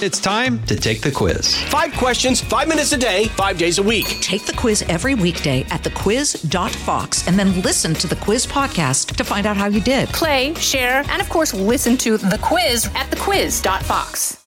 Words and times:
It's 0.00 0.20
time 0.20 0.64
to 0.66 0.76
take 0.76 1.00
the 1.00 1.10
quiz. 1.10 1.60
Five 1.64 1.92
questions, 1.94 2.40
five 2.40 2.68
minutes 2.68 2.92
a 2.92 2.96
day, 2.96 3.24
five 3.30 3.58
days 3.58 3.78
a 3.78 3.82
week. 3.82 4.06
Take 4.20 4.46
the 4.46 4.52
quiz 4.52 4.82
every 4.82 5.16
weekday 5.16 5.62
at 5.70 5.82
thequiz.fox 5.82 7.26
and 7.26 7.36
then 7.36 7.60
listen 7.62 7.94
to 7.94 8.06
the 8.06 8.14
quiz 8.14 8.46
podcast 8.46 9.16
to 9.16 9.24
find 9.24 9.44
out 9.44 9.56
how 9.56 9.66
you 9.66 9.80
did. 9.80 10.08
Play, 10.10 10.54
share, 10.54 11.02
and 11.08 11.20
of 11.20 11.28
course, 11.28 11.52
listen 11.52 11.96
to 11.96 12.16
the 12.16 12.38
quiz 12.40 12.86
at 12.94 13.10
thequiz.fox. 13.10 14.44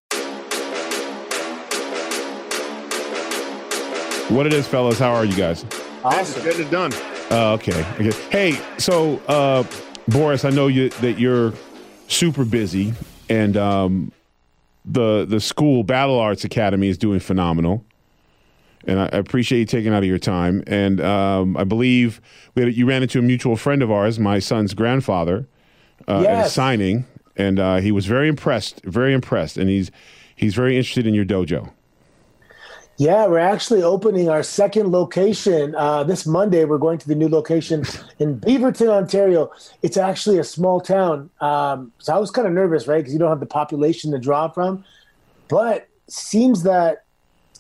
What 4.30 4.46
it 4.46 4.54
is, 4.54 4.66
fellas? 4.70 5.00
How 5.00 5.14
are 5.14 5.26
you 5.26 5.36
guys? 5.36 5.66
Awesome. 6.06 6.46
Getting 6.46 6.68
it 6.68 6.72
done. 6.72 6.94
Uh, 7.30 7.52
okay. 7.56 7.86
okay. 8.00 8.12
Hey, 8.30 8.62
so 8.78 9.18
uh, 9.28 9.66
Boris, 10.08 10.46
I 10.46 10.50
know 10.50 10.68
you 10.68 10.88
that 11.02 11.20
you're 11.20 11.52
super 12.08 12.46
busy, 12.46 12.94
and 13.28 13.58
um, 13.58 14.14
the 14.86 15.26
the 15.26 15.40
school 15.40 15.84
Battle 15.84 16.20
Arts 16.20 16.44
Academy 16.44 16.88
is 16.88 16.98
doing 16.98 17.20
phenomenal, 17.20 17.86
and 18.86 19.00
I, 19.00 19.06
I 19.06 19.18
appreciate 19.18 19.60
you 19.60 19.66
taking 19.66 19.94
out 19.94 20.04
of 20.04 20.10
your 20.10 20.18
time. 20.18 20.64
And 20.68 21.00
um, 21.02 21.56
I 21.58 21.64
believe 21.64 22.22
we 22.56 22.64
had, 22.64 22.76
you 22.76 22.86
ran 22.86 23.02
into 23.02 23.20
a 23.20 23.22
mutual 23.22 23.56
friend 23.56 23.82
of 23.82 23.92
ours, 23.92 24.20
my 24.20 24.40
son's 24.40 24.74
grandfather, 24.74 25.48
uh, 26.08 26.22
at 26.22 26.46
a 26.46 26.50
signing, 26.50 27.06
and 27.36 27.60
uh, 27.60 27.78
he 27.78 27.92
was 27.92 28.06
very 28.06 28.28
impressed, 28.28 28.84
very 28.84 29.14
impressed, 29.14 29.58
and 29.58 29.70
he's 29.70 29.92
he's 30.36 30.56
very 30.56 30.78
interested 30.78 31.06
in 31.06 31.14
your 31.14 31.26
dojo. 31.26 31.72
Yeah, 33.02 33.26
we're 33.26 33.40
actually 33.40 33.82
opening 33.82 34.30
our 34.30 34.44
second 34.44 34.92
location 34.92 35.74
uh, 35.74 36.04
this 36.04 36.28
Monday. 36.28 36.66
We're 36.66 36.78
going 36.78 37.00
to 37.00 37.08
the 37.08 37.16
new 37.16 37.30
location 37.30 37.84
in 38.20 38.40
Beaverton, 38.40 38.90
Ontario. 38.90 39.52
It's 39.82 39.98
actually 39.98 40.38
a 40.38 40.44
small 40.44 40.80
town, 40.80 41.32
um, 41.42 41.92
so 41.98 42.14
I 42.14 42.20
was 42.20 42.30
kind 42.30 42.46
of 42.48 42.54
nervous, 42.54 42.86
right? 42.86 43.00
Because 43.00 43.12
you 43.12 43.18
don't 43.18 43.30
have 43.30 43.40
the 43.40 43.48
population 43.48 44.12
to 44.12 44.20
draw 44.20 44.50
from. 44.50 44.86
But 45.48 45.88
seems 46.10 46.62
that 46.62 47.06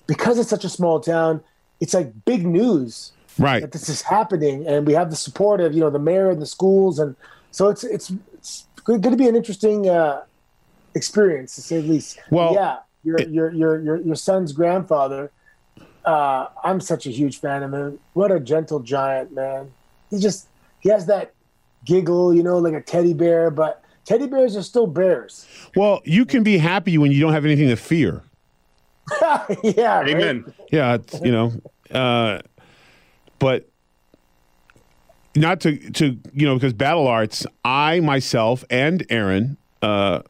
because 0.05 0.37
it's 0.37 0.47
such 0.47 0.63
a 0.63 0.69
small 0.69 0.99
town, 0.99 1.43
it's 1.79 1.95
like 1.95 2.13
big 2.23 2.45
news 2.45 3.11
Right. 3.39 3.61
that 3.61 3.71
this 3.71 3.89
is 3.89 4.03
happening, 4.03 4.67
and 4.67 4.85
we 4.85 4.93
have 4.93 5.09
the 5.09 5.15
support 5.15 5.59
of 5.59 5.73
you 5.73 5.79
know 5.79 5.89
the 5.89 5.97
mayor 5.97 6.29
and 6.29 6.39
the 6.39 6.45
schools, 6.45 6.99
and 6.99 7.15
so 7.49 7.67
it's 7.69 7.83
it's 7.83 8.13
it's 8.35 8.67
going 8.83 9.01
to 9.01 9.15
be 9.15 9.27
an 9.27 9.35
interesting 9.35 9.89
uh, 9.89 10.21
experience 10.93 11.55
to 11.55 11.61
say 11.61 11.81
the 11.81 11.87
least. 11.87 12.19
Well, 12.29 12.53
yeah, 12.53 12.77
your 13.03 13.19
your 13.21 13.51
your 13.51 13.81
your 13.81 13.97
your 14.01 14.15
son's 14.15 14.51
grandfather. 14.51 15.31
Uh, 16.05 16.47
I'm 16.63 16.81
such 16.81 17.05
a 17.05 17.11
huge 17.11 17.39
fan 17.39 17.63
of 17.63 17.73
him. 17.73 17.99
What 18.13 18.31
a 18.31 18.39
gentle 18.39 18.79
giant, 18.79 19.33
man. 19.33 19.71
He 20.09 20.19
just 20.19 20.47
he 20.79 20.89
has 20.89 21.05
that 21.05 21.33
giggle, 21.85 22.33
you 22.33 22.43
know, 22.43 22.57
like 22.57 22.73
a 22.73 22.81
teddy 22.81 23.13
bear, 23.13 23.51
but 23.51 23.83
teddy 24.05 24.27
bears 24.27 24.55
are 24.55 24.63
still 24.63 24.87
bears. 24.87 25.47
Well, 25.75 26.01
you 26.03 26.25
can 26.25 26.43
be 26.43 26.57
happy 26.57 26.97
when 26.97 27.11
you 27.11 27.19
don't 27.19 27.33
have 27.33 27.45
anything 27.45 27.69
to 27.69 27.75
fear. 27.75 28.23
yeah, 29.63 29.99
right? 29.99 30.09
Amen. 30.09 30.53
Yeah, 30.71 30.95
it's, 30.95 31.21
you 31.21 31.31
know, 31.31 31.51
uh, 31.91 32.39
but 33.39 33.69
not 35.35 35.61
to 35.61 35.77
to 35.91 36.17
you 36.33 36.45
know 36.45 36.55
because 36.55 36.73
Battle 36.73 37.07
Arts, 37.07 37.45
I 37.63 37.99
myself 37.99 38.63
and 38.69 39.05
Aaron, 39.09 39.57
uh, 39.81 40.21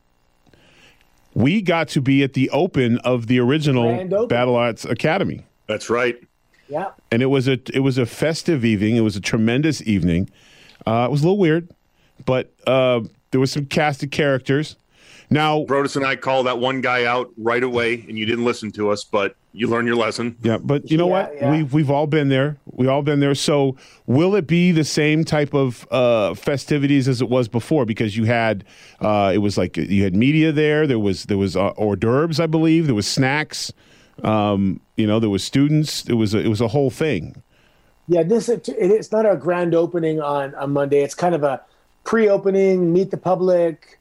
we 1.34 1.62
got 1.62 1.88
to 1.90 2.02
be 2.02 2.24
at 2.24 2.34
the 2.34 2.50
open 2.52 2.98
of 3.00 3.28
the 3.28 3.40
original 3.40 3.88
open. 3.88 4.28
Battle 4.28 4.56
Arts 4.56 4.86
Academy, 4.86 5.46
That's 5.72 5.90
right. 5.90 6.18
Yeah. 6.68 6.92
and 7.12 7.22
it 7.22 7.28
was 7.28 7.48
a 7.48 7.58
it 7.74 7.80
was 7.82 7.98
a 7.98 8.06
festive 8.06 8.64
evening. 8.66 8.96
It 8.98 9.02
was 9.02 9.16
a 9.16 9.22
tremendous 9.22 9.82
evening. 9.82 10.30
Uh, 10.86 11.06
it 11.08 11.12
was 11.12 11.22
a 11.22 11.24
little 11.26 11.38
weird, 11.38 11.70
but 12.26 12.52
uh, 12.68 13.02
there 13.32 13.40
was 13.40 13.52
some 13.52 13.66
cast 13.66 14.04
of 14.04 14.12
characters. 14.12 14.76
Now, 15.30 15.64
Brodus 15.64 15.96
and 15.96 16.06
I 16.06 16.18
called 16.18 16.46
that 16.48 16.60
one 16.60 16.82
guy 16.82 17.06
out 17.06 17.32
right 17.38 17.64
away, 17.64 18.06
and 18.10 18.18
you 18.18 18.26
didn't 18.26 18.44
listen 18.44 18.70
to 18.74 18.90
us, 18.90 19.06
but 19.06 19.36
you 19.54 19.68
learned 19.68 19.88
your 19.88 19.96
lesson. 19.96 20.36
Yeah, 20.44 20.58
but 20.58 20.92
you 20.92 20.98
know 20.98 21.08
Yeah, 21.08 21.12
what? 21.28 21.36
yeah. 21.36 21.52
We've 21.52 21.74
we've 21.74 21.90
all 21.92 22.08
been 22.08 22.28
there. 22.30 22.58
We 22.66 22.88
all 22.88 23.02
been 23.02 23.20
there. 23.22 23.36
So 23.36 23.78
will 24.08 24.36
it 24.36 24.46
be 24.48 24.72
the 24.74 24.84
same 24.84 25.24
type 25.24 25.54
of 25.54 25.88
uh, 25.92 26.34
festivities 26.36 27.08
as 27.08 27.22
it 27.22 27.30
was 27.30 27.48
before? 27.48 27.86
Because 27.86 28.16
you 28.18 28.26
had 28.26 28.64
uh, 29.02 29.32
it 29.34 29.38
was 29.40 29.58
like 29.58 29.78
you 29.78 30.04
had 30.04 30.16
media 30.16 30.52
there. 30.54 30.86
There 30.88 31.00
was 31.00 31.26
there 31.26 31.38
was 31.38 31.56
uh, 31.56 31.70
hors 31.78 31.96
d'oeuvres, 31.98 32.40
I 32.40 32.46
believe. 32.48 32.86
There 32.88 32.96
was 32.96 33.08
snacks. 33.08 33.72
Um, 34.24 34.80
you 34.98 35.08
know, 35.08 35.20
there 35.20 35.30
was 35.30 35.44
students. 35.44 36.08
It 36.08 36.14
was 36.14 36.34
a, 36.34 36.40
it 36.40 36.48
was 36.48 36.62
a 36.62 36.68
whole 36.68 36.90
thing. 36.90 37.42
Yeah, 38.08 38.24
this 38.24 38.50
it, 38.50 38.68
it's 38.70 39.12
not 39.12 39.26
a 39.26 39.36
grand 39.36 39.74
opening 39.74 40.22
on 40.22 40.54
on 40.56 40.72
Monday. 40.72 41.02
It's 41.02 41.16
kind 41.16 41.36
of 41.36 41.44
a 41.44 41.62
pre-opening, 42.04 42.92
meet 42.92 43.12
the 43.12 43.18
public, 43.18 44.00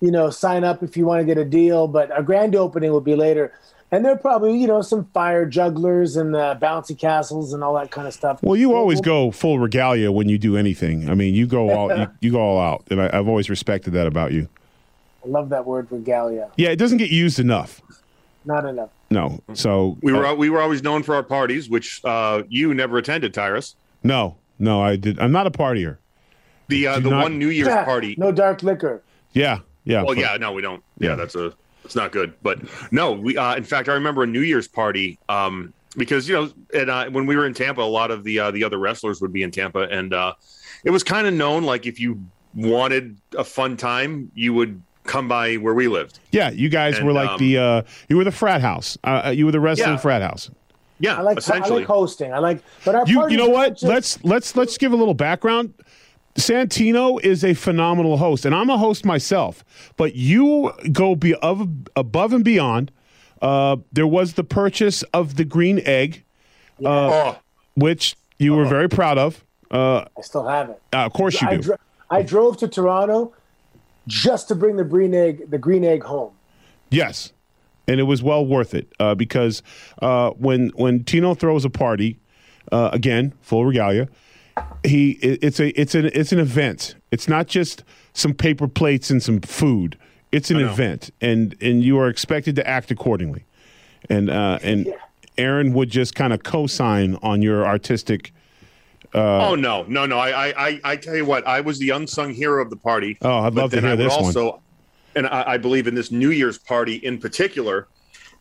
you 0.00 0.10
know, 0.10 0.30
sign 0.30 0.64
up 0.64 0.82
if 0.82 0.96
you 0.96 1.06
want 1.06 1.20
to 1.20 1.24
get 1.24 1.38
a 1.38 1.44
deal. 1.44 1.88
But 1.88 2.16
a 2.16 2.22
grand 2.22 2.54
opening 2.54 2.92
will 2.92 3.00
be 3.00 3.16
later, 3.16 3.52
and 3.90 4.04
there 4.04 4.12
are 4.12 4.18
probably 4.18 4.56
you 4.56 4.66
know 4.66 4.82
some 4.82 5.06
fire 5.06 5.44
jugglers 5.44 6.16
and 6.16 6.36
uh, 6.36 6.56
bouncy 6.60 6.96
castles 6.96 7.52
and 7.52 7.64
all 7.64 7.74
that 7.74 7.90
kind 7.90 8.06
of 8.06 8.14
stuff. 8.14 8.42
Well, 8.42 8.56
you 8.56 8.74
always 8.74 9.00
go 9.00 9.30
full 9.30 9.58
regalia 9.58 10.12
when 10.12 10.28
you 10.28 10.38
do 10.38 10.56
anything. 10.56 11.10
I 11.10 11.14
mean, 11.14 11.34
you 11.34 11.46
go 11.46 11.70
all 11.70 11.96
you, 11.96 12.06
you 12.20 12.32
go 12.32 12.40
all 12.40 12.60
out, 12.60 12.84
and 12.90 13.00
I, 13.00 13.10
I've 13.12 13.28
always 13.28 13.50
respected 13.50 13.92
that 13.92 14.06
about 14.06 14.32
you. 14.32 14.48
I 15.24 15.28
love 15.28 15.48
that 15.48 15.66
word 15.66 15.88
regalia. 15.90 16.50
Yeah, 16.56 16.68
it 16.68 16.76
doesn't 16.76 16.98
get 16.98 17.10
used 17.10 17.40
enough. 17.40 17.82
Not 18.44 18.64
enough. 18.64 18.90
No, 19.10 19.40
so 19.54 19.96
We 20.02 20.12
uh, 20.12 20.18
were 20.18 20.34
we 20.34 20.50
were 20.50 20.60
always 20.60 20.82
known 20.82 21.02
for 21.02 21.14
our 21.14 21.22
parties, 21.22 21.70
which 21.70 22.00
uh, 22.04 22.42
you 22.48 22.74
never 22.74 22.98
attended, 22.98 23.32
Tyrus. 23.32 23.74
no, 24.02 24.36
no, 24.58 24.82
I 24.82 24.96
did. 24.96 25.18
I'm 25.20 25.32
not 25.32 25.46
a 25.46 25.50
partier. 25.50 25.98
The 26.68 26.86
uh, 26.88 27.00
the 27.00 27.10
not- 27.10 27.22
one 27.22 27.38
New 27.38 27.48
Year's 27.48 27.68
party. 27.68 28.14
no 28.18 28.32
dark 28.32 28.62
liquor. 28.62 29.02
Yeah, 29.32 29.60
yeah. 29.84 29.98
Well, 30.02 30.14
but- 30.14 30.18
yeah, 30.18 30.36
no, 30.38 30.52
we 30.52 30.60
don't. 30.62 30.82
Yeah, 30.98 31.14
that's 31.14 31.34
a 31.34 31.54
it's 31.84 31.94
not 31.96 32.12
good. 32.12 32.34
But 32.42 32.58
no, 32.92 33.12
we 33.12 33.36
uh, 33.36 33.56
in 33.56 33.64
fact 33.64 33.88
I 33.88 33.94
remember 33.94 34.24
a 34.24 34.26
New 34.26 34.42
Year's 34.42 34.68
party 34.68 35.18
um, 35.30 35.72
because 35.96 36.28
you 36.28 36.34
know 36.34 36.52
and 36.74 36.90
uh, 36.90 37.08
when 37.08 37.24
we 37.24 37.34
were 37.36 37.46
in 37.46 37.54
Tampa, 37.54 37.80
a 37.80 37.84
lot 37.84 38.10
of 38.10 38.24
the 38.24 38.38
uh, 38.40 38.50
the 38.50 38.62
other 38.64 38.78
wrestlers 38.78 39.22
would 39.22 39.32
be 39.32 39.42
in 39.42 39.50
Tampa, 39.50 39.82
and 39.90 40.12
uh, 40.12 40.34
it 40.84 40.90
was 40.90 41.02
kind 41.02 41.26
of 41.26 41.32
known 41.32 41.62
like 41.64 41.86
if 41.86 41.98
you 41.98 42.22
wanted 42.54 43.16
a 43.38 43.44
fun 43.44 43.76
time, 43.78 44.30
you 44.34 44.52
would 44.52 44.82
come 45.08 45.26
by 45.26 45.54
where 45.56 45.74
we 45.74 45.88
lived. 45.88 46.20
Yeah, 46.30 46.50
you 46.50 46.68
guys 46.68 46.98
And, 46.98 47.06
were 47.06 47.12
like 47.12 47.30
um, 47.30 47.38
the 47.38 47.58
uh, 47.58 47.82
you 48.08 48.16
were 48.16 48.24
the 48.24 48.30
frat 48.32 48.60
house. 48.60 48.96
Uh, 49.02 49.22
uh, 49.26 49.30
you 49.30 49.46
were 49.46 49.52
the 49.52 49.60
wrestling 49.60 49.90
Yeah. 49.90 49.96
frat 49.96 50.22
house. 50.22 50.50
Yeah, 51.00 51.16
I 51.18 51.22
like 51.22 51.50
I 51.50 51.58
like 51.68 51.86
hosting. 51.86 52.32
I 52.32 52.38
like, 52.38 52.62
but 52.84 52.94
our 52.94 53.06
You 53.06 53.28
you 53.28 53.36
know 53.36 53.48
what? 53.48 53.70
just- 53.74 53.82
Let's 53.84 54.24
let's 54.24 54.54
let's 54.56 54.78
give 54.78 54.92
a 54.92 54.96
little 54.96 55.14
background. 55.14 55.74
Santino 56.36 57.20
is 57.22 57.42
a 57.44 57.54
phenomenal 57.54 58.16
host, 58.16 58.44
and 58.44 58.54
I'm 58.54 58.70
a 58.70 58.78
host 58.78 59.04
myself. 59.04 59.64
But 59.96 60.14
you 60.14 60.72
go 60.92 61.16
be 61.16 61.34
of, 61.36 61.68
above 61.96 62.32
and 62.32 62.44
beyond. 62.44 62.92
Uh, 63.42 63.76
there 63.92 64.06
was 64.06 64.34
the 64.34 64.44
purchase 64.44 65.02
of 65.14 65.36
the 65.36 65.44
green 65.44 65.80
egg, 65.84 66.24
oh, 66.84 67.38
which 67.74 68.16
you 68.38 68.54
were 68.54 68.64
very 68.64 68.88
proud 68.88 69.18
of. 69.18 69.44
Uh, 69.70 70.04
I 70.16 70.20
still 70.22 70.46
have 70.46 70.70
it. 70.70 70.80
uh, 70.92 70.98
of 71.06 71.12
course 71.12 71.40
you 71.40 71.48
I, 71.48 71.56
do. 71.56 71.62
dro- 71.62 71.76
I 72.10 72.22
drove 72.22 72.56
to 72.58 72.68
Toronto 72.68 73.32
just 74.08 74.48
to 74.48 74.54
bring 74.54 74.76
the 74.76 74.84
green 74.84 75.14
egg 75.14 75.50
the 75.50 75.58
green 75.58 75.84
egg 75.84 76.02
home. 76.02 76.32
Yes, 76.90 77.32
and 77.86 78.00
it 78.00 78.04
was 78.04 78.22
well 78.22 78.44
worth 78.44 78.74
it 78.74 78.92
uh, 78.98 79.14
because 79.14 79.62
uh, 80.02 80.30
when 80.30 80.70
when 80.70 81.04
Tino 81.04 81.34
throws 81.34 81.64
a 81.64 81.70
party, 81.70 82.18
uh, 82.72 82.90
again 82.92 83.32
full 83.40 83.64
regalia, 83.64 84.08
he 84.84 85.12
it, 85.12 85.38
it's 85.42 85.60
a 85.60 85.80
it's 85.80 85.94
an 85.94 86.10
it's 86.12 86.32
an 86.32 86.38
event. 86.40 86.96
It's 87.10 87.28
not 87.28 87.46
just 87.46 87.84
some 88.12 88.34
paper 88.34 88.66
plates 88.66 89.10
and 89.10 89.22
some 89.22 89.40
food. 89.40 89.96
It's 90.32 90.50
an 90.50 90.58
event, 90.58 91.10
and 91.20 91.56
and 91.60 91.82
you 91.82 91.98
are 91.98 92.08
expected 92.08 92.56
to 92.56 92.66
act 92.66 92.90
accordingly. 92.90 93.44
And 94.10 94.28
uh, 94.28 94.58
and 94.62 94.92
Aaron 95.38 95.72
would 95.72 95.90
just 95.90 96.14
kind 96.14 96.32
of 96.32 96.42
co-sign 96.42 97.16
on 97.22 97.42
your 97.42 97.66
artistic. 97.66 98.32
Oh 99.14 99.54
no, 99.54 99.84
no, 99.84 100.06
no! 100.06 100.18
I, 100.18 100.48
I, 100.48 100.68
I, 100.68 100.80
I 100.84 100.96
tell 100.96 101.16
you 101.16 101.24
what, 101.24 101.46
I 101.46 101.60
was 101.60 101.78
the 101.78 101.90
unsung 101.90 102.34
hero 102.34 102.62
of 102.62 102.70
the 102.70 102.76
party. 102.76 103.18
Oh, 103.22 103.38
I'd 103.38 103.54
love 103.54 103.70
to 103.70 103.80
hear 103.80 103.90
I 103.90 103.92
would 103.92 103.98
this 103.98 104.14
one. 104.14 104.24
also, 104.24 104.62
and 105.14 105.26
I, 105.26 105.52
I 105.52 105.58
believe 105.58 105.86
in 105.86 105.94
this 105.94 106.10
New 106.10 106.30
Year's 106.30 106.58
party 106.58 106.96
in 106.96 107.18
particular. 107.18 107.88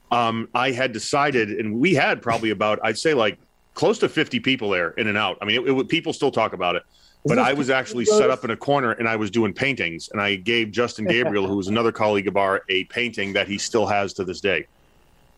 Um, 0.10 0.48
I 0.54 0.72
had 0.72 0.94
decided, 0.94 1.52
and 1.52 1.80
we 1.80 1.94
had 1.94 2.22
probably 2.22 2.52
about, 2.52 2.80
I'd 2.82 2.98
say, 2.98 3.14
like 3.14 3.38
close 3.74 4.00
to 4.00 4.10
fifty 4.10 4.40
people 4.40 4.70
there, 4.70 4.92
in 4.92 5.08
and 5.08 5.18
out. 5.18 5.38
I 5.42 5.46
mean, 5.46 5.68
it, 5.68 5.70
it, 5.70 5.88
people 5.90 6.14
still 6.14 6.32
talk 6.32 6.54
about 6.54 6.76
it, 6.76 6.84
but 7.26 7.40
I 7.40 7.54
was 7.54 7.70
actually 7.70 8.06
set 8.06 8.30
up 8.30 8.44
in 8.46 8.52
a 8.52 8.58
corner 8.58 8.92
and 8.92 9.08
I 9.08 9.16
was 9.16 9.30
doing 9.30 9.54
paintings, 9.54 10.10
and 10.10 10.22
I 10.22 10.36
gave 10.36 10.72
Justin 10.72 11.06
Gabriel, 11.06 11.48
who 11.48 11.58
was 11.58 11.68
another 11.68 11.92
colleague 11.92 12.28
of 12.28 12.38
ours, 12.38 12.62
a 12.70 12.86
painting 12.86 13.34
that 13.34 13.48
he 13.48 13.58
still 13.58 13.86
has 13.86 14.14
to 14.14 14.24
this 14.24 14.40
day. 14.40 14.68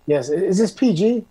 Yes, 0.05 0.29
is 0.29 0.57
this 0.57 0.71
PG? 0.71 1.25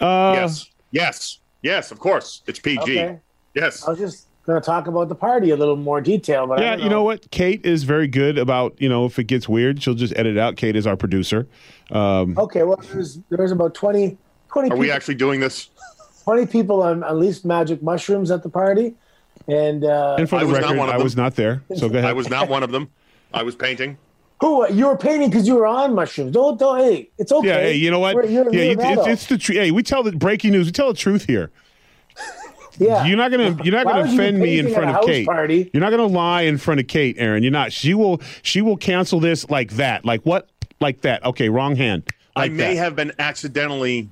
Uh, 0.00 0.32
yes, 0.34 0.70
yes, 0.90 1.38
yes, 1.62 1.90
of 1.90 1.98
course, 1.98 2.42
it's 2.46 2.58
PG. 2.58 2.80
Okay. 2.82 3.18
Yes, 3.54 3.86
I 3.86 3.90
was 3.90 3.98
just 3.98 4.26
going 4.46 4.60
to 4.60 4.64
talk 4.64 4.86
about 4.86 5.08
the 5.08 5.14
party 5.14 5.50
a 5.50 5.56
little 5.56 5.76
more 5.76 6.00
detail, 6.00 6.46
but 6.46 6.60
Yeah, 6.60 6.76
don't 6.76 6.84
you 6.84 6.88
know 6.90 7.02
what? 7.02 7.30
Kate 7.30 7.64
is 7.64 7.82
very 7.84 8.06
good 8.08 8.38
about 8.38 8.80
you 8.80 8.88
know 8.88 9.04
if 9.06 9.18
it 9.18 9.24
gets 9.24 9.48
weird, 9.48 9.82
she'll 9.82 9.94
just 9.94 10.14
edit 10.16 10.38
out. 10.38 10.56
Kate 10.56 10.76
is 10.76 10.86
our 10.86 10.96
producer. 10.96 11.46
Um, 11.90 12.38
Okay, 12.38 12.62
well, 12.62 12.80
there's 12.92 13.18
there's 13.30 13.52
about 13.52 13.74
20, 13.74 14.16
20 14.48 14.66
are 14.66 14.70
people, 14.70 14.78
we 14.78 14.90
actually 14.90 15.16
doing 15.16 15.40
this? 15.40 15.68
20 16.24 16.46
people 16.46 16.82
on 16.82 17.02
at 17.02 17.16
least 17.16 17.44
magic 17.44 17.82
mushrooms 17.82 18.30
at 18.30 18.42
the 18.42 18.48
party, 18.48 18.94
and 19.48 19.84
uh, 19.84 20.16
and 20.18 20.28
for 20.28 20.36
I 20.36 20.40
the 20.40 20.46
was 20.46 20.58
not 20.58 20.62
record, 20.62 20.78
one 20.78 20.88
of 20.88 20.94
I 20.94 20.98
them. 20.98 21.04
was 21.04 21.16
not 21.16 21.34
there. 21.34 21.62
So 21.76 21.88
go 21.88 21.98
ahead. 21.98 22.10
I 22.10 22.12
was 22.12 22.28
not 22.30 22.48
one 22.48 22.62
of 22.62 22.70
them. 22.70 22.88
I 23.34 23.42
was 23.42 23.54
painting. 23.56 23.96
Who 24.40 24.72
you 24.72 24.86
were 24.86 24.96
painting 24.96 25.28
because 25.28 25.46
you 25.46 25.54
were 25.54 25.66
on 25.66 25.94
mushrooms? 25.94 26.32
Don't 26.32 26.58
don't. 26.58 26.78
Hey, 26.78 27.10
it's 27.18 27.30
okay. 27.30 27.46
Yeah, 27.48 27.54
hey, 27.60 27.74
you 27.74 27.90
know 27.90 27.98
what? 27.98 28.14
You're- 28.14 28.32
you're- 28.32 28.56
yeah, 28.56 28.62
you're 28.72 28.72
it's, 28.72 29.00
it's, 29.00 29.06
it's 29.08 29.26
the 29.26 29.36
truth. 29.38 29.58
Hey, 29.58 29.70
we 29.70 29.82
tell 29.82 30.02
the 30.02 30.12
breaking 30.12 30.52
news. 30.52 30.66
We 30.66 30.72
tell 30.72 30.88
the 30.88 30.98
truth 30.98 31.26
here. 31.26 31.50
yeah. 32.78 33.04
You're 33.04 33.16
not 33.18 33.30
gonna 33.30 33.56
you're 33.62 33.74
not 33.74 33.84
Why 33.84 33.92
gonna 33.92 34.02
would 34.04 34.10
you 34.12 34.18
be 34.18 34.24
offend 34.24 34.38
me 34.38 34.58
in 34.58 34.72
front 34.72 34.96
of 34.96 35.04
Kate. 35.04 35.26
party? 35.26 35.70
You're 35.74 35.82
not 35.82 35.90
gonna 35.90 36.06
lie 36.06 36.42
in 36.42 36.56
front 36.56 36.80
of 36.80 36.86
Kate, 36.86 37.16
Aaron. 37.18 37.42
You're 37.42 37.52
not. 37.52 37.72
She 37.72 37.92
will 37.92 38.20
she 38.42 38.62
will 38.62 38.76
cancel 38.78 39.20
this 39.20 39.48
like 39.50 39.72
that. 39.72 40.04
Like 40.04 40.22
what? 40.22 40.48
Like 40.80 41.02
that. 41.02 41.22
Okay, 41.24 41.50
wrong 41.50 41.76
hand. 41.76 42.04
I 42.34 42.48
may 42.48 42.74
that. 42.74 42.76
have 42.82 42.96
been 42.96 43.12
accidentally. 43.18 44.08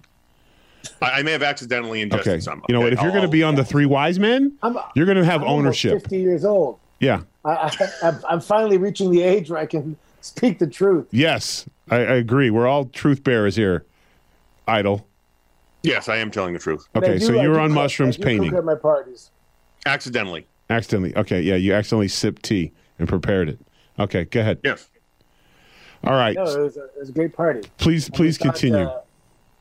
I 1.01 1.21
I 1.21 1.23
may 1.23 1.33
have 1.33 1.43
accidentally 1.43 2.03
ingested 2.03 2.33
Okay. 2.35 2.41
some. 2.41 2.63
You 2.69 2.75
know 2.75 2.81
what? 2.81 2.89
Okay, 2.93 2.97
If 2.97 3.03
you're 3.03 3.13
going 3.13 3.23
to 3.23 3.29
be 3.29 3.43
on 3.43 3.55
the 3.55 3.65
three 3.65 3.87
wise 3.87 4.19
men, 4.19 4.53
I'm- 4.63 4.77
you're 4.95 5.07
going 5.07 5.17
to 5.17 5.25
have 5.25 5.41
I'm 5.43 5.49
ownership. 5.49 6.03
Fifty 6.03 6.19
years 6.19 6.45
old. 6.45 6.79
Yeah. 7.01 7.23
I, 7.45 7.51
I, 7.53 7.71
I'm- 8.03 8.21
I'm 8.29 8.41
finally 8.41 8.77
reaching 8.77 9.11
the 9.11 9.23
age 9.23 9.49
where 9.51 9.59
I 9.59 9.67
can 9.67 9.97
speak 10.29 10.59
the 10.59 10.67
truth. 10.67 11.07
Yes, 11.11 11.67
I, 11.91 11.97
I 11.97 12.15
agree. 12.17 12.51
We're 12.51 12.67
all 12.69 12.85
truth 12.87 13.25
bearers 13.25 13.57
here. 13.57 13.85
Idle. 14.67 15.07
yes, 15.83 16.09
I 16.09 16.17
am 16.17 16.31
telling 16.31 16.53
the 16.53 16.59
truth. 16.59 16.87
Okay, 16.95 17.19
do- 17.19 17.25
so 17.25 17.39
I 17.39 17.43
you 17.43 17.49
were 17.51 17.59
on 17.59 17.71
cook- 17.71 17.75
mushrooms 17.77 18.17
I 18.17 18.19
do 18.19 18.23
cook 18.23 18.27
painting 18.29 18.55
at 18.57 18.65
my 18.65 18.75
parties. 18.75 19.31
Accidentally. 19.87 20.47
accidentally. 20.69 21.17
Okay, 21.17 21.41
yeah, 21.41 21.55
you 21.57 21.73
accidentally 21.73 22.09
sipped 22.09 22.43
tea 22.43 22.73
and 22.99 23.09
prepared 23.09 23.49
it. 23.49 23.59
Okay, 23.99 24.25
go 24.27 24.41
ahead. 24.41 24.61
Yes. 24.63 24.89
All 26.05 26.13
right, 26.13 26.37
No, 26.37 26.43
it 26.45 26.61
was 26.61 26.77
a, 26.77 26.85
it 26.85 26.93
was 27.01 27.09
a 27.09 27.13
great 27.13 27.33
party. 27.33 27.69
please, 27.79 28.09
please 28.11 28.39
We 28.39 28.45
thought, 28.45 28.55
continue. 28.57 28.85
uh, 28.87 29.01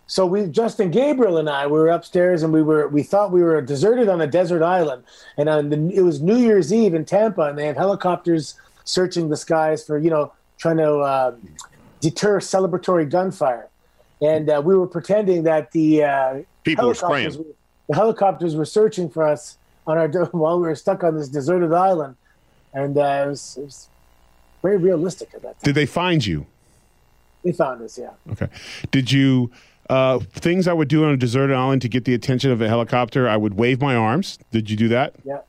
so 0.08 0.26
we, 0.26 0.46
Justin 0.48 0.92
Gabriel 0.92 1.38
and 1.38 1.50
I, 1.50 1.66
we 1.66 1.74
were 1.80 1.90
upstairs 1.90 2.44
and 2.44 2.54
we 2.54 2.62
were 2.62 2.88
we 2.90 3.02
thought 3.04 3.32
we 3.32 3.42
were 3.42 3.62
deserted 3.62 4.08
on 4.08 4.22
a 4.22 4.28
desert 4.28 4.62
island, 4.64 5.04
and 5.38 5.50
on 5.50 5.70
the, 5.70 5.90
it 5.96 6.02
was 6.02 6.22
New 6.22 6.36
Year's 6.38 6.72
Eve 6.74 6.94
in 6.94 7.06
Tampa, 7.06 7.42
and 7.44 7.58
they 7.58 7.66
had 7.66 7.76
helicopters 7.78 8.56
searching 8.84 9.30
the 9.30 9.36
skies 9.38 9.84
for 9.86 9.98
you 9.98 10.10
know 10.10 10.32
trying 10.58 10.78
to 10.78 10.98
uh, 11.00 11.36
deter 12.02 12.40
celebratory 12.40 13.10
gunfire, 13.10 13.70
and 14.22 14.50
uh, 14.50 14.62
we 14.64 14.76
were 14.76 14.88
pretending 14.88 15.44
that 15.44 15.72
the 15.72 16.04
uh, 16.04 16.42
People 16.64 16.88
were 16.88 16.94
helicopters 16.94 17.34
spraying. 17.34 17.48
were- 17.48 17.54
the 17.90 17.96
helicopters 17.96 18.56
were 18.56 18.66
searching 18.66 19.10
for 19.10 19.26
us 19.26 19.58
on 19.86 19.98
our 19.98 20.08
while 20.32 20.60
we 20.60 20.68
were 20.68 20.76
stuck 20.76 21.04
on 21.04 21.16
this 21.16 21.30
deserted 21.30 21.72
island, 21.74 22.16
and 22.74 22.98
uh, 22.98 23.24
it, 23.26 23.30
was, 23.30 23.58
it 23.58 23.64
was 23.64 23.88
very 24.62 24.78
realistic 24.78 25.30
at 25.34 25.42
that 25.42 25.48
time. 25.54 25.60
Did 25.64 25.76
they 25.76 25.86
find 25.86 26.26
you? 26.26 26.46
They 27.44 27.52
found 27.54 27.82
us, 27.82 27.98
yeah. 27.98 28.10
Okay. 28.32 28.50
Did 28.92 29.12
you 29.12 29.52
uh, 29.90 30.20
things 30.20 30.68
I 30.68 30.74
would 30.74 30.90
do 30.90 31.06
on 31.06 31.12
a 31.12 31.18
deserted 31.18 31.56
island 31.56 31.82
to 31.84 31.88
get 31.88 32.04
the 32.04 32.14
attention 32.14 32.52
of 32.52 32.62
a 32.62 32.68
helicopter? 32.68 33.30
I 33.30 33.38
would 33.38 33.54
wave 33.54 33.80
my 33.80 33.96
arms. 33.96 34.38
Did 34.52 34.70
you 34.70 34.76
do 34.76 34.90
that? 34.90 35.14
Yeah. 35.24 35.40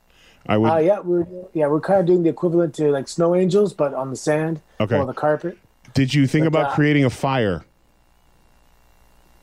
I 0.49 0.57
would. 0.57 0.67
Uh, 0.71 0.77
yeah, 0.77 0.99
we're 0.99 1.27
yeah 1.53 1.67
we're 1.67 1.79
kind 1.79 1.99
of 1.99 2.07
doing 2.07 2.23
the 2.23 2.29
equivalent 2.29 2.73
to 2.75 2.89
like 2.91 3.07
snow 3.07 3.35
angels, 3.35 3.71
but 3.73 3.93
on 3.93 4.09
the 4.09 4.15
sand 4.15 4.61
Okay. 4.79 4.97
or 4.97 5.05
the 5.05 5.13
carpet. 5.13 5.57
Did 5.93 6.13
you 6.13 6.25
think 6.25 6.43
but, 6.45 6.47
about 6.47 6.71
uh, 6.71 6.75
creating 6.75 7.05
a 7.05 7.09
fire? 7.11 7.63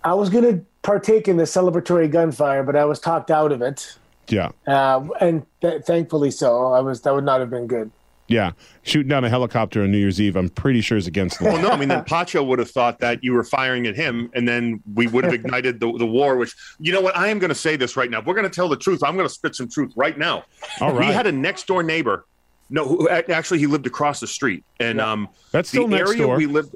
I 0.02 0.14
was 0.14 0.28
gonna 0.30 0.60
partake 0.82 1.28
in 1.28 1.36
the 1.36 1.44
celebratory 1.44 2.10
gunfire, 2.10 2.64
but 2.64 2.74
I 2.74 2.84
was 2.84 2.98
talked 2.98 3.30
out 3.30 3.52
of 3.52 3.62
it, 3.62 3.96
Yeah. 4.28 4.50
uh, 4.66 5.06
and 5.20 5.46
th- 5.60 5.82
thankfully 5.84 6.32
so. 6.32 6.72
I 6.72 6.80
was 6.80 7.02
that 7.02 7.14
would 7.14 7.24
not 7.24 7.38
have 7.40 7.50
been 7.50 7.68
good. 7.68 7.90
Yeah. 8.28 8.52
Shooting 8.82 9.08
down 9.08 9.24
a 9.24 9.28
helicopter 9.28 9.82
on 9.82 9.92
New 9.92 9.98
Year's 9.98 10.20
Eve, 10.20 10.36
I'm 10.36 10.48
pretty 10.48 10.80
sure 10.80 10.98
is 10.98 11.06
against 11.06 11.38
the 11.38 11.44
law. 11.44 11.52
Well, 11.52 11.62
no, 11.62 11.68
I 11.70 11.76
mean, 11.76 11.88
then 11.88 12.04
Pacho 12.06 12.42
would 12.42 12.58
have 12.58 12.70
thought 12.70 12.98
that 12.98 13.22
you 13.22 13.32
were 13.32 13.44
firing 13.44 13.86
at 13.86 13.94
him, 13.94 14.30
and 14.34 14.46
then 14.48 14.82
we 14.94 15.06
would 15.06 15.24
have 15.24 15.32
ignited 15.32 15.78
the, 15.78 15.92
the 15.96 16.06
war. 16.06 16.36
Which, 16.36 16.54
you 16.78 16.92
know 16.92 17.00
what? 17.00 17.16
I 17.16 17.28
am 17.28 17.38
going 17.38 17.50
to 17.50 17.54
say 17.54 17.76
this 17.76 17.96
right 17.96 18.10
now. 18.10 18.18
If 18.18 18.26
we're 18.26 18.34
going 18.34 18.48
to 18.48 18.54
tell 18.54 18.68
the 18.68 18.76
truth. 18.76 19.02
I'm 19.02 19.16
going 19.16 19.28
to 19.28 19.32
spit 19.32 19.54
some 19.54 19.68
truth 19.68 19.92
right 19.96 20.18
now. 20.18 20.44
All 20.80 20.92
We 20.92 21.06
had 21.06 21.26
a 21.26 21.32
next 21.32 21.66
door 21.66 21.82
neighbor. 21.82 22.26
No, 22.68 22.84
who, 22.84 23.08
actually, 23.08 23.60
he 23.60 23.66
lived 23.68 23.86
across 23.86 24.18
the 24.18 24.26
street, 24.26 24.64
and 24.80 25.00
um, 25.00 25.28
That's 25.52 25.68
still 25.68 25.86
the 25.86 25.96
next 25.96 26.10
area 26.10 26.22
door. 26.24 26.36
we 26.36 26.46
lived. 26.46 26.74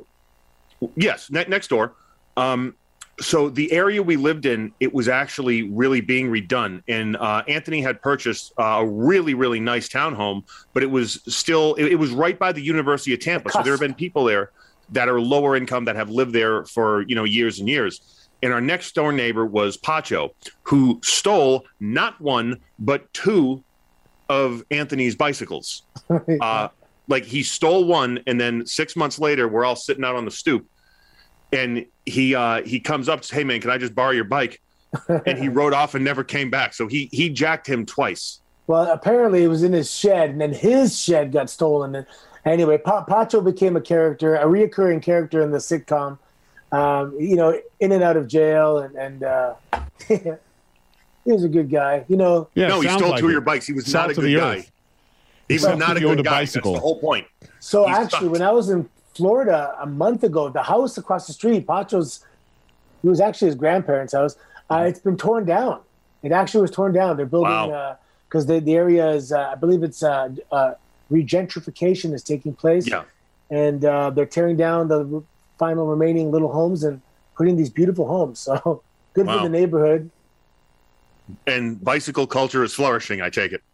Yes, 0.94 1.31
ne- 1.31 1.47
next 1.49 1.67
door. 1.69 1.94
Um, 2.37 2.76
so 3.20 3.50
the 3.50 3.70
area 3.72 4.02
we 4.02 4.17
lived 4.17 4.46
in, 4.46 4.72
it 4.81 4.93
was 4.93 5.08
actually 5.08 5.62
really 5.70 6.00
being 6.00 6.31
redone, 6.31 6.82
and 6.88 7.17
uh, 7.17 7.43
Anthony 7.49 7.82
had 7.82 8.00
purchased 8.00 8.52
uh, 8.58 8.81
a 8.81 8.87
really, 8.87 9.34
really 9.34 9.61
nice 9.61 9.88
townhome, 9.88 10.44
but 10.72 10.82
it 10.82 10.90
was 10.90 11.20
still, 11.26 11.75
it, 11.75 11.87
it 11.93 11.96
was 11.96 12.12
right 12.12 12.38
by 12.38 12.52
the 12.52 12.62
University 12.62 13.12
of 13.12 13.20
Tampa. 13.20 13.50
So 13.52 13.62
there 13.62 13.72
have 13.72 13.81
been 13.81 13.94
people 13.94 14.25
there 14.25 14.50
that 14.93 15.08
are 15.08 15.20
lower 15.20 15.56
income 15.56 15.84
that 15.84 15.96
have 15.96 16.11
lived 16.11 16.32
there 16.32 16.64
for 16.64 17.02
you 17.02 17.14
know 17.14 17.25
years 17.25 17.61
and 17.61 17.69
years. 17.69 18.00
And 18.43 18.52
our 18.55 18.61
next 18.61 18.94
door 18.94 19.12
neighbor 19.12 19.44
was 19.44 19.76
Pacho, 19.76 20.34
who 20.62 20.99
stole 21.02 21.66
not 21.78 22.19
one 22.20 22.58
but 22.78 23.12
two 23.12 23.62
of 24.28 24.64
Anthony's 24.70 25.14
bicycles. 25.14 25.82
Uh, 26.40 26.69
like 27.11 27.25
he 27.25 27.43
stole 27.43 27.84
one, 27.84 28.20
and 28.26 28.40
then 28.40 28.64
six 28.64 28.94
months 28.94 29.19
later, 29.19 29.49
we're 29.49 29.64
all 29.64 29.75
sitting 29.75 30.05
out 30.05 30.14
on 30.14 30.25
the 30.25 30.31
stoop, 30.31 30.64
and 31.52 31.87
he 32.06 32.35
uh, 32.35 32.62
he 32.62 32.81
comes 32.81 33.08
up, 33.08 33.25
says, 33.25 33.37
"Hey 33.37 33.44
man, 33.44 33.61
can 33.61 33.70
I 33.70 33.79
just 33.79 33.94
borrow 33.94 34.11
your 34.12 34.25
bike?" 34.25 34.61
and 35.08 35.38
he 35.38 35.49
rode 35.61 35.73
off 35.73 35.94
and 35.94 36.05
never 36.05 36.25
came 36.25 36.50
back. 36.50 36.75
So 36.75 36.87
he 36.87 37.08
he 37.12 37.29
jacked 37.31 37.67
him 37.69 37.87
twice. 37.87 38.41
Well, 38.67 38.91
apparently 38.91 39.43
it 39.43 39.49
was 39.49 39.62
in 39.62 39.73
his 39.73 39.91
shed, 39.91 40.31
and 40.31 40.41
then 40.41 40.52
his 40.52 40.99
shed 41.00 41.32
got 41.32 41.50
stolen. 41.50 41.94
And 41.97 42.06
anyway, 42.44 42.79
pa- 42.79 43.05
Pacho 43.05 43.41
became 43.41 43.76
a 43.76 43.81
character, 43.81 44.37
a 44.37 44.44
reoccurring 44.44 45.02
character 45.02 45.43
in 45.43 45.50
the 45.50 45.58
sitcom. 45.58 46.19
Um, 46.73 47.17
you 47.19 47.35
know, 47.35 47.58
in 47.81 47.91
and 47.91 48.02
out 48.02 48.17
of 48.17 48.29
jail, 48.29 48.79
and 48.79 48.94
and 48.97 49.23
uh, 49.25 49.55
he 50.08 51.32
was 51.32 51.43
a 51.44 51.49
good 51.49 51.69
guy. 51.70 52.05
You 52.08 52.17
know, 52.17 52.49
yeah, 52.55 52.69
no, 52.69 52.81
he 52.81 52.88
stole 52.88 53.11
like 53.11 53.20
two 53.20 53.26
of 53.26 53.32
your 53.32 53.41
bikes. 53.41 53.67
He 53.67 53.73
was 53.73 53.87
Salt 53.87 54.08
not 54.08 54.19
a 54.19 54.20
good 54.20 54.37
guy. 54.38 54.56
earth. 54.58 54.73
He 55.49 55.55
was 55.55 55.64
not 55.76 55.97
a 55.97 56.00
good 56.00 56.25
guy. 56.25 56.31
bicycle. 56.31 56.73
That's 56.75 56.81
the 56.81 56.87
whole 56.87 57.00
point. 57.00 57.26
So 57.58 57.87
He's 57.88 57.97
actually, 57.97 58.29
fucked. 58.29 58.31
when 58.32 58.43
I 58.43 58.52
was 58.52 58.70
in 58.70 58.88
Florida 59.15 59.75
a 59.81 59.87
month 59.87 60.23
ago, 60.25 60.49
the 60.49 60.62
house 60.62 60.97
across 60.99 61.27
the 61.27 61.33
street, 61.33 61.67
Pacho's, 61.67 62.25
it 63.03 63.09
was 63.09 63.21
actually 63.21 63.47
his 63.47 63.55
grandparents' 63.57 64.12
house. 64.12 64.37
Uh, 64.71 64.85
it's 64.89 65.01
been 65.01 65.17
torn 65.17 65.45
down. 65.45 65.81
It 66.23 66.33
actually 66.33 66.62
was 66.62 66.71
torn 66.71 66.93
down. 66.93 67.17
They're 67.17 67.27
building 67.27 67.51
Wow. 67.51 67.99
because 68.29 68.47
the 68.47 68.61
the 68.61 68.75
area 68.77 69.11
is, 69.11 69.33
uh, 69.33 69.51
I 69.53 69.55
believe 69.57 69.83
it's 69.83 70.03
uh, 70.03 70.29
uh, 70.53 70.75
regentrification 71.11 72.12
is 72.15 72.23
taking 72.23 72.55
place. 72.55 72.87
Yeah. 72.87 73.05
and 73.51 73.85
uh, 73.85 74.11
they're 74.11 74.27
tearing 74.27 74.57
down 74.57 74.87
the 74.89 75.23
final 75.59 75.87
remaining 75.87 76.31
little 76.31 76.53
homes 76.53 76.85
and 76.85 77.01
putting 77.37 77.57
these 77.57 77.71
beautiful 77.71 78.07
homes. 78.07 78.39
So 78.39 78.83
good 79.15 79.27
Wow. 79.27 79.39
for 79.39 79.43
the 79.43 79.49
neighborhood. 79.49 80.09
And 81.47 81.83
bicycle 81.83 82.27
culture 82.27 82.62
is 82.65 82.73
flourishing. 82.75 83.21
I 83.21 83.31
take 83.31 83.53
it. 83.53 83.62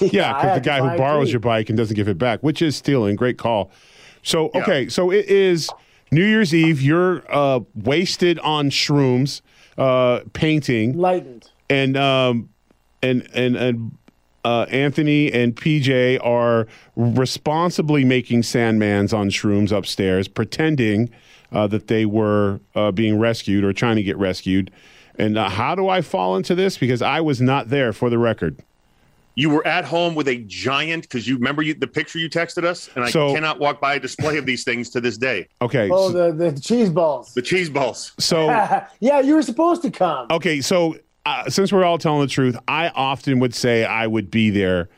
Yeah, 0.00 0.34
I 0.36 0.42
because 0.42 0.54
the 0.56 0.60
guy 0.60 0.80
who 0.86 0.96
borrows 0.98 1.28
three. 1.28 1.32
your 1.32 1.40
bike 1.40 1.70
and 1.70 1.76
doesn't 1.78 1.96
give 1.96 2.08
it 2.08 2.18
back, 2.18 2.40
which 2.42 2.60
is 2.60 2.76
stealing. 2.76 3.16
Great 3.16 3.38
call. 3.38 3.70
So 4.28 4.50
Yeah. 4.54 4.60
okay, 4.60 4.88
so 4.90 5.10
it 5.10 5.26
is 5.26 5.70
New 6.10 6.24
Year's 6.24 6.54
Eve. 6.54 6.82
You're 6.82 7.22
uh, 7.34 7.60
wasted 7.74 8.38
on 8.40 8.68
shrooms, 8.68 9.40
uh, 9.78 10.20
painting, 10.34 10.98
lightened, 10.98 11.50
and 11.70 11.96
um, 11.96 12.50
and 13.02 13.26
and 13.32 13.56
and 13.56 13.96
uh, 14.44 14.66
Anthony 14.70 15.32
and 15.32 15.56
PJ 15.56 16.22
are 16.22 16.66
responsibly 16.94 18.04
making 18.04 18.42
Sandmans 18.42 19.16
on 19.16 19.30
shrooms 19.30 19.72
upstairs, 19.72 20.28
pretending 20.28 21.08
uh, 21.50 21.66
that 21.68 21.86
they 21.86 22.04
were 22.04 22.60
uh, 22.74 22.92
being 22.92 23.18
rescued 23.18 23.64
or 23.64 23.72
trying 23.72 23.96
to 23.96 24.02
get 24.02 24.18
rescued. 24.18 24.70
And 25.16 25.38
uh, 25.38 25.48
how 25.48 25.74
do 25.74 25.88
I 25.88 26.02
fall 26.02 26.36
into 26.36 26.54
this? 26.54 26.76
Because 26.76 27.00
I 27.00 27.20
was 27.22 27.40
not 27.40 27.70
there, 27.70 27.94
for 27.94 28.10
the 28.10 28.18
record. 28.18 28.58
You 29.38 29.50
were 29.50 29.64
at 29.68 29.84
home 29.84 30.16
with 30.16 30.26
a 30.26 30.38
giant 30.48 31.02
because 31.02 31.28
you 31.28 31.36
remember 31.36 31.62
you, 31.62 31.72
the 31.72 31.86
picture 31.86 32.18
you 32.18 32.28
texted 32.28 32.64
us, 32.64 32.90
and 32.96 33.04
I 33.04 33.10
So- 33.10 33.32
cannot 33.32 33.60
walk 33.60 33.80
by 33.80 33.94
a 33.94 34.00
display 34.00 34.36
of 34.36 34.46
these 34.46 34.64
things 34.64 34.90
to 34.90 35.00
this 35.00 35.16
day. 35.16 35.46
Okay, 35.62 35.88
Oh, 35.92 36.10
so, 36.10 36.32
the, 36.32 36.50
the 36.50 36.60
cheese 36.60 36.90
balls. 36.90 37.34
The 37.34 37.42
cheese 37.42 37.70
balls. 37.70 38.14
so 38.18 38.46
yeah, 39.00 39.20
you 39.20 39.36
were 39.36 39.42
supposed 39.42 39.82
to 39.82 39.92
come. 39.92 40.26
Okay, 40.32 40.60
so 40.60 40.96
uh, 41.24 41.48
since 41.48 41.72
we're 41.72 41.84
all 41.84 41.98
telling 41.98 42.20
the 42.20 42.26
truth, 42.26 42.58
I 42.66 42.88
often 42.88 43.38
would 43.38 43.54
say 43.54 43.84
I 43.84 44.08
would 44.08 44.28
be 44.28 44.50
there 44.50 44.88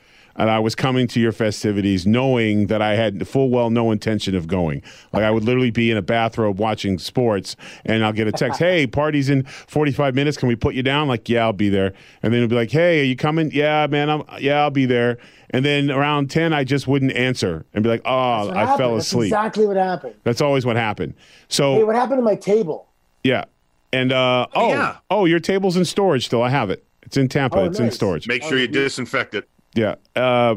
and 0.40 0.50
I 0.50 0.58
was 0.58 0.74
coming 0.74 1.06
to 1.08 1.20
your 1.20 1.32
festivities 1.32 2.06
knowing 2.06 2.68
that 2.68 2.80
I 2.80 2.94
had 2.94 3.28
full 3.28 3.50
well 3.50 3.68
no 3.68 3.90
intention 3.90 4.34
of 4.34 4.46
going. 4.46 4.82
Like 5.12 5.22
I 5.22 5.30
would 5.30 5.44
literally 5.44 5.70
be 5.70 5.90
in 5.90 5.98
a 5.98 6.02
bathrobe 6.02 6.58
watching 6.58 6.98
sports 6.98 7.56
and 7.84 8.02
I'll 8.02 8.12
get 8.14 8.26
a 8.26 8.32
text, 8.32 8.58
"Hey, 8.58 8.86
party's 8.86 9.28
in 9.28 9.42
45 9.44 10.14
minutes. 10.14 10.38
Can 10.38 10.48
we 10.48 10.56
put 10.56 10.74
you 10.74 10.82
down?" 10.82 11.08
Like, 11.08 11.28
"Yeah, 11.28 11.42
I'll 11.42 11.52
be 11.52 11.68
there." 11.68 11.92
And 12.22 12.32
then 12.32 12.42
it'll 12.42 12.48
be 12.48 12.56
like, 12.56 12.70
"Hey, 12.70 13.00
are 13.00 13.04
you 13.04 13.16
coming?" 13.16 13.50
"Yeah, 13.52 13.86
man, 13.90 14.08
I'm 14.08 14.22
yeah, 14.40 14.62
I'll 14.62 14.70
be 14.70 14.86
there." 14.86 15.18
And 15.50 15.62
then 15.64 15.90
around 15.90 16.30
10 16.30 16.52
I 16.54 16.64
just 16.64 16.88
wouldn't 16.88 17.12
answer 17.12 17.66
and 17.74 17.82
be 17.84 17.90
like, 17.90 18.02
"Oh, 18.06 18.46
What 18.46 18.56
I 18.56 18.60
happened? 18.60 18.78
fell 18.78 18.94
That's 18.94 19.06
asleep." 19.08 19.26
exactly 19.32 19.66
what 19.66 19.76
happened. 19.76 20.14
That's 20.24 20.40
always 20.40 20.64
what 20.64 20.76
happened. 20.76 21.14
So 21.48 21.74
Hey, 21.74 21.84
what 21.84 21.96
happened 21.96 22.18
to 22.18 22.22
my 22.24 22.34
table? 22.36 22.86
yeah. 23.24 23.44
And 23.92 24.12
uh, 24.12 24.46
oh, 24.54 24.68
yeah. 24.68 24.96
oh, 25.10 25.24
your 25.24 25.40
table's 25.40 25.76
in 25.76 25.84
storage 25.84 26.24
still. 26.26 26.42
I 26.44 26.48
have 26.48 26.70
it. 26.70 26.84
It's 27.02 27.16
in 27.16 27.26
Tampa. 27.28 27.58
Oh, 27.58 27.64
it's 27.64 27.80
in 27.80 27.90
storage. 27.90 28.28
Make 28.28 28.44
sure 28.44 28.56
you 28.56 28.68
disinfect 28.68 29.34
it. 29.34 29.48
Yeah. 29.74 29.94
Uh, 30.16 30.56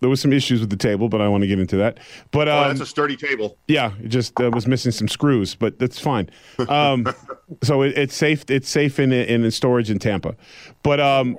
there 0.00 0.10
was 0.10 0.20
some 0.20 0.32
issues 0.34 0.60
with 0.60 0.68
the 0.70 0.76
table, 0.76 1.08
but 1.08 1.20
I 1.22 1.28
want 1.28 1.42
to 1.42 1.46
get 1.48 1.58
into 1.58 1.76
that. 1.78 1.98
But 2.30 2.48
Oh, 2.48 2.58
um, 2.64 2.68
that's 2.68 2.80
a 2.80 2.86
sturdy 2.86 3.16
table. 3.16 3.56
yeah, 3.68 3.92
it 4.02 4.08
just 4.08 4.38
uh, 4.38 4.50
was 4.52 4.66
missing 4.66 4.92
some 4.92 5.08
screws, 5.08 5.54
but 5.54 5.78
that's 5.78 5.98
fine. 5.98 6.28
Um, 6.68 7.06
so 7.62 7.82
it, 7.82 7.96
it's 7.96 8.14
safe. 8.14 8.44
It's 8.50 8.68
safe 8.68 8.98
in, 8.98 9.12
in 9.12 9.44
in 9.44 9.50
storage 9.50 9.90
in 9.90 9.98
Tampa. 9.98 10.36
But 10.82 11.00
um, 11.00 11.38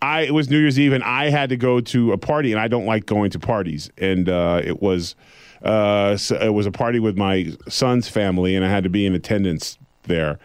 I 0.00 0.22
it 0.22 0.34
was 0.34 0.48
New 0.48 0.58
Year's 0.58 0.78
Eve, 0.78 0.92
and 0.92 1.02
I 1.02 1.30
had 1.30 1.48
to 1.48 1.56
go 1.56 1.80
to 1.80 2.12
a 2.12 2.18
party, 2.18 2.52
and 2.52 2.60
I 2.60 2.68
don't 2.68 2.86
like 2.86 3.06
going 3.06 3.30
to 3.32 3.38
parties, 3.40 3.90
and 3.98 4.28
uh, 4.28 4.60
it 4.64 4.80
was. 4.80 5.16
Uh, 5.62 6.16
so 6.16 6.36
it 6.36 6.50
was 6.52 6.66
a 6.66 6.70
party 6.70 7.00
with 7.00 7.16
my 7.16 7.50
son's 7.68 8.08
family, 8.08 8.54
and 8.54 8.64
I 8.64 8.68
had 8.68 8.84
to 8.84 8.90
be 8.90 9.06
in 9.06 9.14
attendance 9.14 9.78
there. 10.04 10.38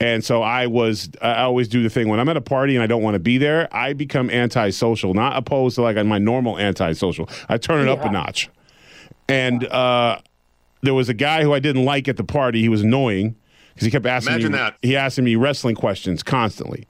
And 0.00 0.24
so 0.24 0.42
I 0.42 0.66
was, 0.68 1.10
I 1.20 1.42
always 1.42 1.66
do 1.66 1.82
the 1.82 1.90
thing 1.90 2.08
when 2.08 2.20
I'm 2.20 2.28
at 2.28 2.36
a 2.36 2.40
party 2.40 2.76
and 2.76 2.82
I 2.82 2.86
don't 2.86 3.02
want 3.02 3.14
to 3.14 3.18
be 3.18 3.36
there, 3.36 3.68
I 3.74 3.94
become 3.94 4.30
antisocial, 4.30 5.12
not 5.12 5.36
opposed 5.36 5.74
to 5.74 5.82
like 5.82 5.96
my 6.06 6.18
normal 6.18 6.56
antisocial. 6.58 7.28
I 7.48 7.58
turn 7.58 7.86
it 7.86 7.90
up 7.90 8.04
a 8.04 8.10
notch. 8.10 8.48
And 9.28 9.66
uh, 9.66 10.20
there 10.82 10.94
was 10.94 11.08
a 11.08 11.14
guy 11.14 11.42
who 11.42 11.52
I 11.52 11.58
didn't 11.58 11.84
like 11.84 12.06
at 12.06 12.16
the 12.16 12.22
party. 12.24 12.60
He 12.60 12.68
was 12.68 12.82
annoying 12.82 13.34
because 13.74 13.86
he 13.86 13.90
kept 13.90 14.06
asking 14.06 14.34
Imagine 14.34 14.52
me, 14.52 14.58
that. 14.58 14.76
he 14.82 14.96
asking 14.96 15.24
me 15.24 15.34
wrestling 15.34 15.74
questions 15.74 16.22
constantly. 16.22 16.86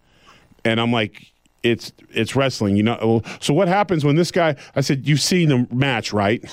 And 0.64 0.78
I'm 0.78 0.92
like, 0.92 1.32
it's 1.62 1.92
it's 2.10 2.36
wrestling, 2.36 2.76
you 2.76 2.82
know. 2.82 3.22
So 3.40 3.52
what 3.54 3.68
happens 3.68 4.04
when 4.04 4.16
this 4.16 4.30
guy? 4.30 4.54
I 4.76 4.80
said, 4.82 5.08
you've 5.08 5.20
seen 5.20 5.48
the 5.48 5.66
match, 5.74 6.12
right? 6.12 6.44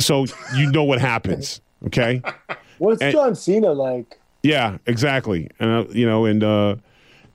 So 0.00 0.24
you 0.56 0.70
know 0.70 0.84
what 0.84 1.00
happens, 1.00 1.60
okay? 1.86 2.22
What's 2.78 3.02
And- 3.02 3.12
John 3.12 3.34
Cena 3.34 3.72
like? 3.72 4.18
Yeah, 4.42 4.78
exactly. 4.86 5.48
And 5.58 5.70
uh, 5.70 5.90
you 5.90 6.06
know, 6.06 6.24
and 6.24 6.42
uh, 6.44 6.76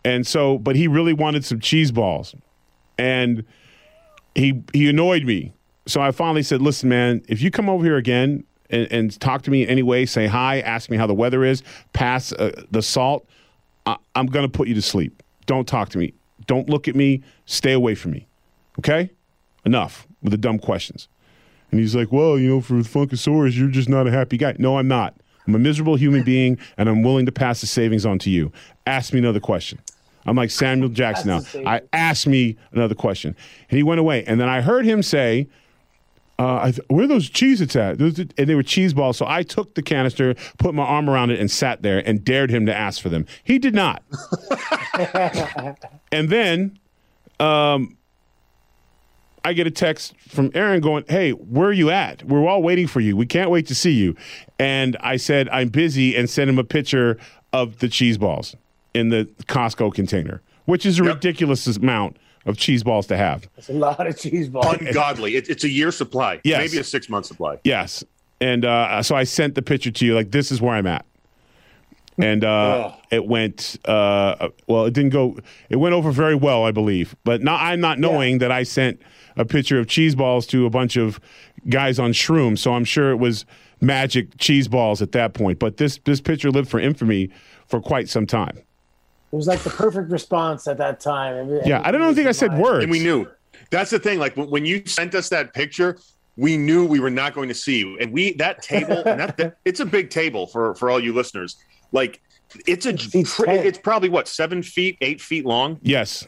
and 0.05 0.25
so, 0.25 0.57
but 0.57 0.75
he 0.75 0.87
really 0.87 1.13
wanted 1.13 1.45
some 1.45 1.59
cheese 1.59 1.91
balls, 1.91 2.35
and 2.97 3.43
he 4.35 4.63
he 4.73 4.89
annoyed 4.89 5.23
me. 5.23 5.53
So 5.85 6.01
I 6.01 6.11
finally 6.11 6.43
said, 6.43 6.61
"Listen, 6.61 6.89
man, 6.89 7.21
if 7.27 7.41
you 7.41 7.51
come 7.51 7.69
over 7.69 7.83
here 7.83 7.97
again 7.97 8.45
and, 8.69 8.91
and 8.91 9.19
talk 9.19 9.41
to 9.43 9.51
me 9.51 9.63
in 9.63 9.69
any 9.69 9.83
way, 9.83 10.05
say 10.05 10.27
hi, 10.27 10.61
ask 10.61 10.89
me 10.89 10.97
how 10.97 11.07
the 11.07 11.13
weather 11.13 11.43
is, 11.43 11.61
pass 11.91 12.31
uh, 12.33 12.51
the 12.71 12.81
salt, 12.81 13.27
I, 13.85 13.97
I'm 14.15 14.27
gonna 14.27 14.49
put 14.49 14.67
you 14.67 14.75
to 14.75 14.81
sleep. 14.81 15.21
Don't 15.45 15.67
talk 15.67 15.89
to 15.89 15.97
me. 15.97 16.13
Don't 16.47 16.69
look 16.69 16.87
at 16.87 16.95
me. 16.95 17.21
Stay 17.45 17.73
away 17.73 17.95
from 17.95 18.11
me. 18.11 18.27
Okay? 18.79 19.11
Enough 19.65 20.07
with 20.21 20.31
the 20.31 20.37
dumb 20.37 20.59
questions." 20.59 21.09
And 21.71 21.79
he's 21.79 21.95
like, 21.95 22.11
well, 22.11 22.37
you 22.37 22.49
know, 22.49 22.61
for 22.61 22.75
the 22.75 22.87
Funkasaurus, 22.87 23.57
you're 23.57 23.67
just 23.67 23.89
not 23.89 24.05
a 24.05 24.11
happy 24.11 24.37
guy. 24.37 24.55
No, 24.59 24.77
I'm 24.77 24.87
not. 24.87 25.15
I'm 25.47 25.55
a 25.55 25.59
miserable 25.59 25.95
human 25.95 26.23
being, 26.23 26.57
and 26.77 26.87
I'm 26.89 27.03
willing 27.03 27.25
to 27.25 27.31
pass 27.31 27.61
the 27.61 27.67
savings 27.67 28.05
on 28.05 28.19
to 28.19 28.29
you. 28.29 28.51
Ask 28.85 29.13
me 29.13 29.19
another 29.19 29.39
question. 29.39 29.79
I'm 30.25 30.35
like 30.37 30.51
Samuel 30.51 30.89
Jackson 30.89 31.27
now. 31.27 31.37
Pass 31.37 31.45
the 31.45 31.49
savings. 31.51 31.67
I 31.67 31.81
asked 31.91 32.27
me 32.27 32.57
another 32.71 32.95
question, 32.95 33.35
and 33.69 33.77
he 33.77 33.83
went 33.83 33.99
away. 33.99 34.23
And 34.25 34.39
then 34.39 34.47
I 34.47 34.61
heard 34.61 34.85
him 34.85 35.03
say, 35.03 35.47
uh, 36.39 36.61
I 36.63 36.71
th- 36.71 36.87
"Where 36.87 37.03
are 37.03 37.07
those 37.07 37.29
cheese 37.29 37.61
its 37.61 37.75
at?" 37.75 37.97
Those, 37.99 38.17
and 38.19 38.31
they 38.35 38.55
were 38.55 38.63
cheese 38.63 38.93
balls. 38.93 39.17
So 39.17 39.25
I 39.27 39.43
took 39.43 39.75
the 39.75 39.81
canister, 39.81 40.35
put 40.57 40.73
my 40.73 40.83
arm 40.83 41.09
around 41.09 41.31
it, 41.31 41.39
and 41.39 41.51
sat 41.51 41.81
there 41.81 41.99
and 42.07 42.23
dared 42.23 42.49
him 42.49 42.65
to 42.65 42.75
ask 42.75 43.01
for 43.01 43.09
them. 43.09 43.25
He 43.43 43.59
did 43.59 43.75
not. 43.75 44.01
and 46.11 46.29
then 46.29 46.79
I 49.45 49.53
get 49.53 49.67
a 49.67 49.71
text 49.71 50.13
from 50.29 50.51
Aaron 50.53 50.79
going, 50.81 51.03
Hey, 51.07 51.31
where 51.31 51.67
are 51.69 51.73
you 51.73 51.89
at? 51.89 52.23
We're 52.23 52.47
all 52.47 52.61
waiting 52.63 52.87
for 52.87 52.99
you. 53.01 53.17
We 53.17 53.25
can't 53.25 53.49
wait 53.49 53.67
to 53.67 53.75
see 53.75 53.91
you. 53.91 54.15
And 54.59 54.95
I 55.01 55.17
said, 55.17 55.49
I'm 55.49 55.69
busy 55.69 56.15
and 56.15 56.29
sent 56.29 56.49
him 56.49 56.57
a 56.59 56.63
picture 56.63 57.17
of 57.51 57.79
the 57.79 57.89
cheese 57.89 58.17
balls 58.17 58.55
in 58.93 59.09
the 59.09 59.25
Costco 59.47 59.93
container, 59.93 60.41
which 60.65 60.85
is 60.85 60.99
a 60.99 61.03
Yep. 61.03 61.15
ridiculous 61.15 61.67
amount 61.77 62.17
of 62.45 62.57
cheese 62.57 62.83
balls 62.83 63.07
to 63.07 63.17
have. 63.17 63.47
It's 63.57 63.69
a 63.69 63.73
lot 63.73 64.05
of 64.05 64.17
cheese 64.17 64.49
balls. 64.49 64.75
Ungodly. 64.79 65.35
It, 65.35 65.49
it's 65.49 65.63
a 65.63 65.69
year 65.69 65.91
supply. 65.91 66.39
Yes. 66.43 66.59
Maybe 66.59 66.79
a 66.79 66.83
six 66.83 67.09
month 67.09 67.25
supply. 67.25 67.57
Yes. 67.63 68.03
And 68.41 68.65
uh, 68.65 69.01
so 69.03 69.15
I 69.15 69.23
sent 69.23 69.55
the 69.55 69.61
picture 69.61 69.91
to 69.91 70.05
you, 70.05 70.15
like, 70.15 70.31
this 70.31 70.51
is 70.51 70.61
where 70.61 70.73
I'm 70.75 70.87
at. 70.87 71.05
And 72.17 72.43
uh, 72.43 72.91
it 73.09 73.25
went, 73.25 73.77
uh, 73.85 74.49
well, 74.67 74.85
it 74.85 74.93
didn't 74.93 75.09
go, 75.11 75.37
it 75.69 75.77
went 75.77 75.93
over 75.95 76.11
very 76.11 76.35
well, 76.35 76.63
I 76.63 76.71
believe. 76.71 77.15
But 77.23 77.41
not, 77.41 77.61
I'm 77.61 77.79
not 77.79 77.97
knowing 77.99 78.37
that 78.37 78.51
I 78.51 78.63
sent 78.63 79.01
a 79.35 79.45
picture 79.45 79.79
of 79.79 79.87
cheese 79.87 80.13
balls 80.13 80.45
to 80.47 80.65
a 80.67 80.69
bunch 80.69 80.95
of 80.95 81.19
guys 81.69 81.97
on 81.97 82.11
shrooms. 82.13 82.59
So 82.59 82.73
I'm 82.73 82.83
sure 82.85 83.09
it 83.11 83.15
was 83.17 83.45
magic 83.81 84.37
cheese 84.37 84.67
balls 84.67 85.01
at 85.01 85.11
that 85.13 85.33
point. 85.33 85.57
But 85.57 85.77
this, 85.77 85.99
this 86.05 86.21
picture 86.21 86.51
lived 86.51 86.69
for 86.69 86.79
infamy 86.79 87.29
for 87.67 87.81
quite 87.81 88.09
some 88.09 88.27
time. 88.27 88.57
It 88.57 89.35
was 89.35 89.47
like 89.47 89.61
the 89.61 89.71
perfect 89.71 90.11
response 90.11 90.67
at 90.67 90.77
that 90.77 90.99
time. 90.99 91.35
Every- 91.35 91.61
Yeah. 91.65 91.81
I 91.83 91.91
don't 91.91 92.13
think 92.13 92.27
I 92.27 92.31
said 92.31 92.51
everything 92.53 92.59
was 92.59 92.59
in 92.59 92.63
line. 92.63 92.73
words. 92.73 92.83
And 92.83 92.91
we 92.91 92.99
knew. 92.99 93.27
That's 93.71 93.89
the 93.89 93.97
thing. 93.97 94.19
Like 94.19 94.37
when, 94.37 94.49
when 94.51 94.65
you 94.65 94.83
sent 94.85 95.15
us 95.15 95.29
that 95.29 95.55
picture, 95.55 95.97
we 96.37 96.57
knew 96.57 96.85
we 96.85 96.99
were 96.99 97.09
not 97.09 97.33
going 97.33 97.47
to 97.49 97.55
see 97.55 97.79
you. 97.79 97.97
And 97.99 98.13
we 98.13 98.33
that 98.33 98.61
table, 98.61 98.97
and 99.05 99.19
that, 99.19 99.37
that- 99.37 99.57
it's 99.65 99.79
a 99.79 99.85
big 99.85 100.11
table 100.11 100.45
for 100.45 100.75
for 100.75 100.91
all 100.91 100.99
you 100.99 101.13
listeners. 101.13 101.57
Like 101.93 102.19
it's 102.67 102.85
a 102.85 102.89
It's 102.89 103.35
tr- 103.35 103.45
10. 103.45 103.65
it's 103.65 103.77
probably 103.77 104.09
what 104.09 104.27
seven 104.27 104.61
feet, 104.61 104.97
eight 105.01 105.21
feet 105.21 105.45
long 105.45 105.79
Yes. 105.81 106.27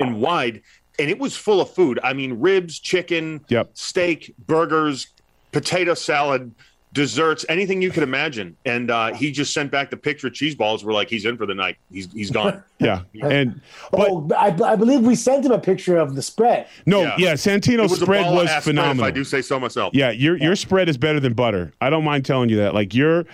and 0.00 0.20
wide, 0.20 0.62
and 0.98 1.08
it 1.08 1.18
was 1.18 1.36
full 1.36 1.60
of 1.60 1.70
food. 1.70 2.00
I 2.02 2.12
mean, 2.12 2.40
ribs, 2.40 2.78
chicken, 2.80 3.40
Yep. 3.48 3.70
steak, 3.74 4.34
burgers, 4.46 5.06
potato 5.52 5.94
salad, 5.94 6.52
desserts, 6.92 7.44
anything 7.50 7.80
you 7.82 7.90
could 7.90 8.02
imagine. 8.02 8.56
And 8.64 8.90
uh, 8.90 9.12
he 9.14 9.30
just 9.30 9.52
sent 9.52 9.70
back 9.70 9.90
the 9.90 9.96
picture 9.98 10.26
of 10.28 10.32
cheese 10.34 10.54
balls. 10.54 10.82
We're 10.84 10.94
like, 10.94 11.10
he's 11.10 11.26
in 11.26 11.36
for 11.36 11.44
the 11.46 11.54
night. 11.54 11.76
He's 11.92 12.10
he's 12.12 12.30
gone. 12.30 12.62
Yeah. 12.78 13.02
And, 13.22 13.60
but 13.90 14.10
Oh, 14.10 14.28
I, 14.36 14.48
I 14.62 14.76
believe 14.76 15.00
we 15.00 15.14
sent 15.14 15.44
him 15.46 15.52
a 15.52 15.58
picture 15.58 15.96
of 15.96 16.14
the 16.14 16.20
spread. 16.22 16.66
no, 16.84 17.00
Yeah. 17.02 17.14
yeah, 17.18 17.32
Santino's 17.34 17.90
was 17.92 18.00
spread 18.00 18.30
was 18.34 18.44
ass 18.50 18.62
spread, 18.62 18.62
phenomenal. 18.64 19.04
If 19.06 19.08
I 19.08 19.10
do 19.12 19.24
say 19.24 19.40
so 19.40 19.58
myself. 19.58 19.94
Yeah, 19.94 20.10
your 20.10 20.36
your 20.36 20.56
spread 20.56 20.88
is 20.90 20.98
better 20.98 21.18
than 21.20 21.32
butter. 21.32 21.72
I 21.80 21.88
don't 21.90 22.04
mind 22.04 22.24
telling 22.26 22.48
you 22.50 22.56
that. 22.58 22.74
Like 22.74 22.94
your 22.94 23.24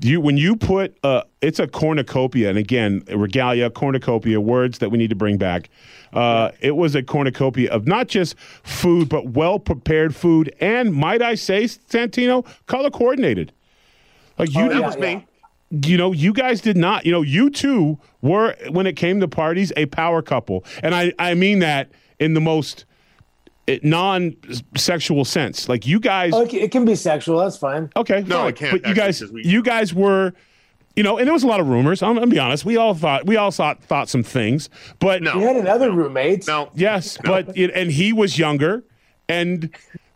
you 0.00 0.20
when 0.20 0.36
you 0.36 0.56
put 0.56 0.96
uh 1.04 1.22
it's 1.40 1.58
a 1.58 1.66
cornucopia 1.66 2.48
and 2.48 2.58
again 2.58 3.02
regalia 3.08 3.70
cornucopia 3.70 4.40
words 4.40 4.78
that 4.78 4.90
we 4.90 4.98
need 4.98 5.10
to 5.10 5.16
bring 5.16 5.36
back. 5.36 5.68
Uh 6.12 6.50
it 6.60 6.76
was 6.76 6.94
a 6.94 7.02
cornucopia 7.02 7.70
of 7.70 7.86
not 7.86 8.08
just 8.08 8.38
food 8.62 9.08
but 9.08 9.28
well 9.30 9.58
prepared 9.58 10.14
food 10.14 10.54
and 10.60 10.92
might 10.92 11.22
I 11.22 11.34
say 11.34 11.64
Santino 11.64 12.46
color 12.66 12.90
coordinated. 12.90 13.52
Like 14.38 14.52
you 14.54 14.60
Oh, 14.62 14.70
yeah, 14.70 14.80
was 14.80 14.96
me. 14.98 15.26
you 15.70 15.96
know, 15.96 16.12
you 16.12 16.32
guys 16.32 16.60
did 16.60 16.76
not, 16.76 17.04
you 17.06 17.12
know, 17.12 17.22
you 17.22 17.50
two 17.50 17.98
were 18.22 18.56
when 18.70 18.86
it 18.86 18.96
came 18.96 19.20
to 19.20 19.28
parties 19.28 19.72
a 19.76 19.86
power 19.86 20.22
couple. 20.22 20.64
And 20.82 20.94
I 20.94 21.12
I 21.18 21.34
mean 21.34 21.58
that 21.60 21.90
in 22.18 22.34
the 22.34 22.40
most 22.40 22.84
non 23.82 24.36
sexual 24.76 25.24
sense. 25.24 25.68
Like 25.68 25.86
you 25.86 26.00
guys 26.00 26.32
Oh, 26.34 26.42
it, 26.42 26.70
can, 26.70 26.84
be 26.84 26.94
sexual. 26.94 27.38
That's 27.38 27.56
fine. 27.56 27.90
Okay, 27.96 28.22
No, 28.26 28.36
fine. 28.38 28.48
it 28.48 28.56
can't, 28.56 28.82
But 28.82 28.88
you 28.88 28.94
guys, 28.94 29.22
we- 29.30 29.44
you 29.44 29.62
guys 29.62 29.94
were, 29.94 30.32
you 30.96 31.02
know, 31.04 31.18
and 31.18 31.26
there 31.26 31.32
was 31.32 31.44
a 31.44 31.46
lot 31.46 31.60
of 31.60 31.68
rumors. 31.68 32.02
I'm, 32.02 32.10
I'm 32.10 32.14
gonna 32.16 32.26
be 32.28 32.38
honest. 32.38 32.64
We 32.64 32.76
all 32.76 32.94
thought, 32.94 33.26
we 33.26 33.36
all 33.36 33.50
thought, 33.52 33.82
thought 33.84 34.08
some 34.08 34.22
things. 34.22 34.68
But 34.98 35.22
No. 35.22 35.36
We 35.36 35.44
had 35.44 35.56
another 35.56 35.92
roommate. 35.92 36.46
No. 36.48 36.70
yes, 36.74 37.16
but 37.24 37.56
it, 37.56 37.70
and 37.72 37.90
he 37.92 38.12
was 38.12 38.38
younger, 38.38 38.82
and 39.28 39.70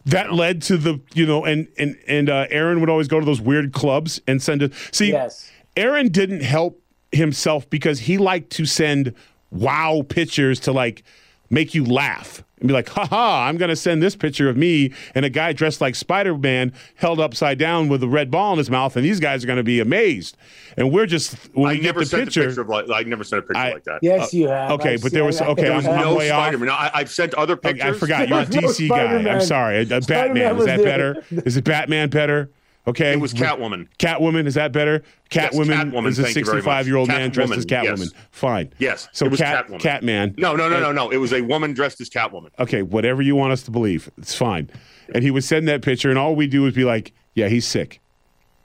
that 0.07 0.33
led 0.35 0.61
to 0.63 0.77
the, 0.77 1.01
you 1.15 1.25
know, 1.27 1.45
and 1.45 1.69
and 1.79 1.97
and 2.09 2.29
uh, 2.29 2.47
Aaron 2.51 2.81
would 2.81 2.91
always 2.91 3.09
go 3.09 3.21
to 3.21 3.25
those 3.27 3.41
weird 3.41 3.73
clubs 3.73 4.21
and 4.27 4.43
send 4.43 4.63
it. 4.63 4.73
See, 4.93 5.13
Yes. 5.13 5.51
Aaron 5.77 6.09
didn't 6.09 6.43
help 6.43 6.81
himself 7.13 7.71
because 7.71 8.01
he 8.01 8.19
liked 8.19 8.51
to 8.51 8.67
send 8.67 9.15
wow 9.51 10.03
pictures 10.09 10.59
to 10.61 10.73
like 10.73 11.05
make 11.51 11.75
you 11.75 11.85
laugh 11.85 12.43
and 12.59 12.69
be 12.69 12.73
like, 12.75 12.89
haha, 12.89 13.47
I'm 13.47 13.57
going 13.59 13.69
to 13.69 13.77
send 13.77 14.03
this 14.03 14.17
picture 14.17 14.49
of 14.49 14.57
me 14.57 14.93
and 15.15 15.25
a 15.25 15.31
guy 15.31 15.53
dressed 15.53 15.81
like 15.81 15.95
Spider 15.95 16.37
Man 16.37 16.73
held 16.97 17.21
upside 17.21 17.59
down 17.59 17.89
with 17.89 18.03
a 18.03 18.09
red 18.09 18.31
ball 18.31 18.53
in 18.53 18.59
his 18.59 18.71
mouth, 18.71 18.97
and 18.97 19.05
these 19.05 19.21
guys 19.21 19.45
are 19.45 19.47
going 19.47 19.59
to 19.59 19.63
be 19.63 19.81
amazed. 19.81 20.37
And 20.77 20.91
we're 20.93 21.07
just, 21.07 21.35
when 21.55 21.69
I 21.69 21.73
we 21.75 21.79
get 21.79 21.85
never 21.87 22.01
the 22.01 22.07
sent 22.07 22.25
picture. 22.25 22.43
a 22.43 22.47
picture 22.47 22.61
of 22.63 22.69
like 22.69 22.87
I 22.91 23.03
never 23.03 23.23
sent 23.25 23.41
a 23.41 23.47
picture 23.47 23.59
I- 23.59 23.73
like 23.75 23.85
that. 23.85 23.99
Yes, 24.03 24.33
you 24.33 24.49
have. 24.49 24.71
okay, 24.73 24.95
I've 24.95 25.03
but 25.03 25.13
there 25.13 25.25
was- 25.25 25.41
I- 25.41 25.47
okay, 25.49 25.63
There 25.65 25.77
was 25.77 25.87
I'm- 25.87 26.01
no 26.01 26.15
way 26.15 26.31
off. 26.31 26.45
Spider-Man. 26.45 26.69
No, 26.69 26.75
I, 26.75 26.91
I've 26.95 27.11
sent 27.11 27.35
other 27.35 27.57
pictures. 27.57 27.97
I 27.97 27.99
forgot. 27.99 28.29
You're 28.29 28.41
a 28.41 28.47
DC 28.47 28.89
no 28.89 28.97
guy. 28.97 29.31
I'm 29.31 29.41
sorry. 29.41 29.79
A, 29.79 29.83
a 29.83 30.01
Batman. 30.01 30.57
Is 30.59 30.65
that 30.67 30.79
there. 30.79 30.85
better? 30.85 31.25
Is 31.31 31.57
it 31.57 31.65
Batman 31.65 32.09
better? 32.11 32.51
Okay. 32.87 33.13
It 33.13 33.21
was 33.21 33.33
Catwoman. 33.33 33.89
Catwoman, 33.99 34.47
is 34.47 34.55
that 34.55 34.73
better? 34.73 35.03
Yes, 35.33 35.55
Catwoman 35.55 35.91
Catwoman, 35.93 36.07
is 36.09 36.19
a 36.19 36.25
thank 36.25 36.37
you 36.37 36.45
very 36.45 36.57
much. 36.59 36.65
65 36.65 36.87
year 36.87 36.97
old 36.97 37.09
man 37.09 37.31
dressed 37.31 37.53
as 37.55 37.65
Catwoman, 37.65 37.85
Catwoman. 37.85 37.99
yes. 38.13 38.13
Fine. 38.31 38.73
Yes, 38.79 39.09
So 39.13 39.25
it 39.27 39.31
was 39.31 39.41
Cat, 39.41 39.67
Catwoman. 39.69 39.81
Catman. 39.81 40.35
No, 40.37 40.55
no, 40.55 40.69
no, 40.69 40.81
no, 40.81 40.93
no. 40.93 41.11
It 41.11 41.17
was 41.17 41.33
a 41.33 41.41
woman 41.41 41.73
dressed 41.73 42.01
as 42.03 42.11
Catwoman. 42.11 42.51
Okay, 42.59 42.83
whatever 42.83 43.23
you 43.23 43.35
want 43.37 43.53
us 43.53 43.63
to 43.63 43.71
believe, 43.71 44.11
it's 44.19 44.35
fine. 44.35 44.69
And 45.15 45.25
he 45.25 45.31
would 45.31 45.45
send 45.45 45.67
that 45.69 45.83
picture, 45.83 46.11
and 46.11 46.19
all 46.19 46.37
we 46.37 46.47
do 46.47 46.67
is 46.67 46.75
be 46.75 46.85
like, 46.85 47.13
"Yeah, 47.35 47.49
he's 47.49 47.67
sick. 47.67 48.01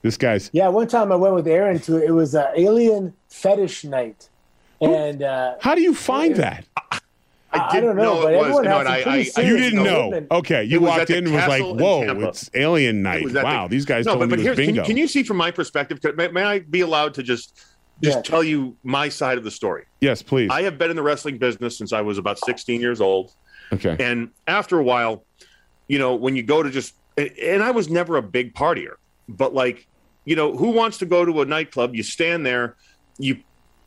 This 0.02 0.16
guy's 0.18 0.50
Yeah, 0.54 0.68
one 0.70 0.88
time 0.88 1.12
I 1.12 1.16
went 1.16 1.36
with 1.36 1.48
Aaron 1.48 1.80
to 1.80 1.98
it 1.98 2.12
was 2.12 2.34
a 2.36 2.52
alien 2.58 3.14
fetish 3.30 3.84
night, 3.86 4.30
and 4.82 5.22
uh, 5.24 5.56
How 5.60 5.76
do 5.76 5.82
you 5.82 5.94
find 5.94 6.36
that? 6.38 6.66
I, 7.52 7.58
I 7.60 7.72
didn't 7.72 7.88
don't 7.88 7.96
know, 7.98 8.04
know 8.16 8.22
but 8.24 8.34
it 8.34 8.38
was- 8.38 8.46
everyone 8.46 8.64
no, 8.66 8.78
has 8.80 8.88
I- 9.38 9.42
I- 9.42 9.46
You 9.46 9.58
didn't 9.58 9.84
know. 9.84 10.28
Okay, 10.32 10.64
you 10.64 10.80
walked 10.82 11.10
in 11.10 11.26
and 11.26 11.34
was 11.36 11.48
like, 11.48 11.64
"Whoa, 11.64 12.02
it's 12.28 12.50
alien 12.54 13.02
night! 13.02 13.26
at 13.26 13.34
the- 13.34 13.42
Wow, 13.44 13.68
these 13.68 13.86
guys 13.86 14.06
No, 14.06 14.12
told 14.14 14.22
but, 14.22 14.30
me 14.30 14.36
but 14.36 14.42
here, 14.42 14.52
was 14.52 14.58
can, 14.60 14.66
bingo." 14.68 14.86
can 14.86 14.98
you 14.98 15.08
see 15.08 15.24
from 15.24 15.38
my 15.38 15.50
perspective? 15.52 16.00
May, 16.16 16.28
may 16.28 16.44
I 16.44 16.60
be 16.60 16.82
allowed 16.82 17.14
to 17.16 17.24
just 17.24 17.60
just 18.02 18.18
Yeah. 18.18 18.22
tell 18.22 18.44
you 18.44 18.78
my 18.84 19.10
side 19.10 19.38
of 19.38 19.44
the 19.44 19.52
story? 19.52 19.84
yes, 20.00 20.22
please. 20.22 20.50
I 20.52 20.62
have 20.62 20.78
been 20.78 20.90
in 20.90 20.96
the 20.96 21.02
wrestling 21.04 21.38
business 21.38 21.78
since 21.78 21.92
I 21.92 22.00
was 22.02 22.18
about 22.18 22.40
16 22.40 22.80
years 22.80 23.02
old. 23.02 23.32
okay. 23.74 23.96
And 24.00 24.30
after 24.48 24.80
a 24.80 24.84
while, 24.84 25.26
you 25.90 26.00
know, 26.00 26.16
when 26.16 26.36
you 26.36 26.44
go 26.44 26.64
to 26.64 26.70
just, 26.70 26.94
and 27.18 27.62
I 27.62 27.72
was 27.72 27.90
never 27.90 28.16
a 28.16 28.22
big 28.22 28.54
partier, 28.54 28.94
but 29.28 29.54
like, 29.54 29.86
you 30.24 30.36
know, 30.38 30.56
who 30.56 30.70
wants 30.70 31.00
to 31.00 31.06
go 31.06 31.26
to 31.26 31.42
a 31.42 31.46
nightclub? 31.46 31.94
You 31.96 32.04
stand 32.04 32.46
there, 32.46 32.76
you 33.18 33.38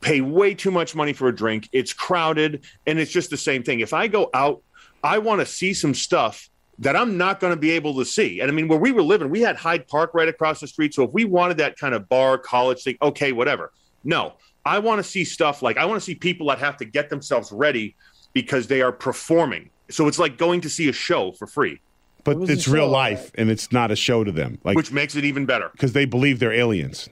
pay 0.02 0.20
way 0.20 0.52
too 0.54 0.70
much 0.70 0.94
money 0.94 1.12
for 1.14 1.28
a 1.28 1.34
drink, 1.34 1.68
it's 1.72 1.92
crowded, 1.94 2.64
and 2.86 2.98
it's 2.98 3.10
just 3.10 3.30
the 3.30 3.36
same 3.36 3.62
thing. 3.62 3.80
If 3.80 3.94
I 3.94 4.08
go 4.08 4.28
out, 4.34 4.62
I 5.02 5.18
want 5.18 5.40
to 5.40 5.46
see 5.46 5.72
some 5.72 5.94
stuff 5.94 6.48
that 6.78 6.96
I'm 6.96 7.16
not 7.16 7.40
going 7.40 7.52
to 7.52 7.56
be 7.60 7.70
able 7.70 7.94
to 7.98 8.04
see. 8.04 8.40
And 8.40 8.50
I 8.50 8.54
mean, 8.54 8.68
where 8.68 8.78
we 8.78 8.92
were 8.92 9.02
living, 9.02 9.30
we 9.30 9.40
had 9.40 9.56
Hyde 9.56 9.86
Park 9.88 10.10
right 10.14 10.28
across 10.28 10.60
the 10.60 10.66
street. 10.66 10.92
So 10.94 11.04
if 11.04 11.12
we 11.12 11.24
wanted 11.24 11.56
that 11.58 11.78
kind 11.78 11.94
of 11.94 12.08
bar 12.08 12.36
college 12.38 12.82
thing, 12.82 12.96
okay, 13.00 13.32
whatever. 13.32 13.72
No, 14.04 14.34
I 14.64 14.78
want 14.80 14.98
to 14.98 15.04
see 15.08 15.24
stuff 15.24 15.62
like 15.62 15.76
I 15.76 15.84
want 15.84 16.00
to 16.00 16.04
see 16.04 16.14
people 16.14 16.48
that 16.48 16.58
have 16.58 16.76
to 16.78 16.84
get 16.84 17.08
themselves 17.08 17.52
ready 17.52 17.94
because 18.32 18.66
they 18.66 18.82
are 18.82 18.92
performing. 18.92 19.70
So 19.90 20.08
it's 20.08 20.18
like 20.18 20.36
going 20.38 20.60
to 20.62 20.70
see 20.70 20.88
a 20.88 20.92
show 20.92 21.32
for 21.32 21.46
free, 21.46 21.80
But 22.24 22.38
was 22.38 22.50
it's 22.50 22.66
real 22.66 22.86
show? 22.86 22.90
life, 22.90 23.30
and 23.36 23.50
it's 23.50 23.70
not 23.72 23.90
a 23.90 23.96
show 23.96 24.24
to 24.24 24.32
them. 24.32 24.58
Like 24.64 24.76
which 24.76 24.90
makes 24.90 25.14
it 25.16 25.24
even 25.24 25.44
better. 25.46 25.68
because 25.72 25.92
they 25.92 26.06
believe 26.06 26.38
they're 26.38 26.52
aliens. 26.52 27.08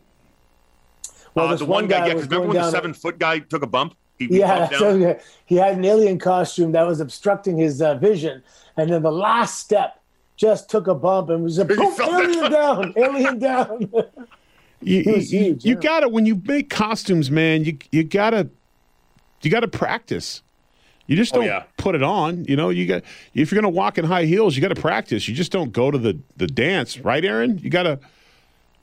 Well, 1.35 1.49
uh, 1.49 1.55
the 1.57 1.65
one 1.65 1.87
guy, 1.87 2.07
yeah, 2.07 2.15
because 2.15 2.29
remember 2.29 2.49
when 2.49 2.57
the 2.57 2.63
down- 2.63 2.71
seven 2.73 2.95
foot 2.95 3.19
guy 3.19 3.39
took 3.41 3.63
a 3.63 3.67
bump? 3.67 3.95
He, 4.19 4.27
he 4.27 4.39
Yeah, 4.41 4.59
bumped 4.59 4.75
so 4.79 4.95
yeah, 4.97 5.19
he 5.47 5.57
had 5.57 5.77
an 5.77 5.85
alien 5.85 6.19
costume 6.19 6.73
that 6.73 6.87
was 6.87 7.01
obstructing 7.01 7.57
his 7.57 7.81
uh, 7.81 7.95
vision, 7.95 8.43
and 8.77 8.91
then 8.91 9.03
the 9.03 9.13
last 9.13 9.59
step 9.59 10.01
just 10.37 10.69
took 10.71 10.87
a 10.87 10.95
bump 10.95 11.29
and 11.31 11.43
was 11.45 11.59
a 11.59 11.65
He 11.69 11.75
boom, 11.75 11.95
alien 12.01 12.51
down, 12.51 12.95
alien 12.97 13.39
down. 13.39 13.93
You, 14.83 15.01
It 15.01 15.31
you- 15.31 15.39
huge, 15.39 15.65
you 15.67 15.75
yeah. 15.75 15.81
gotta 15.81 16.09
when 16.09 16.25
you 16.25 16.41
make 16.47 16.71
costumes, 16.71 17.31
man. 17.31 17.65
You 17.65 17.77
you 17.93 18.03
gotta 18.03 18.49
you 19.43 19.51
gotta 19.51 19.69
practice. 19.69 20.41
You 21.07 21.17
just 21.17 21.35
Oh, 21.35 21.41
don't 21.41 21.49
yeah. 21.49 21.65
put 21.77 21.95
it 21.95 22.03
on. 22.03 22.47
You 22.47 22.57
know, 22.57 22.71
you 22.71 22.87
got 22.87 23.03
if 23.35 23.53
you're 23.53 23.61
gonna 23.61 23.69
walk 23.69 23.99
in 23.99 24.07
high 24.07 24.25
heels, 24.25 24.57
you 24.57 24.63
got 24.63 24.75
to 24.75 24.81
practice. 24.81 25.29
You 25.29 25.35
just 25.35 25.53
don't 25.53 25.71
go 25.71 25.91
to 25.91 25.99
the 25.99 26.19
the 26.39 26.47
dance, 26.47 26.99
right, 26.99 27.23
Aaron? 27.23 27.59
You 27.59 27.69
gotta, 27.69 28.01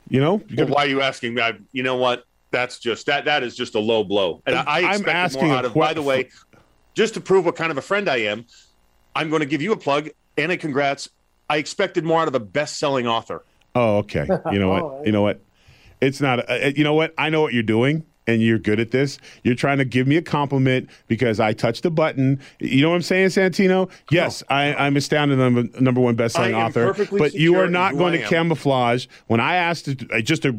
you 0.08 0.20
know, 0.20 0.40
you 0.48 0.54
gotta, 0.58 0.72
why 0.72 0.84
are 0.84 0.88
you 0.88 1.02
asking 1.02 1.34
me? 1.34 1.42
I, 1.42 1.54
you 1.72 1.82
know 1.82 1.96
what? 1.96 2.24
That's 2.50 2.78
just 2.78 3.06
that. 3.06 3.26
That 3.26 3.42
is 3.42 3.54
just 3.56 3.74
a 3.74 3.78
low 3.80 4.04
blow. 4.04 4.42
And 4.46 4.56
I, 4.56 4.62
I 4.62 4.80
I'm 4.94 5.08
asking 5.08 5.46
more 5.48 5.56
out 5.56 5.64
of. 5.64 5.72
que- 5.72 5.80
By 5.80 5.94
the 5.94 6.02
way, 6.02 6.30
just 6.94 7.14
to 7.14 7.20
prove 7.20 7.44
what 7.44 7.56
kind 7.56 7.70
of 7.70 7.78
a 7.78 7.82
friend 7.82 8.08
I 8.08 8.18
am, 8.18 8.46
I'm 9.14 9.28
going 9.30 9.40
to 9.40 9.46
give 9.46 9.60
you 9.62 9.72
a 9.72 9.76
plug 9.76 10.08
and 10.36 10.50
a 10.52 10.56
congrats. 10.56 11.08
I 11.50 11.56
expected 11.58 12.04
more 12.04 12.20
out 12.20 12.28
of 12.28 12.34
a 12.34 12.40
best-selling 12.40 13.06
author. 13.06 13.44
Oh, 13.74 13.98
okay. 13.98 14.26
You 14.52 14.58
know 14.58 14.68
what? 14.94 15.06
You 15.06 15.12
know 15.12 15.22
what? 15.22 15.40
It's 16.00 16.20
not. 16.20 16.48
Uh, 16.50 16.70
you 16.74 16.84
know 16.84 16.94
what? 16.94 17.12
I 17.18 17.28
know 17.30 17.40
what 17.42 17.52
you're 17.52 17.62
doing, 17.62 18.04
and 18.28 18.42
you're 18.42 18.58
good 18.58 18.78
at 18.78 18.90
this. 18.90 19.18
You're 19.42 19.54
trying 19.54 19.78
to 19.78 19.84
give 19.84 20.06
me 20.06 20.16
a 20.16 20.22
compliment 20.22 20.88
because 21.08 21.40
I 21.40 21.54
touched 21.54 21.82
the 21.82 21.90
button. 21.90 22.40
You 22.60 22.82
know 22.82 22.90
what 22.90 22.96
I'm 22.96 23.02
saying, 23.02 23.28
Santino? 23.28 23.90
Yes, 24.10 24.44
I, 24.50 24.74
I'm 24.74 24.96
astounded. 24.96 25.40
I'm 25.40 25.56
a 25.56 25.80
number 25.80 26.00
one 26.00 26.14
best-selling 26.14 26.54
author. 26.54 26.92
But 27.10 27.32
you 27.32 27.58
are 27.58 27.68
not 27.68 27.96
going 27.96 28.14
I 28.14 28.18
to 28.18 28.22
am. 28.24 28.28
camouflage. 28.28 29.06
When 29.28 29.40
I 29.40 29.56
asked 29.56 29.88
just 30.22 30.44
a, 30.44 30.54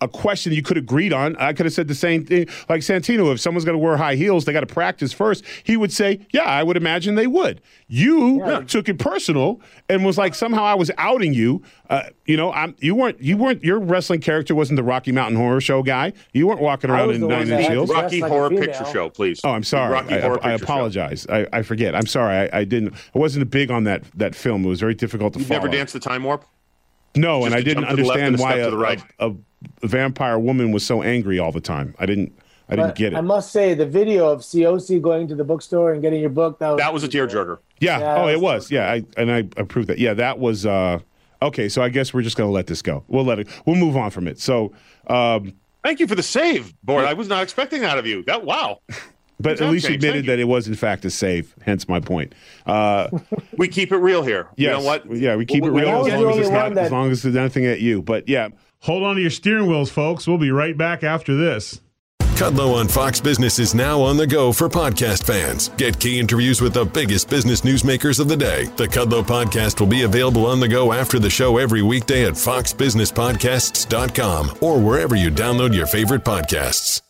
a 0.00 0.08
question 0.08 0.52
you 0.54 0.62
could 0.62 0.78
have 0.78 0.84
agreed 0.84 1.12
on, 1.12 1.36
I 1.36 1.52
could 1.52 1.66
have 1.66 1.74
said 1.74 1.86
the 1.86 1.94
same 1.94 2.24
thing. 2.24 2.48
Like 2.70 2.80
Santino, 2.80 3.30
if 3.32 3.40
someone's 3.40 3.66
going 3.66 3.78
to 3.78 3.84
wear 3.84 3.98
high 3.98 4.14
heels, 4.14 4.46
they 4.46 4.52
got 4.54 4.60
to 4.60 4.66
practice 4.66 5.12
first. 5.12 5.44
He 5.64 5.76
would 5.76 5.92
say, 5.92 6.26
"Yeah, 6.32 6.44
I 6.44 6.62
would 6.62 6.78
imagine 6.78 7.14
they 7.14 7.26
would." 7.26 7.60
You 7.88 8.64
took 8.68 8.88
it 8.88 8.98
personal 8.98 9.60
and 9.90 10.02
was 10.02 10.16
like 10.16 10.34
somehow 10.34 10.64
I 10.64 10.74
was 10.74 10.90
outing 10.96 11.34
you. 11.34 11.62
Uh, 11.90 12.04
you 12.24 12.38
know, 12.38 12.50
I'm 12.52 12.74
you 12.78 12.94
weren't 12.94 13.20
you 13.20 13.36
weren't 13.36 13.62
your 13.62 13.78
wrestling 13.78 14.20
character 14.20 14.54
wasn't 14.54 14.78
the 14.78 14.82
Rocky 14.82 15.12
Mountain 15.12 15.36
Horror 15.36 15.60
Show 15.60 15.82
guy. 15.82 16.14
You 16.32 16.46
weren't 16.46 16.60
walking 16.62 16.90
I 16.90 17.01
around 17.10 17.14
in 17.22 17.28
nine 17.28 17.48
inch 17.48 17.68
heels. 17.68 17.90
Rocky 17.90 18.20
like 18.20 18.30
Horror. 18.30 18.50
Picture 18.50 18.84
Show, 18.92 19.08
please. 19.10 19.40
Oh, 19.44 19.50
I'm 19.50 19.62
sorry. 19.64 19.92
Rocky 19.92 20.14
I, 20.14 20.20
Horror 20.20 20.38
I, 20.42 20.48
I 20.48 20.52
Picture 20.52 20.58
Show. 20.58 20.64
apologize. 20.64 21.26
I, 21.28 21.46
I 21.52 21.62
forget. 21.62 21.94
I'm 21.94 22.06
sorry. 22.06 22.48
I, 22.50 22.60
I 22.60 22.64
didn't. 22.64 22.94
I 23.14 23.18
wasn't 23.18 23.48
big 23.50 23.70
on 23.70 23.84
that 23.84 24.04
that 24.16 24.34
film. 24.34 24.64
It 24.64 24.68
was 24.68 24.80
very 24.80 24.94
difficult 24.94 25.32
to 25.34 25.38
follow. 25.38 25.42
You've 25.42 25.48
follow. 25.48 25.60
never 25.62 25.76
danced 25.76 25.92
the 25.92 26.00
time 26.00 26.24
warp? 26.24 26.44
No, 27.14 27.44
and 27.44 27.54
I 27.54 27.62
didn't 27.62 27.84
jump 27.84 27.90
to 27.90 28.02
the 28.02 28.08
left 28.08 28.20
understand 28.20 28.38
why 28.40 28.56
a, 28.58 28.74
right. 28.74 29.02
a, 29.18 29.32
a 29.82 29.86
vampire 29.86 30.38
woman 30.38 30.72
was 30.72 30.84
so 30.84 31.02
angry 31.02 31.38
all 31.38 31.52
the 31.52 31.60
time. 31.60 31.94
I 31.98 32.06
didn't. 32.06 32.32
I 32.68 32.76
didn't 32.76 32.88
But 32.88 32.96
get 32.96 33.12
it. 33.12 33.16
I 33.16 33.20
must 33.20 33.52
say, 33.52 33.74
the 33.74 33.84
video 33.84 34.28
of 34.28 34.40
COC 34.40 35.02
going 35.02 35.28
to 35.28 35.34
the 35.34 35.44
bookstore 35.44 35.92
and 35.92 36.00
getting 36.00 36.20
your 36.20 36.30
book 36.30 36.58
that 36.60 36.70
was, 36.70 36.78
That 36.78 36.94
was 36.94 37.04
a 37.04 37.08
tearjerker. 37.08 37.58
Yeah. 37.80 37.98
Yeah, 37.98 38.14
oh, 38.16 38.26
that 38.26 38.32
it 38.32 38.40
was 38.40 38.62
was. 38.62 38.70
Yeah. 38.70 38.90
I 38.90 39.04
and 39.18 39.30
I 39.30 39.38
approved 39.58 39.88
that. 39.88 39.98
Yeah, 39.98 40.14
that 40.14 40.38
was. 40.38 40.64
uh 40.64 41.00
Okay, 41.42 41.68
so 41.68 41.82
I 41.82 41.88
guess 41.88 42.14
we're 42.14 42.22
just 42.22 42.36
gonna 42.36 42.52
let 42.52 42.68
this 42.68 42.82
go. 42.82 43.02
We'll 43.08 43.24
let 43.24 43.40
it. 43.40 43.48
We'll 43.66 43.76
move 43.76 43.96
on 43.96 44.10
from 44.10 44.28
it. 44.28 44.38
So, 44.38 44.72
um, 45.08 45.52
Thank 45.82 46.00
you 46.00 46.06
for 46.06 46.14
the 46.14 46.22
save, 46.22 46.72
Bort. 46.82 47.04
I 47.04 47.12
was 47.14 47.28
not 47.28 47.42
expecting 47.42 47.80
that 47.82 47.98
of 47.98 48.06
you. 48.06 48.22
That 48.24 48.44
wow. 48.44 48.80
but 49.40 49.60
at 49.60 49.70
least 49.70 49.88
you 49.88 49.94
admitted 49.96 50.26
that 50.26 50.38
it 50.38 50.44
was 50.44 50.68
in 50.68 50.74
fact 50.74 51.04
a 51.04 51.10
save. 51.10 51.54
Hence 51.62 51.88
my 51.88 52.00
point. 52.00 52.34
Uh, 52.66 53.08
We 53.58 53.68
keep 53.68 53.92
it 53.92 53.96
real 53.98 54.22
here. 54.22 54.48
yes. 54.56 54.58
You 54.58 54.70
know 54.78 54.84
what? 54.84 55.16
Yeah, 55.16 55.36
we 55.36 55.44
keep 55.44 55.64
it 55.64 55.70
We- 55.70 55.80
we 55.80 55.80
real 55.82 56.06
as 56.06 56.12
long 56.22 56.30
as 56.32 56.38
it's 56.38 56.50
not 56.50 56.74
that- 56.74 56.84
as 56.86 56.92
long 56.92 57.10
as 57.10 57.24
it's 57.24 57.36
anything 57.36 57.66
at 57.66 57.80
you. 57.80 58.00
But 58.02 58.28
yeah, 58.28 58.48
hold 58.80 59.02
on 59.02 59.16
to 59.16 59.20
your 59.20 59.30
steering 59.30 59.66
wheels, 59.66 59.90
folks. 59.90 60.26
We'll 60.26 60.38
be 60.38 60.50
right 60.52 60.76
back 60.76 61.02
after 61.04 61.34
this. 61.36 61.80
Kudlow 62.32 62.74
on 62.74 62.88
Fox 62.88 63.20
Business 63.20 63.58
is 63.58 63.74
now 63.74 64.00
on 64.00 64.16
the 64.16 64.26
go 64.26 64.52
for 64.52 64.66
podcast 64.68 65.24
fans. 65.24 65.68
Get 65.70 65.98
key 66.00 66.18
interviews 66.18 66.62
with 66.62 66.72
the 66.72 66.84
biggest 66.84 67.28
business 67.28 67.60
newsmakers 67.60 68.18
of 68.18 68.28
the 68.28 68.36
day. 68.36 68.64
The 68.76 68.88
Kudlow 68.88 69.22
podcast 69.22 69.78
will 69.78 69.86
be 69.86 70.02
available 70.02 70.46
on 70.46 70.58
the 70.58 70.66
go 70.66 70.92
after 70.92 71.18
the 71.18 71.30
show 71.30 71.58
every 71.58 71.82
weekday 71.82 72.24
at 72.24 72.32
foxbusinesspodcasts.com 72.32 74.58
or 74.60 74.80
wherever 74.80 75.14
you 75.14 75.30
download 75.30 75.74
your 75.74 75.86
favorite 75.86 76.24
podcasts. 76.24 77.02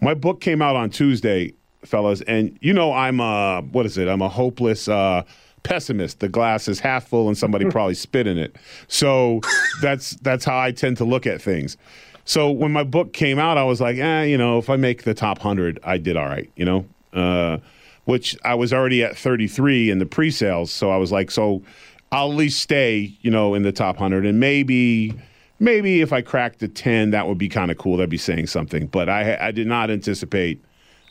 My 0.00 0.14
book 0.14 0.40
came 0.40 0.62
out 0.62 0.74
on 0.74 0.90
Tuesday, 0.90 1.52
fellas, 1.84 2.22
and 2.22 2.58
you 2.60 2.72
know 2.72 2.92
I'm 2.92 3.20
a 3.20 3.60
what 3.60 3.86
is 3.86 3.98
it? 3.98 4.08
I'm 4.08 4.22
a 4.22 4.28
hopeless 4.28 4.88
uh, 4.88 5.22
pessimist. 5.62 6.18
The 6.20 6.28
glass 6.28 6.66
is 6.66 6.80
half 6.80 7.06
full, 7.06 7.28
and 7.28 7.38
somebody 7.38 7.64
probably 7.70 7.94
spit 7.94 8.26
in 8.26 8.38
it. 8.38 8.56
So 8.88 9.42
that's 9.80 10.12
that's 10.22 10.44
how 10.44 10.58
I 10.58 10.72
tend 10.72 10.96
to 10.96 11.04
look 11.04 11.26
at 11.26 11.40
things. 11.42 11.76
So 12.24 12.50
when 12.50 12.72
my 12.72 12.84
book 12.84 13.12
came 13.12 13.38
out, 13.38 13.58
I 13.58 13.64
was 13.64 13.80
like, 13.80 13.98
eh, 13.98 14.22
you 14.24 14.38
know, 14.38 14.58
if 14.58 14.70
I 14.70 14.76
make 14.76 15.02
the 15.02 15.14
top 15.14 15.38
hundred, 15.38 15.78
I 15.82 15.98
did 15.98 16.16
all 16.16 16.26
right, 16.26 16.50
you 16.56 16.64
know. 16.64 16.86
Uh, 17.12 17.58
which 18.04 18.36
I 18.44 18.54
was 18.54 18.72
already 18.72 19.04
at 19.04 19.16
33 19.16 19.90
in 19.90 19.98
the 19.98 20.06
pre-sales, 20.06 20.72
so 20.72 20.90
I 20.90 20.96
was 20.96 21.12
like, 21.12 21.30
so 21.30 21.62
I'll 22.10 22.32
at 22.32 22.36
least 22.36 22.60
stay, 22.60 23.16
you 23.20 23.30
know, 23.30 23.54
in 23.54 23.62
the 23.62 23.70
top 23.70 23.96
hundred, 23.96 24.26
and 24.26 24.40
maybe 24.40 25.14
maybe 25.60 26.00
if 26.00 26.12
I 26.12 26.20
cracked 26.20 26.58
the 26.58 26.68
10, 26.68 27.10
that 27.10 27.28
would 27.28 27.38
be 27.38 27.48
kind 27.48 27.70
of 27.70 27.78
cool. 27.78 27.96
That'd 27.96 28.10
be 28.10 28.18
saying 28.18 28.48
something. 28.48 28.88
But 28.88 29.08
I, 29.08 29.38
I 29.40 29.50
did 29.52 29.68
not 29.68 29.90
anticipate 29.90 30.62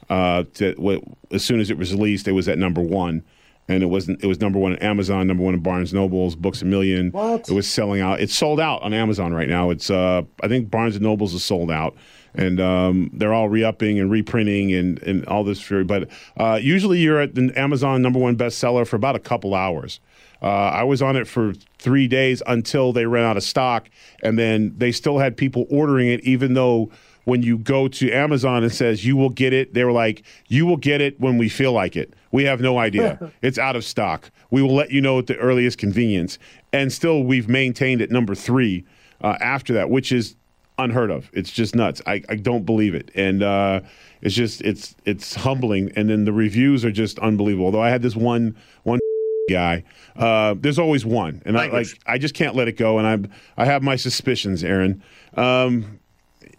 uh, 0.09 0.43
to, 0.55 1.01
as 1.31 1.43
soon 1.43 1.61
as 1.61 1.69
it 1.69 1.77
was 1.77 1.93
released, 1.93 2.27
it 2.27 2.33
was 2.33 2.49
at 2.49 2.57
number 2.57 2.81
one. 2.81 3.23
And 3.71 3.83
it 3.83 3.87
wasn't. 3.87 4.23
It 4.23 4.27
was 4.27 4.41
number 4.41 4.59
one 4.59 4.73
on 4.73 4.79
Amazon, 4.79 5.27
number 5.27 5.43
one 5.43 5.53
in 5.53 5.61
Barnes 5.61 5.93
Nobles, 5.93 6.35
Books 6.35 6.61
a 6.61 6.65
Million. 6.65 7.11
What? 7.11 7.49
It 7.49 7.53
was 7.53 7.67
selling 7.67 8.01
out. 8.01 8.19
It's 8.19 8.35
sold 8.35 8.59
out 8.59 8.81
on 8.81 8.93
Amazon 8.93 9.33
right 9.33 9.47
now. 9.47 9.69
It's. 9.69 9.89
Uh, 9.89 10.23
I 10.43 10.47
think 10.47 10.69
Barnes 10.69 10.95
and 10.95 11.03
Nobles 11.03 11.33
is 11.33 11.43
sold 11.43 11.71
out, 11.71 11.95
and 12.35 12.59
um, 12.59 13.09
they're 13.13 13.33
all 13.33 13.47
re-upping 13.47 13.97
and 13.97 14.11
reprinting 14.11 14.73
and 14.73 15.01
and 15.03 15.25
all 15.27 15.43
this. 15.43 15.61
fury. 15.61 15.85
but 15.85 16.09
uh, 16.37 16.59
usually 16.61 16.99
you're 16.99 17.21
at 17.21 17.33
the 17.35 17.51
Amazon 17.55 18.01
number 18.01 18.19
one 18.19 18.35
bestseller 18.35 18.85
for 18.85 18.97
about 18.97 19.15
a 19.15 19.19
couple 19.19 19.55
hours. 19.55 19.99
Uh, 20.41 20.47
I 20.47 20.83
was 20.83 21.01
on 21.01 21.15
it 21.15 21.27
for 21.27 21.53
three 21.77 22.07
days 22.07 22.41
until 22.47 22.93
they 22.93 23.05
ran 23.05 23.23
out 23.23 23.37
of 23.37 23.43
stock, 23.43 23.89
and 24.23 24.39
then 24.39 24.73
they 24.75 24.91
still 24.91 25.19
had 25.19 25.37
people 25.37 25.65
ordering 25.69 26.07
it, 26.07 26.19
even 26.23 26.55
though 26.55 26.89
when 27.25 27.43
you 27.43 27.57
go 27.57 27.87
to 27.87 28.11
Amazon 28.11 28.63
and 28.63 28.73
says 28.73 29.05
you 29.05 29.15
will 29.15 29.29
get 29.29 29.53
it, 29.53 29.73
they 29.73 29.83
were 29.83 29.91
like, 29.91 30.23
"You 30.47 30.65
will 30.65 30.77
get 30.77 30.99
it 30.99 31.19
when 31.19 31.37
we 31.37 31.47
feel 31.47 31.71
like 31.71 31.95
it. 31.95 32.13
We 32.31 32.43
have 32.45 32.61
no 32.61 32.77
idea. 32.77 33.31
it's 33.41 33.57
out 33.57 33.75
of 33.75 33.83
stock. 33.83 34.31
We 34.49 34.61
will 34.61 34.75
let 34.75 34.91
you 34.91 35.01
know 35.01 35.19
at 35.19 35.27
the 35.27 35.37
earliest 35.37 35.77
convenience." 35.77 36.37
And 36.73 36.91
still, 36.91 37.23
we've 37.23 37.49
maintained 37.49 38.01
at 38.01 38.09
number 38.11 38.35
three 38.35 38.85
uh, 39.21 39.37
after 39.41 39.73
that, 39.73 39.89
which 39.89 40.11
is 40.11 40.35
unheard 40.77 41.11
of. 41.11 41.29
It's 41.33 41.51
just 41.51 41.75
nuts. 41.75 42.01
I, 42.05 42.23
I 42.29 42.35
don't 42.35 42.65
believe 42.65 42.95
it, 42.95 43.11
and 43.15 43.43
uh, 43.43 43.81
it's 44.21 44.35
just 44.35 44.61
it's 44.61 44.95
it's 45.05 45.35
humbling. 45.35 45.91
And 45.95 46.09
then 46.09 46.25
the 46.25 46.33
reviews 46.33 46.83
are 46.83 46.91
just 46.91 47.19
unbelievable. 47.19 47.65
Although 47.65 47.83
I 47.83 47.89
had 47.89 48.01
this 48.01 48.15
one 48.15 48.57
one 48.83 48.99
guy. 49.49 49.83
Uh, 50.15 50.55
there's 50.57 50.79
always 50.79 51.05
one, 51.05 51.41
and 51.45 51.57
I 51.57 51.67
like 51.67 51.87
I 52.05 52.17
just 52.17 52.33
can't 52.33 52.55
let 52.55 52.67
it 52.67 52.77
go. 52.77 52.97
And 52.97 53.07
I'm 53.07 53.29
I 53.57 53.65
have 53.65 53.83
my 53.83 53.95
suspicions, 53.95 54.63
Aaron. 54.63 55.03
Um, 55.35 55.99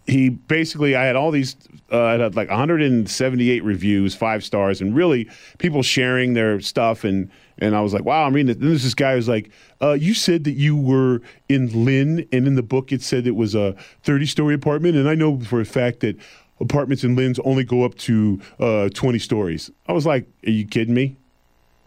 he 0.05 0.29
basically 0.29 0.95
I 0.95 1.05
had 1.05 1.15
all 1.15 1.31
these 1.31 1.55
uh, 1.91 2.03
I 2.03 2.11
had 2.13 2.35
like 2.35 2.49
178 2.49 3.63
reviews, 3.63 4.15
five 4.15 4.43
stars, 4.43 4.81
and 4.81 4.95
really 4.95 5.29
people 5.57 5.83
sharing 5.83 6.33
their 6.33 6.59
stuff 6.59 7.03
and 7.03 7.29
and 7.59 7.75
I 7.75 7.81
was 7.81 7.93
like, 7.93 8.03
wow, 8.03 8.25
I'm 8.25 8.33
reading 8.33 8.49
it. 8.49 8.59
Then 8.59 8.69
there's 8.69 8.83
this 8.83 8.95
guy 8.95 9.13
who's 9.13 9.29
like, 9.29 9.51
uh, 9.79 9.91
you 9.91 10.15
said 10.15 10.43
that 10.45 10.53
you 10.53 10.75
were 10.75 11.21
in 11.47 11.85
Lynn, 11.85 12.27
and 12.31 12.47
in 12.47 12.55
the 12.55 12.63
book 12.63 12.91
it 12.91 13.01
said 13.01 13.27
it 13.27 13.35
was 13.35 13.53
a 13.53 13.75
30 14.03 14.25
story 14.25 14.55
apartment, 14.55 14.95
and 14.95 15.07
I 15.07 15.15
know 15.15 15.39
for 15.39 15.61
a 15.61 15.65
fact 15.65 15.99
that 15.99 16.17
apartments 16.59 17.03
in 17.03 17.15
Lynn's 17.15 17.39
only 17.39 17.63
go 17.63 17.83
up 17.83 17.95
to 17.95 18.41
uh, 18.59 18.89
20 18.89 19.19
stories. 19.19 19.71
I 19.87 19.93
was 19.93 20.05
like, 20.05 20.27
are 20.45 20.51
you 20.51 20.65
kidding 20.65 20.93
me? 20.93 21.15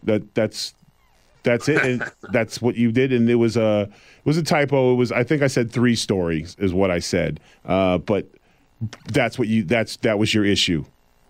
That 0.03 0.35
that's 0.35 0.73
that's 1.47 1.69
it, 1.69 1.83
and 1.83 2.11
that's 2.31 2.61
what 2.61 2.75
you 2.75 2.91
did. 2.91 3.11
And 3.13 3.29
it 3.29 3.35
was 3.35 3.57
a 3.57 3.81
it 3.89 4.25
was 4.25 4.37
a 4.37 4.43
typo. 4.43 4.91
It 4.93 4.95
was 4.95 5.11
I 5.11 5.23
think 5.23 5.41
I 5.41 5.47
said 5.47 5.71
three 5.71 5.95
stories 5.95 6.55
is 6.59 6.73
what 6.73 6.91
I 6.91 6.99
said, 6.99 7.39
uh, 7.65 7.97
but 7.99 8.27
that's 9.05 9.39
what 9.39 9.47
you 9.47 9.63
that's 9.63 9.97
that 9.97 10.19
was 10.19 10.33
your 10.33 10.45
issue. 10.45 10.85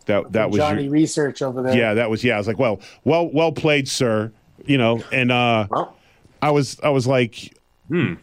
That 0.07 0.31
that 0.33 0.49
was 0.49 0.57
Johnny 0.59 0.83
your, 0.83 0.91
research 0.91 1.41
over 1.41 1.61
there. 1.61 1.75
yeah 1.75 1.93
that 1.93 2.09
was 2.09 2.23
yeah. 2.23 2.35
I 2.35 2.37
was 2.37 2.47
like 2.47 2.59
well 2.59 2.81
well 3.03 3.29
well 3.31 3.51
played, 3.51 3.87
sir. 3.87 4.31
You 4.65 4.77
know, 4.77 5.03
and 5.11 5.31
uh, 5.31 5.67
Well, 5.69 5.95
I 6.41 6.51
was 6.51 6.79
I 6.81 6.89
was 6.89 7.07
like, 7.07 7.55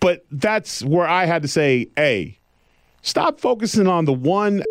but 0.00 0.26
that's 0.30 0.82
where 0.82 1.06
I 1.06 1.24
had 1.24 1.42
to 1.42 1.48
say, 1.48 1.88
hey, 1.96 2.38
stop 3.02 3.40
focusing 3.40 3.86
on 3.86 4.04
the 4.04 4.12
one. 4.12 4.62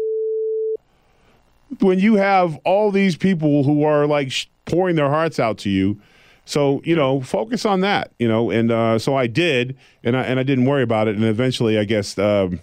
When 1.79 1.97
you 1.97 2.15
have 2.15 2.55
all 2.65 2.91
these 2.91 3.15
people 3.15 3.63
who 3.63 3.83
are 3.83 4.05
like 4.05 4.31
sh- 4.31 4.45
pouring 4.65 4.95
their 4.95 5.09
hearts 5.09 5.39
out 5.39 5.57
to 5.59 5.69
you, 5.71 5.99
So 6.45 6.82
you 6.84 6.95
know, 6.95 7.21
focus 7.21 7.65
on 7.65 7.82
that. 7.82 8.12
You 8.19 8.27
know, 8.27 8.49
and 8.51 8.71
uh, 8.71 8.99
so 8.99 9.15
I 9.15 9.27
did, 9.27 9.77
and 10.03 10.17
I 10.17 10.23
and 10.23 10.39
I 10.39 10.43
didn't 10.43 10.65
worry 10.65 10.84
about 10.84 11.08
it. 11.08 11.15
And 11.15 11.23
eventually, 11.23 11.77
I 11.77 11.86
guess 11.86 12.17
um, 12.17 12.60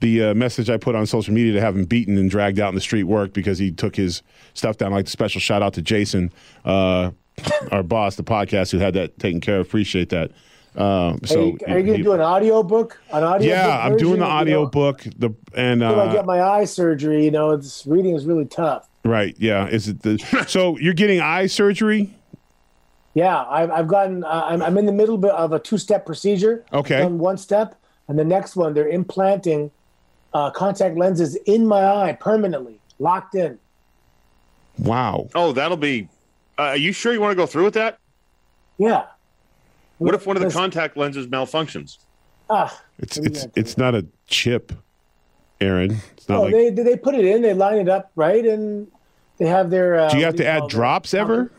the 0.00 0.24
uh, 0.24 0.34
message 0.34 0.68
I 0.70 0.76
put 0.76 0.94
on 0.94 1.06
social 1.06 1.32
media 1.34 1.52
to 1.54 1.60
have 1.60 1.76
him 1.76 1.84
beaten 1.84 2.18
and 2.18 2.30
dragged 2.30 2.60
out 2.60 2.68
in 2.68 2.74
the 2.74 2.80
street 2.80 3.04
worked 3.04 3.34
because 3.34 3.58
he 3.58 3.70
took 3.72 3.96
his 3.96 4.22
stuff 4.54 4.76
down. 4.76 4.92
Like 4.92 5.08
special 5.08 5.40
shout 5.40 5.62
out 5.62 5.74
to 5.74 5.82
Jason, 5.82 6.32
uh, 6.64 7.10
our 7.72 7.82
boss, 7.82 8.16
the 8.16 8.24
podcast 8.24 8.72
who 8.72 8.78
had 8.78 8.94
that 8.94 9.18
taken 9.18 9.40
care 9.40 9.58
of. 9.60 9.66
Appreciate 9.66 10.10
that. 10.10 10.30
Uh, 10.76 11.16
Are 11.22 11.26
so 11.26 11.40
you, 11.46 11.58
are 11.66 11.78
you 11.78 11.86
going 11.86 11.98
to 11.98 12.02
do 12.04 12.12
an 12.12 12.20
audio 12.20 12.62
book? 12.62 13.00
An 13.10 13.24
audio 13.24 13.48
yeah, 13.48 13.80
I'm 13.80 13.96
doing 13.96 14.20
the 14.20 14.26
You 14.26 14.30
audio 14.30 14.62
know, 14.64 14.70
book. 14.70 15.02
The 15.16 15.34
and 15.56 15.80
When 15.80 15.90
I 15.90 15.92
uh, 15.92 16.12
get 16.12 16.24
my 16.26 16.40
eye 16.40 16.66
surgery, 16.66 17.24
you 17.24 17.32
know, 17.32 17.50
it's 17.50 17.84
reading 17.86 18.14
is 18.14 18.26
really 18.26 18.44
tough. 18.44 18.88
right, 19.04 19.34
yeah. 19.38 19.66
Is 19.66 19.88
it 19.88 20.02
the 20.02 20.18
so 20.46 20.78
you're 20.78 20.94
getting 20.94 21.20
eye 21.20 21.46
surgery? 21.46 22.14
Yeah, 23.18 23.44
I've, 23.48 23.68
I've 23.72 23.88
gotten. 23.88 24.22
Uh, 24.22 24.46
I'm, 24.48 24.62
I'm 24.62 24.78
in 24.78 24.86
the 24.86 24.92
middle 24.92 25.18
bit 25.18 25.32
of 25.32 25.52
a 25.52 25.58
two-step 25.58 26.06
procedure. 26.06 26.64
Okay. 26.72 27.00
Done 27.00 27.18
one 27.18 27.36
step, 27.36 27.74
and 28.06 28.16
the 28.16 28.24
next 28.24 28.54
one 28.54 28.74
they're 28.74 28.88
implanting 28.88 29.72
uh, 30.32 30.52
contact 30.52 30.96
lenses 30.96 31.34
in 31.46 31.66
my 31.66 31.84
eye 31.84 32.12
permanently, 32.20 32.78
locked 33.00 33.34
in. 33.34 33.58
Wow. 34.78 35.30
Oh, 35.34 35.50
that'll 35.50 35.76
be. 35.76 36.08
Uh, 36.56 36.62
are 36.62 36.76
you 36.76 36.92
sure 36.92 37.12
you 37.12 37.20
want 37.20 37.32
to 37.32 37.36
go 37.36 37.44
through 37.44 37.64
with 37.64 37.74
that? 37.74 37.98
Yeah. 38.78 39.06
What 39.98 40.14
if 40.14 40.24
one 40.24 40.36
of 40.36 40.42
the 40.44 40.50
contact 40.50 40.96
lenses 40.96 41.26
malfunctions? 41.26 41.98
Ah, 42.48 42.80
It's 43.00 43.18
what 43.18 43.26
are 43.26 43.30
you 43.30 43.34
it's 43.34 43.46
it's 43.56 43.76
not 43.78 43.96
a 43.96 44.06
chip, 44.28 44.72
Aaron. 45.60 45.96
It's 46.16 46.28
not 46.28 46.38
Oh, 46.38 46.42
like. 46.44 46.52
they 46.52 46.70
they 46.70 46.96
put 46.96 47.16
it 47.16 47.24
in, 47.24 47.42
they 47.42 47.52
line 47.52 47.78
it 47.78 47.88
up 47.88 48.12
right, 48.14 48.44
and 48.46 48.86
they 49.38 49.46
have 49.46 49.70
their. 49.70 49.98
Uh, 49.98 50.08
do 50.08 50.18
you 50.18 50.24
have 50.24 50.36
to 50.36 50.46
add 50.46 50.62
it? 50.62 50.70
drops 50.70 51.14
ever? 51.14 51.50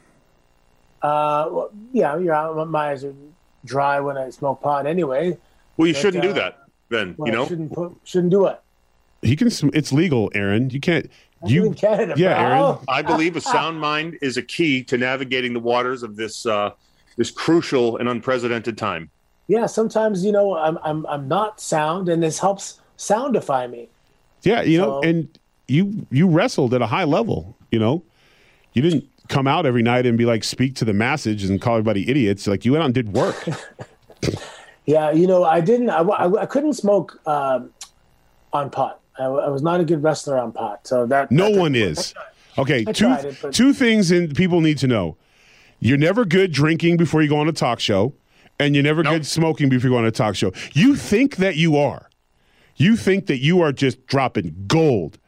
Uh, 1.02 1.48
well, 1.52 1.72
yeah, 1.94 2.18
yeah. 2.18 2.66
My 2.68 2.92
eyes 2.92 3.04
are 3.04 3.14
dry 3.66 4.00
when 4.00 4.18
I 4.18 4.30
smoke 4.30 4.62
pot 4.62 4.86
anyway. 4.86 5.38
Well, 5.78 5.88
you 5.88 5.94
But, 5.94 6.00
shouldn't 6.02 6.24
do 6.24 6.32
uh, 6.32 6.34
that 6.34 6.64
then. 6.90 7.16
Well, 7.18 7.28
you 7.28 7.34
know, 7.34 7.48
shouldn't 7.48 7.74
put, 7.74 7.96
shouldn't 8.04 8.32
do 8.32 8.46
it. 8.48 8.60
He 9.22 9.36
can. 9.36 9.50
It's 9.74 9.92
legal, 9.92 10.32
Aaron. 10.34 10.70
You 10.70 10.80
can't. 10.80 11.10
I 11.42 11.46
live 11.46 11.52
You. 11.52 11.66
in 11.68 11.74
Canada, 11.74 12.14
yeah, 12.18 12.48
bro. 12.48 12.66
Aaron. 12.68 12.78
I 12.88 13.02
believe 13.02 13.36
a 13.36 13.42
sound 13.42 13.80
mind 13.90 14.18
is 14.22 14.38
a 14.38 14.42
key 14.42 14.84
to 14.84 14.98
navigating 14.98 15.54
the 15.54 15.60
waters 15.60 16.04
of 16.04 16.16
this 16.16 16.46
uh, 16.46 16.72
this 17.18 17.32
crucial 17.32 17.98
and 17.98 18.08
unprecedented 18.10 18.78
time. 18.78 19.10
Yeah, 19.48 19.66
sometimes 19.66 20.24
you 20.24 20.32
know 20.32 20.56
I'm 20.56 20.78
I'm 20.84 21.06
I'm 21.08 21.28
not 21.28 21.60
sound, 21.60 22.08
and 22.10 22.22
this 22.22 22.40
helps 22.40 22.80
soundify 22.98 23.70
me. 23.70 23.90
Yeah, 24.44 24.62
you 24.62 24.78
know, 24.78 25.02
and 25.02 25.28
you 25.68 26.06
you 26.12 26.28
wrestled 26.28 26.74
at 26.74 26.82
a 26.82 26.88
high 26.88 27.06
level. 27.06 27.56
You 27.72 27.80
know, 27.80 28.04
you 28.74 28.82
didn't 28.82 29.09
come 29.30 29.48
out 29.48 29.66
every 29.66 29.82
night 29.84 30.06
and 30.06 30.18
be 30.18 30.26
like 30.26 30.44
speak 30.44 30.76
to 30.76 30.86
the 30.86 30.94
masses 30.94 31.50
and 31.50 31.62
call 31.62 31.76
everybody 31.76 32.10
idiots. 32.10 32.46
Like 32.48 32.66
you 32.66 32.74
went 32.74 32.82
out 32.82 32.86
and 32.88 32.94
did 32.94 33.14
work. 33.14 33.48
Yeah, 34.86 35.12
you 35.12 35.28
know, 35.28 35.44
I 35.44 35.62
didn't. 35.62 35.92
I, 35.92 36.00
I, 36.02 36.42
I 36.42 36.46
couldn't 36.48 36.74
smoke 36.74 37.20
um, 37.28 37.70
on 38.54 38.72
pot. 38.72 39.00
I, 39.20 39.26
I 39.26 39.48
was 39.50 39.62
not 39.62 39.80
a 39.80 39.86
good 39.86 40.02
wrestler 40.02 40.40
on 40.40 40.52
pot. 40.52 40.88
So 40.88 41.06
that 41.06 41.30
No 41.32 41.52
that- 41.52 41.60
one 41.60 41.76
is. 41.76 42.16
Okay, 42.58 42.84
two 42.86 43.12
it, 43.12 43.38
but- 43.40 43.54
two 43.54 43.72
things 43.74 44.10
and 44.10 44.36
people 44.36 44.62
need 44.62 44.80
to 44.80 44.88
know. 44.88 45.16
You're 45.80 46.00
never 46.00 46.26
good 46.26 46.52
drinking 46.52 46.98
before 46.98 47.22
you 47.22 47.30
go 47.30 47.38
on 47.38 47.48
a 47.48 47.52
talk 47.52 47.80
show, 47.80 48.14
and 48.60 48.74
you're 48.76 48.84
never 48.84 49.04
Nope. 49.04 49.14
good 49.14 49.26
smoking 49.28 49.70
before 49.70 49.90
you 49.90 49.94
go 49.94 50.00
on 50.00 50.06
a 50.06 50.12
talk 50.12 50.36
show. 50.36 50.52
You 50.74 50.96
think 50.96 51.36
that 51.36 51.56
you 51.56 51.78
are. 51.78 52.10
You 52.76 52.98
think 52.98 53.28
that 53.28 53.38
you 53.38 53.62
are 53.62 53.72
just 53.72 54.08
dropping 54.08 54.56
gold, 54.68 55.20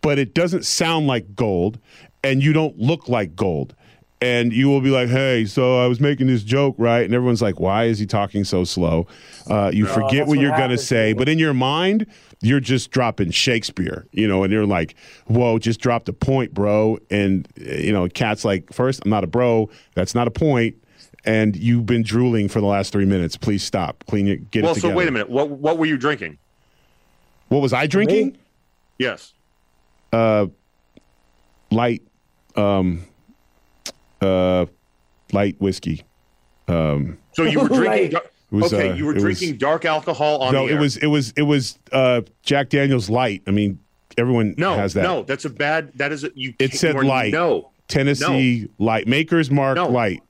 but 0.00 0.18
it 0.20 0.32
doesn't 0.32 0.64
sound 0.64 1.08
like 1.08 1.34
gold, 1.34 1.80
and 2.28 2.42
you 2.42 2.52
don't 2.52 2.78
look 2.78 3.08
like 3.08 3.34
gold. 3.34 3.74
And 4.20 4.52
you 4.52 4.68
will 4.68 4.80
be 4.80 4.90
like, 4.90 5.08
"Hey, 5.08 5.44
so 5.44 5.78
I 5.78 5.86
was 5.86 6.00
making 6.00 6.26
this 6.26 6.42
joke, 6.42 6.74
right?" 6.76 7.04
And 7.04 7.14
everyone's 7.14 7.40
like, 7.40 7.60
"Why 7.60 7.84
is 7.84 8.00
he 8.00 8.06
talking 8.06 8.42
so 8.42 8.64
slow?" 8.64 9.06
Uh, 9.48 9.70
you 9.72 9.86
forget 9.86 10.10
that's 10.10 10.18
what 10.20 10.28
what 10.28 10.38
you're 10.40 10.56
gonna 10.56 10.76
say, 10.76 11.12
but 11.12 11.28
in 11.28 11.38
your 11.38 11.54
mind, 11.54 12.04
you're 12.40 12.60
just 12.60 12.90
dropping 12.90 13.30
Shakespeare, 13.30 14.06
you 14.12 14.26
know, 14.28 14.42
and 14.42 14.52
you're 14.52 14.66
like, 14.66 14.94
whoa, 15.26 15.58
just 15.58 15.80
drop 15.80 16.04
the 16.04 16.12
point, 16.12 16.54
bro. 16.54 16.98
And, 17.10 17.48
uh, 17.60 17.74
you 17.74 17.92
know, 17.92 18.08
Cat's 18.08 18.44
like, 18.44 18.72
first, 18.72 19.02
I'm 19.04 19.10
not 19.10 19.24
a 19.24 19.26
bro. 19.26 19.68
That's 19.94 20.14
not 20.14 20.28
a 20.28 20.30
point. 20.30 20.76
And 21.24 21.56
you've 21.56 21.84
been 21.84 22.02
drooling 22.02 22.48
for 22.48 22.60
the 22.60 22.66
last 22.66 22.92
three 22.92 23.04
minutes. 23.04 23.36
Please 23.36 23.64
stop. 23.64 24.04
Clean 24.06 24.28
it, 24.28 24.50
get 24.50 24.62
Well, 24.62 24.72
it 24.72 24.76
together. 24.76 24.94
Well, 24.94 24.94
so 24.94 24.98
wait 24.98 25.08
a 25.08 25.12
minute. 25.12 25.28
What 25.28 25.50
what 25.50 25.78
were 25.78 25.86
you 25.86 25.96
drinking? 25.96 26.38
What 27.48 27.60
was 27.60 27.72
I 27.72 27.86
drinking? 27.86 28.32
Me? 28.32 28.38
Yes. 28.98 29.32
Light, 31.70 32.02
um, 32.58 33.04
uh, 34.20 34.66
light 35.32 35.56
whiskey. 35.60 36.02
So 36.68 37.16
you 37.38 37.60
were 37.60 37.68
drinking. 37.68 37.84
Right. 37.86 38.10
dar- 38.10 38.22
was, 38.50 38.72
okay, 38.72 38.90
uh, 38.90 38.94
you 38.94 39.04
were 39.04 39.10
it 39.12 39.16
was- 39.16 39.22
drinking 39.38 39.58
dark 39.58 39.84
alcohol 39.84 40.38
on 40.40 40.54
no, 40.54 40.66
the 40.66 40.74
it 40.74 40.78
was, 40.80 40.96
it 40.96 41.06
was, 41.08 41.32
it 41.36 41.42
was, 41.42 41.78
uh, 41.92 42.22
Jack 42.42 42.70
Daniels 42.70 43.10
light. 43.10 43.42
I 43.46 43.50
mean, 43.50 43.78
everyone 44.16 44.54
no, 44.56 44.74
has 44.74 44.94
that. 44.94 45.02
no. 45.02 45.22
That's 45.22 45.44
a 45.44 45.50
bad. 45.50 45.92
That 45.96 46.12
is 46.12 46.24
a, 46.24 46.30
you. 46.34 46.54
It 46.58 46.72
said 46.72 46.94
light. 46.96 47.32
No, 47.32 47.70
Tennessee 47.88 48.68
light. 48.78 49.06
Maker's 49.06 49.50
Mark 49.50 49.76
No. 49.76 49.88
light. 49.88 50.22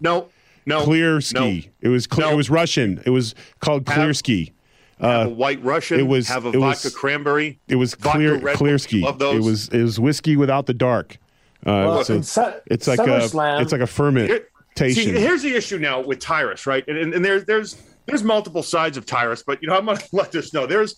no, 0.00 0.28
no. 0.66 0.82
Clear 0.84 1.14
no. 1.14 1.20
ski. 1.20 1.70
It 1.80 1.88
was 1.88 2.06
clear. 2.06 2.26
No. 2.26 2.32
It 2.34 2.36
was 2.36 2.50
Russian. 2.50 3.02
It 3.06 3.10
was 3.10 3.34
called 3.60 3.86
Clear 3.86 4.08
Have- 4.08 4.16
ski. 4.18 4.52
Have 5.00 5.26
a 5.26 5.30
white 5.30 5.64
Russian. 5.64 5.98
it 5.98 6.06
was- 6.06 6.28
have 6.28 6.44
a 6.44 6.50
it 6.50 6.58
vodka 6.58 6.86
was- 6.88 6.94
cranberry. 6.94 7.58
It 7.68 7.76
was 7.76 7.94
clear 7.94 8.38
clear 8.54 8.76
ski. 8.78 9.00
Those. 9.16 9.34
It 9.36 9.42
was 9.48 9.68
it 9.70 9.82
was 9.82 9.98
whiskey 9.98 10.36
without 10.36 10.66
the 10.66 10.74
dark. 10.74 11.16
Uh, 11.64 11.70
Well, 11.70 12.04
so 12.04 12.14
in 12.14 12.22
Su- 12.22 12.52
it's 12.66 12.86
like 12.88 12.98
a 13.00 13.24
it's 13.24 13.72
like 13.72 13.80
a 13.80 13.86
fermentation. 13.86 14.46
See, 14.78 15.10
here's 15.10 15.42
the 15.42 15.54
issue 15.54 15.78
now 15.78 16.00
with 16.00 16.18
Tyrus, 16.18 16.66
right? 16.66 16.86
And, 16.88 16.96
and, 16.98 17.14
and 17.14 17.24
there's 17.24 17.44
there's 17.44 17.76
there's 18.06 18.24
multiple 18.24 18.62
sides 18.62 18.96
of 18.96 19.06
Tyrus, 19.06 19.42
but 19.42 19.62
you 19.62 19.68
know 19.68 19.76
I'm 19.76 19.84
going 19.84 19.96
to 19.98 20.08
let 20.12 20.32
this 20.32 20.52
know. 20.52 20.66
There's 20.66 20.96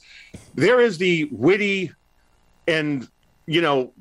there 0.54 0.80
is 0.80 0.96
the 0.98 1.28
witty 1.32 1.92
and 2.66 3.06
you 3.46 3.60
know 3.60 3.92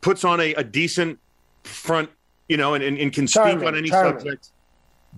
puts 0.00 0.24
on 0.24 0.40
a, 0.40 0.54
a 0.54 0.64
decent 0.64 1.18
front, 1.64 2.08
you 2.48 2.56
know, 2.56 2.74
and, 2.74 2.82
and, 2.82 2.98
and 2.98 3.12
can 3.12 3.26
speak 3.28 3.42
Charming, 3.42 3.66
on 3.68 3.76
any 3.76 3.88
charming. 3.90 4.18
subject. 4.18 4.50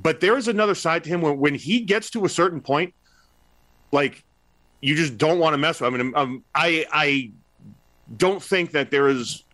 But 0.00 0.20
there 0.20 0.36
is 0.36 0.48
another 0.48 0.74
side 0.74 1.04
to 1.04 1.10
him 1.10 1.20
when 1.20 1.38
when 1.38 1.54
he 1.54 1.80
gets 1.80 2.10
to 2.10 2.24
a 2.24 2.28
certain 2.28 2.60
point, 2.60 2.94
like 3.92 4.22
you 4.80 4.94
just 4.94 5.18
don't 5.18 5.38
want 5.38 5.54
to 5.54 5.58
mess 5.58 5.80
with. 5.80 5.88
him. 5.88 6.00
I 6.00 6.02
mean, 6.02 6.12
um, 6.16 6.44
I 6.54 6.86
I 6.92 7.32
don't 8.16 8.42
think 8.42 8.72
that 8.72 8.90
there 8.90 9.08
is 9.08 9.44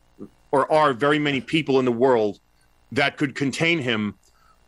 or 0.50 0.70
are 0.72 0.92
very 0.92 1.18
many 1.18 1.40
people 1.40 1.78
in 1.78 1.84
the 1.84 1.92
world 1.92 2.40
that 2.92 3.16
could 3.16 3.34
contain 3.34 3.78
him 3.80 4.14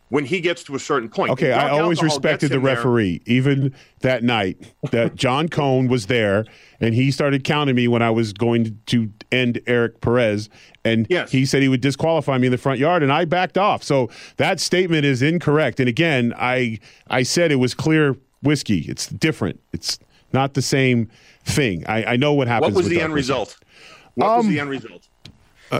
when 0.09 0.25
he 0.25 0.41
gets 0.41 0.61
to 0.65 0.75
a 0.75 0.79
certain 0.79 1.07
point. 1.07 1.31
Okay, 1.31 1.53
I 1.53 1.69
always 1.69 2.03
respected 2.03 2.49
the 2.51 2.55
him 2.57 2.63
there- 2.63 2.75
referee, 2.75 3.21
even 3.25 3.73
that 4.01 4.23
night 4.23 4.57
that 4.91 5.15
John 5.23 5.47
Cohn 5.47 5.87
was 5.87 6.07
there, 6.07 6.45
and 6.81 6.93
he 6.93 7.11
started 7.11 7.45
counting 7.45 7.75
me 7.75 7.87
when 7.87 8.01
I 8.01 8.09
was 8.09 8.33
going 8.33 8.77
to 8.87 9.09
end 9.31 9.61
Eric 9.67 10.01
Perez, 10.01 10.49
and 10.83 11.07
Yes. 11.09 11.31
he 11.31 11.45
said 11.45 11.61
he 11.61 11.69
would 11.69 11.79
disqualify 11.79 12.37
me 12.37 12.47
in 12.47 12.51
the 12.51 12.57
front 12.57 12.77
yard, 12.77 13.03
and 13.03 13.11
I 13.11 13.23
backed 13.23 13.57
off. 13.57 13.83
So 13.83 14.09
that 14.35 14.59
statement 14.59 15.05
is 15.05 15.21
incorrect. 15.21 15.79
And 15.79 15.87
again, 15.87 16.33
I 16.37 16.79
I 17.09 17.23
said 17.23 17.49
it 17.51 17.55
was 17.55 17.73
clear 17.73 18.17
whiskey. 18.43 18.79
It's 18.89 19.07
different. 19.07 19.61
It's 19.71 19.97
not 20.33 20.55
the 20.55 20.61
same 20.61 21.09
thing. 21.45 21.85
I, 21.87 22.03
I 22.03 22.15
know 22.17 22.33
what 22.33 22.49
happens. 22.49 22.73
What 22.75 22.83
was 22.83 22.89
the 22.89 22.99
end 22.99 23.13
result? 23.13 23.57
What 24.15 24.35
was 24.37 24.45
Um, 24.45 24.51
the 24.51 24.59
end 24.59 24.69
result? 24.69 25.07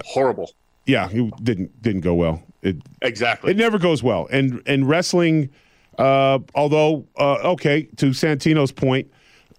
Horrible. 0.06 0.51
Yeah, 0.86 1.10
it 1.12 1.43
didn't 1.43 1.82
didn't 1.82 2.01
go 2.01 2.13
well. 2.13 2.43
It 2.62 2.77
Exactly. 3.01 3.51
It 3.51 3.58
never 3.58 3.77
goes 3.77 4.01
well. 4.01 4.27
And 4.32 4.62
and 4.65 4.88
wrestling, 4.88 5.49
uh, 5.97 6.39
although 6.56 7.06
uh, 7.17 7.51
okay, 7.51 7.84
to 7.97 8.08
Santino's 8.08 8.71
point, 8.71 9.10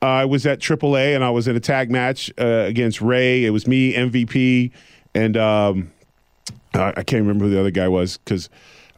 uh, 0.00 0.06
I 0.06 0.24
was 0.24 0.46
at 0.46 0.60
AAA 0.60 1.14
and 1.14 1.24
I 1.24 1.30
was 1.30 1.48
in 1.48 1.56
a 1.56 1.60
tag 1.60 1.90
match 1.90 2.32
uh, 2.38 2.64
against 2.66 3.00
Rey. 3.00 3.44
It 3.44 3.50
was 3.50 3.66
me, 3.66 3.94
MVP, 3.94 4.72
and 5.14 5.36
um, 5.36 5.92
I 6.74 6.92
I 6.96 7.02
can't 7.02 7.22
remember 7.22 7.44
who 7.44 7.50
the 7.50 7.60
other 7.60 7.70
guy 7.70 7.88
was 7.88 8.18
because 8.18 8.48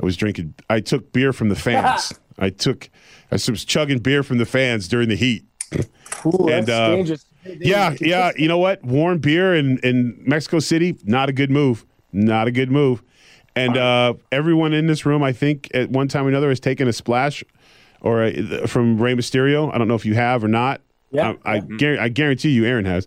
I 0.00 0.04
was 0.04 0.16
drinking. 0.16 0.54
I 0.70 0.80
took 0.80 1.12
beer 1.12 1.32
from 1.32 1.48
the 1.50 1.56
fans. 1.56 2.12
I 2.38 2.50
took 2.50 2.88
I 3.30 3.34
was 3.34 3.64
chugging 3.64 3.98
beer 3.98 4.22
from 4.22 4.38
the 4.38 4.46
fans 4.46 4.88
during 4.88 5.08
the 5.08 5.16
heat. 5.16 5.44
Ooh, 6.26 6.48
And, 6.48 6.66
that's 6.66 6.70
uh, 6.70 6.88
dangerous. 6.90 7.26
Yeah, 7.44 7.94
yeah. 8.00 8.32
You 8.36 8.48
know 8.48 8.58
what? 8.58 8.82
Warm 8.84 9.18
beer 9.18 9.54
in, 9.54 9.78
in 9.78 10.16
Mexico 10.26 10.58
City, 10.58 10.96
not 11.04 11.28
a 11.28 11.32
good 11.32 11.50
move. 11.50 11.84
Not 12.12 12.46
a 12.46 12.50
good 12.50 12.70
move. 12.70 13.02
And 13.56 13.76
uh, 13.76 14.14
everyone 14.32 14.72
in 14.72 14.86
this 14.86 15.06
room, 15.06 15.22
I 15.22 15.32
think, 15.32 15.70
at 15.74 15.90
one 15.90 16.08
time 16.08 16.26
or 16.26 16.28
another, 16.28 16.48
has 16.48 16.58
taken 16.60 16.88
a 16.88 16.92
splash 16.92 17.44
or 18.00 18.24
a, 18.24 18.66
from 18.66 19.00
Rey 19.00 19.14
Mysterio. 19.14 19.72
I 19.72 19.78
don't 19.78 19.88
know 19.88 19.94
if 19.94 20.04
you 20.04 20.14
have 20.14 20.42
or 20.42 20.48
not. 20.48 20.80
Yeah, 21.12 21.34
I, 21.44 21.56
I, 21.56 21.60
guar- 21.60 21.98
I 21.98 22.08
guarantee 22.08 22.50
you, 22.50 22.64
Aaron 22.64 22.84
has. 22.86 23.06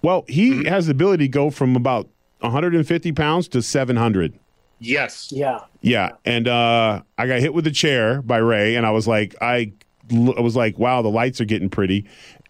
Well, 0.00 0.24
he 0.28 0.64
has 0.64 0.86
the 0.86 0.92
ability 0.92 1.24
to 1.24 1.28
go 1.28 1.50
from 1.50 1.76
about 1.76 2.08
150 2.40 3.12
pounds 3.12 3.48
to 3.48 3.60
700. 3.60 4.38
yes. 4.78 5.30
Yeah. 5.30 5.60
Yeah, 5.82 6.12
and 6.24 6.48
uh, 6.48 7.02
I 7.18 7.26
got 7.26 7.40
hit 7.40 7.52
with 7.52 7.66
a 7.66 7.70
chair 7.70 8.22
by 8.22 8.38
Rey, 8.38 8.76
and 8.76 8.86
I 8.86 8.90
was 8.90 9.06
like, 9.06 9.34
I, 9.42 9.72
I 10.10 10.40
was 10.40 10.56
like, 10.56 10.78
wow, 10.78 11.02
the 11.02 11.10
lights 11.10 11.42
are 11.42 11.44
getting 11.44 11.68
pretty, 11.68 12.06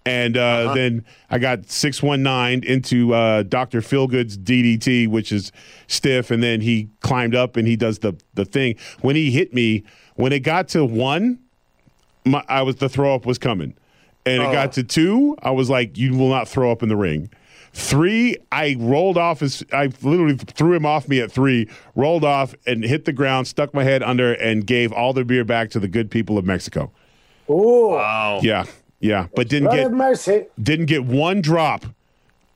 And 0.07 0.37
uh, 0.37 0.75
then 0.75 1.05
I 1.31 1.39
got 1.39 1.71
619 1.71 2.69
into 2.71 3.15
uh, 3.15 3.43
Dr. 3.43 3.81
Feelgood's 3.81 4.37
DDT, 4.37 5.09
which 5.09 5.33
is 5.33 5.51
stiff. 5.87 6.31
And 6.31 6.43
then 6.43 6.61
he 6.61 6.91
climbed 7.01 7.35
up 7.35 7.57
and 7.57 7.67
he 7.67 7.75
does 7.75 8.01
the, 8.01 8.13
the 8.35 8.45
thing. 8.45 8.77
When 9.01 9.17
he 9.17 9.31
hit 9.31 9.55
me, 9.55 9.83
when 10.17 10.33
it 10.33 10.41
got 10.41 10.69
to 10.69 10.85
one, 10.85 11.39
my, 12.27 12.45
I 12.49 12.63
was 12.63 12.77
the 12.77 12.89
throw 12.89 13.15
up 13.15 13.25
was 13.25 13.39
coming. 13.39 13.75
And 14.27 14.43
it 14.43 14.53
got 14.53 14.73
to 14.73 14.83
two, 14.83 15.37
I 15.43 15.51
was 15.51 15.69
like, 15.69 15.99
you 15.99 16.17
will 16.17 16.31
not 16.31 16.49
throw 16.49 16.73
up 16.73 16.83
in 16.83 16.89
the 16.89 16.97
ring. 16.97 17.31
Three, 17.75 18.37
I 18.53 18.77
rolled 18.79 19.19
off 19.19 19.41
his, 19.41 19.63
I 19.73 19.91
literally 20.01 20.37
threw 20.37 20.75
him 20.75 20.87
off 20.87 21.09
me 21.09 21.21
at 21.21 21.31
three, 21.31 21.69
rolled 21.95 22.25
off 22.25 22.55
and 22.67 22.83
hit 22.85 23.05
the 23.05 23.13
ground, 23.13 23.49
stuck 23.49 23.75
my 23.75 23.85
head 23.85 24.03
under, 24.03 24.33
and 24.33 24.67
gave 24.67 24.93
all 24.93 25.13
the 25.13 25.25
beer 25.25 25.45
back 25.45 25.69
to 25.71 25.81
the 25.81 25.89
good 25.89 26.11
people 26.11 26.39
of 26.39 26.45
Mexico. 26.47 26.91
Oh, 27.49 27.89
Wow. 27.89 28.41
Yeah, 28.43 28.65
yeah, 29.05 29.27
but 29.35 29.49
didn't 29.49 29.67
Lord 29.67 29.79
get 29.79 29.93
mercy. 29.93 30.47
didn't 30.61 30.87
get 30.87 31.05
one 31.05 31.43
drop 31.43 31.85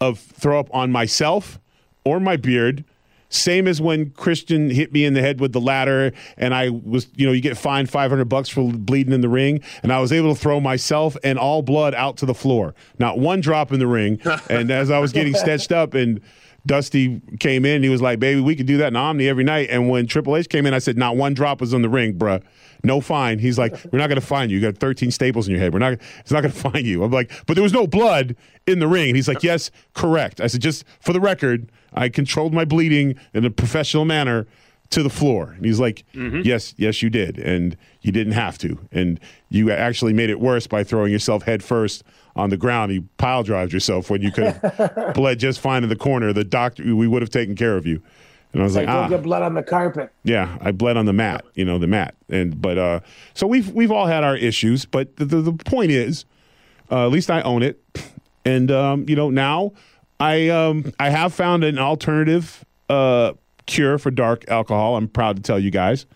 of 0.00 0.18
throw 0.18 0.58
up 0.58 0.74
on 0.74 0.90
myself 0.90 1.58
or 2.04 2.20
my 2.20 2.36
beard. 2.36 2.84
Same 3.30 3.68
as 3.68 3.78
when 3.78 4.10
Christian 4.12 4.70
hit 4.70 4.90
me 4.90 5.04
in 5.04 5.12
the 5.12 5.20
head 5.20 5.38
with 5.38 5.52
the 5.52 5.60
ladder, 5.60 6.12
and 6.38 6.54
I 6.54 6.70
was, 6.70 7.08
you 7.14 7.26
know, 7.26 7.32
you 7.32 7.42
get 7.42 7.58
fined 7.58 7.90
500 7.90 8.24
bucks 8.24 8.48
for 8.48 8.72
bleeding 8.72 9.12
in 9.12 9.20
the 9.20 9.28
ring, 9.28 9.60
and 9.82 9.92
I 9.92 10.00
was 10.00 10.12
able 10.12 10.34
to 10.34 10.40
throw 10.40 10.60
myself 10.60 11.14
and 11.22 11.38
all 11.38 11.60
blood 11.60 11.94
out 11.94 12.16
to 12.18 12.26
the 12.26 12.32
floor. 12.32 12.74
Not 12.98 13.18
one 13.18 13.42
drop 13.42 13.70
in 13.70 13.80
the 13.80 13.86
ring. 13.86 14.18
and 14.50 14.70
as 14.70 14.90
I 14.90 14.98
was 14.98 15.12
getting 15.12 15.34
stitched 15.34 15.72
up, 15.72 15.92
and 15.92 16.22
Dusty 16.68 17.20
came 17.40 17.64
in, 17.64 17.82
he 17.82 17.88
was 17.88 18.00
like, 18.00 18.20
"Baby, 18.20 18.40
we 18.40 18.54
could 18.54 18.66
do 18.66 18.76
that 18.76 18.88
in 18.88 18.96
Omni 18.96 19.26
every 19.26 19.42
night." 19.42 19.68
And 19.70 19.88
when 19.88 20.06
Triple 20.06 20.36
H 20.36 20.48
came 20.48 20.66
in, 20.66 20.74
I 20.74 20.78
said, 20.78 20.96
"Not 20.96 21.16
one 21.16 21.34
drop 21.34 21.60
was 21.60 21.74
on 21.74 21.82
the 21.82 21.88
ring, 21.88 22.14
bruh. 22.14 22.42
No 22.84 23.00
fine." 23.00 23.40
He's 23.40 23.58
like, 23.58 23.72
"We're 23.90 23.98
not 23.98 24.08
going 24.08 24.20
to 24.20 24.26
find 24.26 24.50
you. 24.50 24.58
You 24.58 24.70
got 24.70 24.78
13 24.78 25.10
staples 25.10 25.48
in 25.48 25.52
your 25.52 25.60
head. 25.60 25.72
We're 25.72 25.80
not. 25.80 25.94
It's 26.20 26.30
not 26.30 26.42
going 26.42 26.52
to 26.54 26.58
find 26.58 26.86
you." 26.86 27.02
I'm 27.02 27.10
like, 27.10 27.32
"But 27.46 27.54
there 27.54 27.62
was 27.62 27.72
no 27.72 27.86
blood 27.86 28.36
in 28.66 28.78
the 28.78 28.86
ring." 28.86 29.08
And 29.08 29.16
he's 29.16 29.26
like, 29.26 29.42
"Yes, 29.42 29.72
correct." 29.94 30.40
I 30.40 30.46
said, 30.46 30.60
"Just 30.60 30.84
for 31.00 31.12
the 31.12 31.20
record, 31.20 31.72
I 31.92 32.08
controlled 32.08 32.54
my 32.54 32.64
bleeding 32.64 33.16
in 33.34 33.44
a 33.44 33.50
professional 33.50 34.04
manner." 34.04 34.46
To 34.92 35.02
the 35.02 35.10
floor, 35.10 35.52
and 35.54 35.66
he's 35.66 35.78
like, 35.78 36.02
mm-hmm. 36.14 36.40
"Yes, 36.46 36.72
yes, 36.78 37.02
you 37.02 37.10
did, 37.10 37.38
and 37.38 37.76
you 38.00 38.10
didn't 38.10 38.32
have 38.32 38.56
to, 38.60 38.78
and 38.90 39.20
you 39.50 39.70
actually 39.70 40.14
made 40.14 40.30
it 40.30 40.40
worse 40.40 40.66
by 40.66 40.82
throwing 40.82 41.12
yourself 41.12 41.42
head 41.42 41.62
first 41.62 42.02
on 42.38 42.48
the 42.50 42.56
ground. 42.56 42.92
You 42.92 43.02
pile 43.18 43.42
drived 43.42 43.72
yourself 43.72 44.08
when 44.08 44.22
you 44.22 44.30
could 44.32 44.44
have 44.54 45.12
bled 45.14 45.38
just 45.40 45.60
fine 45.60 45.82
in 45.82 45.88
the 45.90 45.96
corner. 45.96 46.32
The 46.32 46.44
doctor, 46.44 46.94
we 46.96 47.06
would 47.06 47.20
have 47.20 47.30
taken 47.30 47.54
care 47.54 47.76
of 47.76 47.84
you." 47.86 48.00
And 48.54 48.62
I 48.62 48.64
was 48.64 48.74
Like, 48.76 48.86
like, 48.86 48.96
"Ah, 48.96 49.08
get 49.08 49.22
blood 49.22 49.42
on 49.42 49.52
the 49.52 49.62
carpet. 49.62 50.10
yeah, 50.24 50.56
I 50.62 50.72
bled 50.72 50.96
on 50.96 51.04
the 51.04 51.12
mat, 51.12 51.44
you 51.54 51.66
know, 51.66 51.78
the 51.78 51.86
mat, 51.86 52.14
and 52.30 52.58
but 52.62 52.78
uh, 52.78 53.00
so 53.34 53.46
we've 53.46 53.70
we've 53.72 53.92
all 53.92 54.06
had 54.06 54.24
our 54.24 54.36
issues, 54.36 54.86
but 54.86 55.16
the 55.16 55.26
the, 55.26 55.42
the 55.42 55.52
point 55.52 55.90
is, 55.90 56.24
uh, 56.90 57.04
at 57.04 57.10
least 57.12 57.30
I 57.30 57.42
own 57.42 57.62
it, 57.62 57.78
and 58.46 58.70
um, 58.70 59.04
you 59.06 59.16
know 59.16 59.28
now 59.28 59.72
I 60.18 60.48
um 60.48 60.92
I 60.98 61.10
have 61.10 61.34
found 61.34 61.62
an 61.64 61.78
alternative 61.78 62.64
uh 62.88 63.32
cure 63.66 63.98
for 63.98 64.10
dark 64.10 64.48
alcohol. 64.48 64.96
I'm 64.96 65.08
proud 65.08 65.36
to 65.36 65.42
tell 65.42 65.58
you 65.58 65.70
guys, 65.70 66.06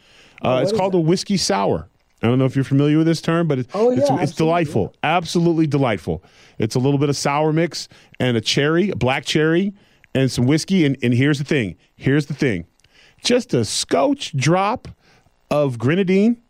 uh, 0.42 0.60
it's 0.62 0.72
is 0.72 0.78
called 0.78 0.94
a 0.94 1.00
whiskey 1.00 1.36
sour. 1.36 1.88
I 2.22 2.28
don't 2.28 2.38
know 2.38 2.44
if 2.44 2.54
you're 2.54 2.64
familiar 2.64 2.98
with 2.98 3.06
this 3.06 3.20
term, 3.20 3.48
but 3.48 3.58
oh, 3.58 3.60
it's 3.60 3.74
Oh, 3.74 3.90
yeah, 3.90 4.22
it's, 4.22 4.30
it's 4.30 4.32
delightful, 4.36 4.94
absolutely 5.02 5.66
delightful. 5.66 6.22
It's 6.58 6.74
a 6.74 6.78
little 6.78 6.98
bit 6.98 7.08
of 7.08 7.16
sour 7.16 7.52
mix 7.52 7.88
and 8.20 8.36
a 8.36 8.40
cherry, 8.40 8.90
a 8.90 8.96
black 8.96 9.24
cherry, 9.24 9.74
and 10.14 10.30
some 10.30 10.46
whiskey. 10.46 10.84
And, 10.84 10.96
and 11.02 11.12
here's 11.12 11.38
the 11.38 11.44
thing. 11.44 11.76
Here's 11.96 12.26
the 12.26 12.34
thing. 12.34 12.66
Just 13.24 13.54
a 13.54 13.64
scotch 13.64 14.36
drop 14.36 14.88
of 15.50 15.78
grenadine, 15.78 16.40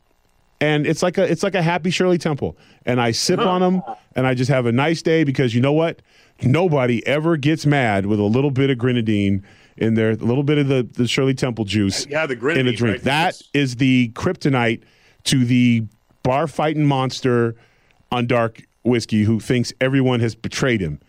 and 0.61 0.87
it's 0.87 1.03
like 1.03 1.19
a 1.19 1.31
it's 1.31 1.43
like 1.43 1.55
a 1.55 1.63
happy 1.63 1.91
Shirley 1.91 2.19
Temple. 2.19 2.57
And 2.87 3.01
I 3.01 3.11
sip 3.13 3.41
on 3.41 3.63
ah. 3.63 3.71
them, 3.71 3.83
and 4.15 4.27
I 4.27 4.35
just 4.35 4.51
have 4.51 4.67
a 4.67 4.73
nice 4.73 5.03
day 5.03 5.25
because 5.25 5.55
you 5.55 5.61
know 5.61 5.73
what? 5.73 6.03
Nobody 6.43 7.07
ever 7.07 7.37
gets 7.37 7.67
mad 7.67 8.07
with 8.07 8.19
a 8.19 8.25
little 8.25 8.51
bit 8.51 8.71
of 8.71 8.79
grenadine 8.79 9.45
in 9.77 9.95
there, 9.95 10.11
a 10.11 10.15
little 10.17 10.43
bit 10.43 10.59
of 10.59 10.69
the, 10.69 10.83
the 10.83 11.07
Shirley 11.07 11.35
Temple 11.35 11.65
juice 11.65 12.07
Yeah, 12.07 12.27
the 12.27 12.35
in 12.51 12.67
a 12.67 12.73
drink. 12.73 12.97
right? 12.97 13.05
That 13.05 13.29
It's- 13.35 13.49
is 13.55 13.77
the 13.77 14.11
kryptonite 14.15 14.83
to 15.25 15.45
the 15.45 15.85
bar 16.23 16.47
fighting 16.47 16.85
monster 16.85 17.55
on 18.11 18.27
dark 18.27 18.63
whiskey 18.85 19.23
who 19.25 19.41
thinks 19.41 19.73
everyone 19.81 20.21
has 20.21 20.35
betrayed 20.35 20.81
him, 20.81 21.01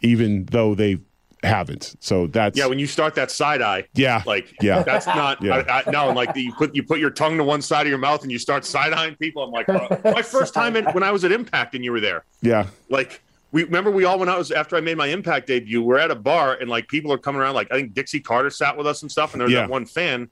even 0.00 0.44
though 0.46 0.74
they 0.74 0.98
haven't. 1.42 1.96
So 2.00 2.28
that's 2.28 2.56
Yeah, 2.56 2.66
when 2.66 2.78
you 2.78 2.86
start 2.86 3.14
that 3.16 3.30
side 3.30 3.62
eye, 3.62 3.84
Yeah, 3.94 4.22
like 4.26 4.54
yeah. 4.62 4.82
that's 4.82 5.06
not 5.06 5.42
Yeah. 5.42 5.64
I, 5.68 5.80
I, 5.86 5.90
no, 5.90 6.12
like 6.12 6.34
the, 6.34 6.42
you 6.42 6.52
put 6.54 6.74
you 6.74 6.82
put 6.84 7.00
your 7.00 7.10
tongue 7.10 7.36
to 7.38 7.44
one 7.44 7.60
side 7.62 7.82
of 7.86 7.88
your 7.90 7.98
mouth 7.98 8.22
and 8.22 8.30
you 8.30 8.38
start 8.38 8.64
side 8.64 8.92
eyeing 8.92 9.16
people. 9.16 9.42
I'm 9.42 9.50
like, 9.50 9.68
uh, 9.68 9.96
my 10.04 10.22
first 10.22 10.54
time 10.54 10.76
in, 10.76 10.84
when 10.86 11.02
I 11.02 11.10
was 11.10 11.24
at 11.24 11.32
Impact 11.32 11.74
and 11.74 11.84
you 11.84 11.90
were 11.90 12.00
there, 12.00 12.24
yeah. 12.42 12.66
like 12.90 13.20
we 13.50 13.64
remember 13.64 13.90
we 13.90 14.04
all 14.04 14.18
went 14.18 14.30
out 14.30 14.38
was 14.38 14.52
after 14.52 14.76
I 14.76 14.80
made 14.80 14.96
my 14.96 15.08
Impact 15.08 15.48
debut. 15.48 15.82
We're 15.82 15.98
at 15.98 16.10
a 16.12 16.14
bar 16.14 16.54
and 16.54 16.70
like 16.70 16.86
people 16.88 17.12
are 17.12 17.18
coming 17.18 17.40
around. 17.40 17.54
Like 17.54 17.72
I 17.72 17.74
think 17.74 17.92
Dixie 17.94 18.20
Carter 18.20 18.50
sat 18.50 18.76
with 18.76 18.86
us 18.86 19.02
and 19.02 19.10
stuff, 19.10 19.32
and 19.34 19.40
there 19.40 19.46
was 19.46 19.52
Yeah. 19.52 19.62
that 19.62 19.70
one 19.70 19.84
fan. 19.84 20.28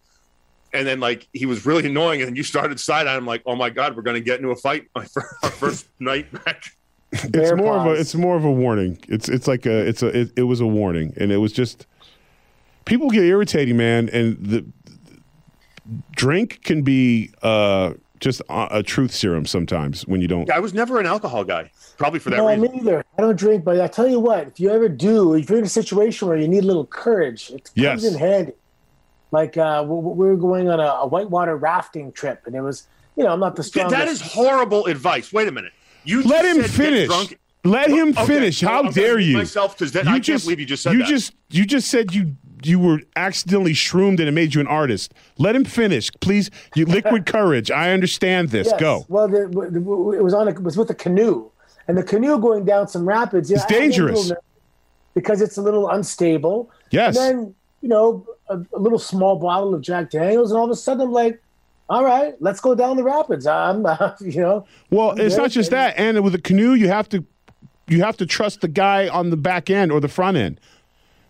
And 0.72 0.86
then 0.86 1.00
like 1.00 1.28
he 1.32 1.46
was 1.46 1.66
really 1.66 1.86
annoying, 1.86 2.20
and 2.20 2.28
then 2.28 2.36
you 2.36 2.42
started 2.42 2.78
side 2.78 3.06
eye. 3.06 3.16
I'm 3.16 3.26
like, 3.26 3.42
oh 3.46 3.56
my 3.56 3.70
god, 3.70 3.96
we're 3.96 4.02
gonna 4.02 4.20
get 4.20 4.38
into 4.38 4.50
a 4.50 4.56
fight 4.56 4.86
my 4.94 5.06
our 5.42 5.50
first 5.50 5.86
night 5.98 6.32
back. 6.44 6.64
it's 7.12 7.26
Bear 7.26 7.56
more 7.56 7.76
of 7.76 7.86
a 7.86 7.90
it's 8.00 8.14
more 8.14 8.36
of 8.36 8.44
a 8.44 8.52
warning. 8.52 8.98
It's 9.08 9.28
it's 9.28 9.48
like 9.48 9.66
a 9.66 9.88
it's 9.88 10.02
a 10.02 10.08
it, 10.20 10.32
it 10.36 10.42
was 10.44 10.60
a 10.60 10.66
warning, 10.66 11.12
and 11.16 11.32
it 11.32 11.38
was 11.38 11.52
just 11.52 11.86
people 12.84 13.10
get 13.10 13.24
irritating, 13.24 13.76
man, 13.76 14.08
and 14.10 14.36
the 14.40 14.64
drink 16.12 16.62
can 16.62 16.82
be 16.82 17.30
uh 17.42 17.94
just 18.20 18.42
a, 18.50 18.68
a 18.78 18.82
truth 18.82 19.12
serum 19.12 19.46
sometimes 19.46 20.06
when 20.06 20.20
you 20.20 20.28
don't. 20.28 20.46
Yeah, 20.46 20.56
I 20.56 20.60
was 20.60 20.74
never 20.74 21.00
an 21.00 21.06
alcohol 21.06 21.42
guy, 21.42 21.70
probably 21.96 22.20
for 22.20 22.28
that 22.30 22.36
No, 22.36 22.46
reason. 22.48 22.60
me 22.62 22.80
either. 22.80 23.02
I 23.18 23.22
don't 23.22 23.36
drink, 23.38 23.64
but 23.64 23.80
I 23.80 23.86
tell 23.88 24.06
you 24.06 24.20
what, 24.20 24.46
if 24.46 24.60
you 24.60 24.70
ever 24.70 24.88
do, 24.90 25.34
if 25.34 25.48
you're 25.48 25.58
in 25.58 25.64
a 25.64 25.68
situation 25.68 26.28
where 26.28 26.36
you 26.36 26.46
need 26.46 26.62
a 26.62 26.66
little 26.66 26.86
courage, 26.86 27.50
it 27.50 27.70
Yes. 27.74 28.02
comes 28.02 28.04
in 28.04 28.18
handy. 28.18 28.52
Like 29.32 29.56
uh, 29.56 29.84
we, 29.86 29.94
we 29.94 30.26
were 30.28 30.36
going 30.36 30.68
on 30.68 30.80
a, 30.80 30.84
a 30.84 31.06
whitewater 31.06 31.56
rafting 31.56 32.12
trip, 32.12 32.42
and 32.46 32.54
it 32.56 32.60
was, 32.62 32.86
you 33.16 33.24
know, 33.24 33.30
I'm 33.32 33.40
not 33.40 33.56
the 33.56 33.62
Th- 33.62 33.70
strongest. 33.86 33.98
that 33.98 34.08
is 34.08 34.20
horrible 34.20 34.86
advice. 34.86 35.32
Wait 35.32 35.46
a 35.48 35.52
minute. 35.52 35.72
You 36.04 36.22
Let 36.22 36.44
him 36.44 36.56
said 36.56 36.62
get 36.62 36.70
finish. 36.70 37.06
drunk- 37.08 37.38
Let 37.64 37.90
him 37.90 38.08
Okay, 38.10 38.26
finish. 38.26 38.60
How 38.60 38.82
I'm 38.82 38.90
dare 38.92 39.18
you? 39.18 39.36
Myself, 39.36 39.78
because 39.78 39.94
I 39.96 40.18
can't 40.18 40.42
believe 40.42 40.58
you 40.60 40.66
just 40.66 40.82
said 40.82 40.92
you 40.94 40.98
that. 41.00 41.08
just 41.08 41.34
you 41.50 41.64
just 41.66 41.88
said 41.90 42.14
you 42.14 42.34
you 42.62 42.78
were 42.78 43.00
accidentally 43.16 43.72
shroomed 43.74 44.18
and 44.20 44.28
it 44.28 44.32
made 44.32 44.54
you 44.54 44.60
an 44.60 44.66
artist. 44.66 45.14
Let 45.38 45.54
him 45.56 45.64
finish, 45.64 46.10
please. 46.20 46.50
You 46.74 46.84
liquid 46.86 47.24
courage. 47.36 47.70
I 47.70 47.92
understand 47.92 48.48
this. 48.50 48.66
Yes. 48.66 48.80
Go. 48.80 49.04
Well, 49.08 49.28
the, 49.28 49.46
the, 49.48 49.78
it 50.18 50.22
was 50.22 50.34
on 50.34 50.46
a, 50.48 50.50
it 50.50 50.62
was 50.62 50.76
with 50.76 50.90
a 50.90 50.94
canoe, 50.94 51.50
and 51.88 51.96
the 51.96 52.02
canoe 52.02 52.38
going 52.38 52.64
down 52.64 52.88
some 52.88 53.06
rapids. 53.06 53.50
yeah, 53.50 53.56
It's 53.62 53.64
I- 53.64 53.66
I 53.66 53.70
get 53.70 53.78
a 53.78 54.04
little 54.04 54.14
dangerous. 54.22 54.32
because 55.14 55.40
it's 55.40 55.56
a 55.56 55.62
little 55.62 55.88
unstable. 55.88 56.70
Yes. 56.90 57.16
And 57.16 57.38
then 57.38 57.54
you 57.80 57.88
know 57.88 58.26
a, 58.48 58.58
a 58.74 58.78
little 58.78 58.98
small 58.98 59.36
bottle 59.36 59.74
of 59.74 59.82
Jack 59.82 60.10
Daniels, 60.10 60.50
and 60.50 60.58
all 60.58 60.64
of 60.64 60.70
a 60.70 60.76
sudden 60.76 61.02
I'm 61.02 61.12
like, 61.12 61.42
all 61.88 62.04
right, 62.04 62.34
let's 62.40 62.60
go 62.60 62.74
down 62.74 62.96
the 62.96 63.02
rapids. 63.02 63.46
I'm, 63.46 63.84
uh, 63.84 64.14
you 64.20 64.40
know, 64.40 64.66
Well, 64.90 65.10
it's 65.12 65.34
there, 65.34 65.42
not 65.44 65.50
just 65.50 65.70
that. 65.72 65.98
And 65.98 66.22
with 66.22 66.34
a 66.34 66.40
canoe, 66.40 66.74
you 66.74 66.88
have 66.88 67.08
to 67.10 67.24
you 67.88 68.02
have 68.02 68.16
to 68.18 68.26
trust 68.26 68.60
the 68.60 68.68
guy 68.68 69.08
on 69.08 69.30
the 69.30 69.36
back 69.36 69.68
end 69.68 69.90
or 69.90 70.00
the 70.00 70.08
front 70.08 70.36
end. 70.36 70.60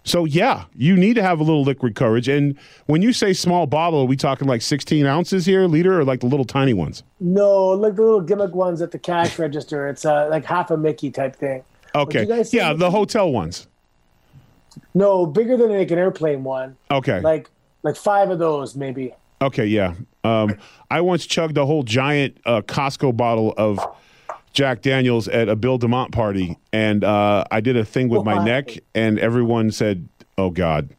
So 0.04 0.24
yeah, 0.24 0.64
you 0.74 0.96
need 0.96 1.14
to 1.14 1.22
have 1.22 1.40
a 1.40 1.42
little 1.42 1.62
liquid 1.62 1.94
courage. 1.94 2.28
And 2.28 2.58
when 2.86 3.02
you 3.02 3.12
say 3.12 3.32
small 3.32 3.66
bottle, 3.66 4.00
are 4.00 4.06
we 4.06 4.16
talking 4.16 4.48
like 4.48 4.62
16 4.62 5.04
ounces 5.06 5.44
here, 5.44 5.66
liter, 5.66 6.00
or 6.00 6.04
like 6.04 6.20
the 6.20 6.26
little 6.26 6.44
tiny 6.44 6.74
ones? 6.74 7.02
no, 7.20 7.68
like 7.68 7.96
the 7.96 8.02
little 8.02 8.20
gimmick 8.20 8.54
ones 8.54 8.80
at 8.82 8.92
the 8.92 8.98
cash 8.98 9.38
register. 9.38 9.88
It's 9.88 10.04
uh, 10.04 10.28
like 10.30 10.44
half 10.44 10.70
a 10.70 10.76
Mickey 10.76 11.10
type 11.10 11.36
thing. 11.36 11.64
Okay. 11.94 12.44
Yeah, 12.50 12.72
the 12.72 12.90
hotel 12.90 13.32
ones. 13.32 13.66
No, 14.94 15.26
bigger 15.26 15.56
than 15.56 15.70
like 15.70 15.90
an 15.90 15.98
airplane 15.98 16.44
one. 16.44 16.76
Okay. 16.90 17.20
Like 17.20 17.50
like 17.82 17.96
five 17.96 18.30
of 18.30 18.38
those 18.38 18.76
maybe. 18.76 19.14
Okay, 19.42 19.64
yeah. 19.64 19.94
Um, 20.22 20.56
I 20.90 21.00
once 21.00 21.24
chugged 21.26 21.56
a 21.56 21.64
whole 21.64 21.82
giant 21.82 22.38
uh, 22.44 22.60
Costco 22.60 23.16
bottle 23.16 23.54
of 23.56 23.80
Jack 24.52 24.82
Daniels 24.82 25.28
at 25.28 25.48
a 25.48 25.56
Bill 25.56 25.78
DeMott 25.78 26.12
party, 26.12 26.58
and 26.72 27.04
uh, 27.04 27.44
I 27.50 27.60
did 27.60 27.76
a 27.76 27.84
thing 27.84 28.08
with 28.08 28.24
my 28.24 28.44
neck, 28.44 28.78
and 28.94 29.18
everyone 29.18 29.70
said, 29.70 30.08
"Oh 30.36 30.50
God," 30.50 30.90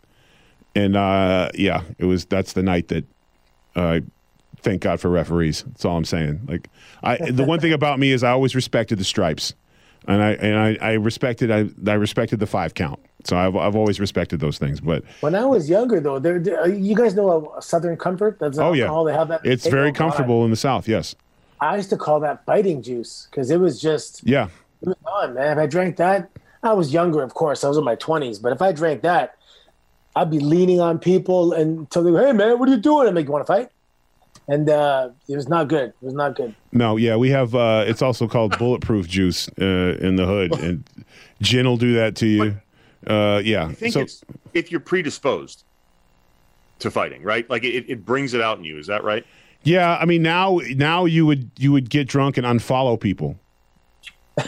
and 0.73 0.95
uh, 0.95 1.49
yeah, 1.53 1.83
it 1.99 2.05
was. 2.05 2.25
That's 2.25 2.53
the 2.53 2.63
night 2.63 2.87
that. 2.87 3.05
Uh, 3.75 3.99
thank 4.61 4.81
God 4.81 4.99
for 4.99 5.09
referees. 5.09 5.63
That's 5.63 5.85
all 5.85 5.97
I'm 5.97 6.05
saying. 6.05 6.41
Like, 6.47 6.69
I 7.03 7.17
the 7.31 7.43
one 7.43 7.59
thing 7.59 7.73
about 7.73 7.99
me 7.99 8.11
is 8.11 8.23
I 8.23 8.31
always 8.31 8.55
respected 8.55 8.97
the 8.97 9.03
stripes, 9.03 9.53
and 10.07 10.21
I 10.21 10.31
and 10.31 10.57
I, 10.57 10.77
I 10.81 10.91
respected 10.93 11.51
I, 11.51 11.69
I 11.89 11.93
respected 11.93 12.39
the 12.39 12.47
five 12.47 12.73
count. 12.73 12.99
So 13.27 13.37
I've 13.37 13.55
I've 13.55 13.75
always 13.75 13.99
respected 13.99 14.39
those 14.39 14.57
things, 14.57 14.79
but 14.79 15.03
When 15.21 15.35
I 15.35 15.45
was 15.45 15.69
younger, 15.69 15.99
though, 15.99 16.19
there, 16.19 16.39
there- 16.39 16.67
you 16.69 16.95
guys 16.95 17.15
know 17.15 17.53
a 17.57 17.61
Southern 17.61 17.97
Comfort. 17.97 18.39
That's 18.39 18.57
oh 18.57 18.73
yeah. 18.73 19.03
They 19.05 19.13
have 19.13 19.27
that. 19.29 19.41
it's 19.45 19.67
very 19.67 19.91
God. 19.91 19.97
comfortable 19.97 20.43
in 20.45 20.51
the 20.51 20.57
South. 20.57 20.87
Yes, 20.87 21.15
I 21.59 21.75
used 21.77 21.89
to 21.91 21.97
call 21.97 22.19
that 22.21 22.45
biting 22.45 22.81
juice 22.81 23.27
because 23.29 23.51
it 23.51 23.59
was 23.59 23.81
just 23.81 24.21
yeah. 24.25 24.49
it 24.81 24.87
was 24.87 24.97
on, 25.05 25.33
man. 25.35 25.57
If 25.57 25.63
I 25.63 25.67
drank 25.67 25.97
that, 25.97 26.29
I 26.63 26.73
was 26.73 26.93
younger, 26.93 27.21
of 27.21 27.33
course. 27.33 27.63
I 27.63 27.67
was 27.67 27.77
in 27.77 27.83
my 27.83 27.95
twenties, 27.95 28.39
but 28.39 28.51
if 28.51 28.61
I 28.61 28.71
drank 28.71 29.01
that, 29.03 29.37
I'd 30.15 30.31
be 30.31 30.39
leaning 30.39 30.79
on 30.79 30.99
people 30.99 31.53
and 31.53 31.89
telling 31.89 32.13
them, 32.13 32.25
"Hey, 32.25 32.33
man, 32.33 32.59
what 32.59 32.69
are 32.69 32.71
you 32.71 32.79
doing?" 32.79 33.07
I'm 33.07 33.15
like, 33.15 33.25
"You 33.25 33.31
want 33.31 33.45
to 33.45 33.53
fight?" 33.53 33.69
and 34.47 34.69
uh, 34.69 35.09
it 35.27 35.35
was 35.35 35.47
not 35.47 35.67
good. 35.67 35.89
It 35.89 36.05
was 36.05 36.13
not 36.13 36.35
good. 36.35 36.53
No, 36.71 36.97
yeah, 36.97 37.15
we 37.15 37.29
have. 37.29 37.55
Uh, 37.55 37.85
it's 37.87 38.01
also 38.01 38.27
called 38.27 38.57
bulletproof 38.59 39.07
juice 39.07 39.47
uh, 39.59 39.97
in 39.99 40.15
the 40.15 40.25
hood, 40.25 40.59
and 40.59 40.83
gin 41.41 41.65
will 41.65 41.77
do 41.77 41.93
that 41.95 42.15
to 42.17 42.27
you. 42.27 42.57
Uh, 43.07 43.41
yeah. 43.43 43.65
I 43.67 43.73
think 43.73 43.93
so 43.93 44.01
it's 44.01 44.23
if 44.53 44.71
you're 44.71 44.79
predisposed 44.81 45.63
to 46.79 46.91
fighting, 46.91 47.23
right? 47.23 47.49
Like 47.49 47.63
it, 47.63 47.85
it 47.89 48.05
brings 48.05 48.33
it 48.33 48.41
out 48.41 48.57
in 48.57 48.63
you. 48.63 48.77
Is 48.77 48.87
that 48.87 49.03
right? 49.03 49.25
yeah, 49.63 49.97
I 50.01 50.05
mean 50.05 50.21
now 50.23 50.59
now 50.75 51.05
you 51.05 51.25
would 51.25 51.51
you 51.57 51.71
would 51.71 51.89
get 51.89 52.07
drunk 52.07 52.37
and 52.37 52.45
unfollow 52.47 52.99
people. 52.99 53.37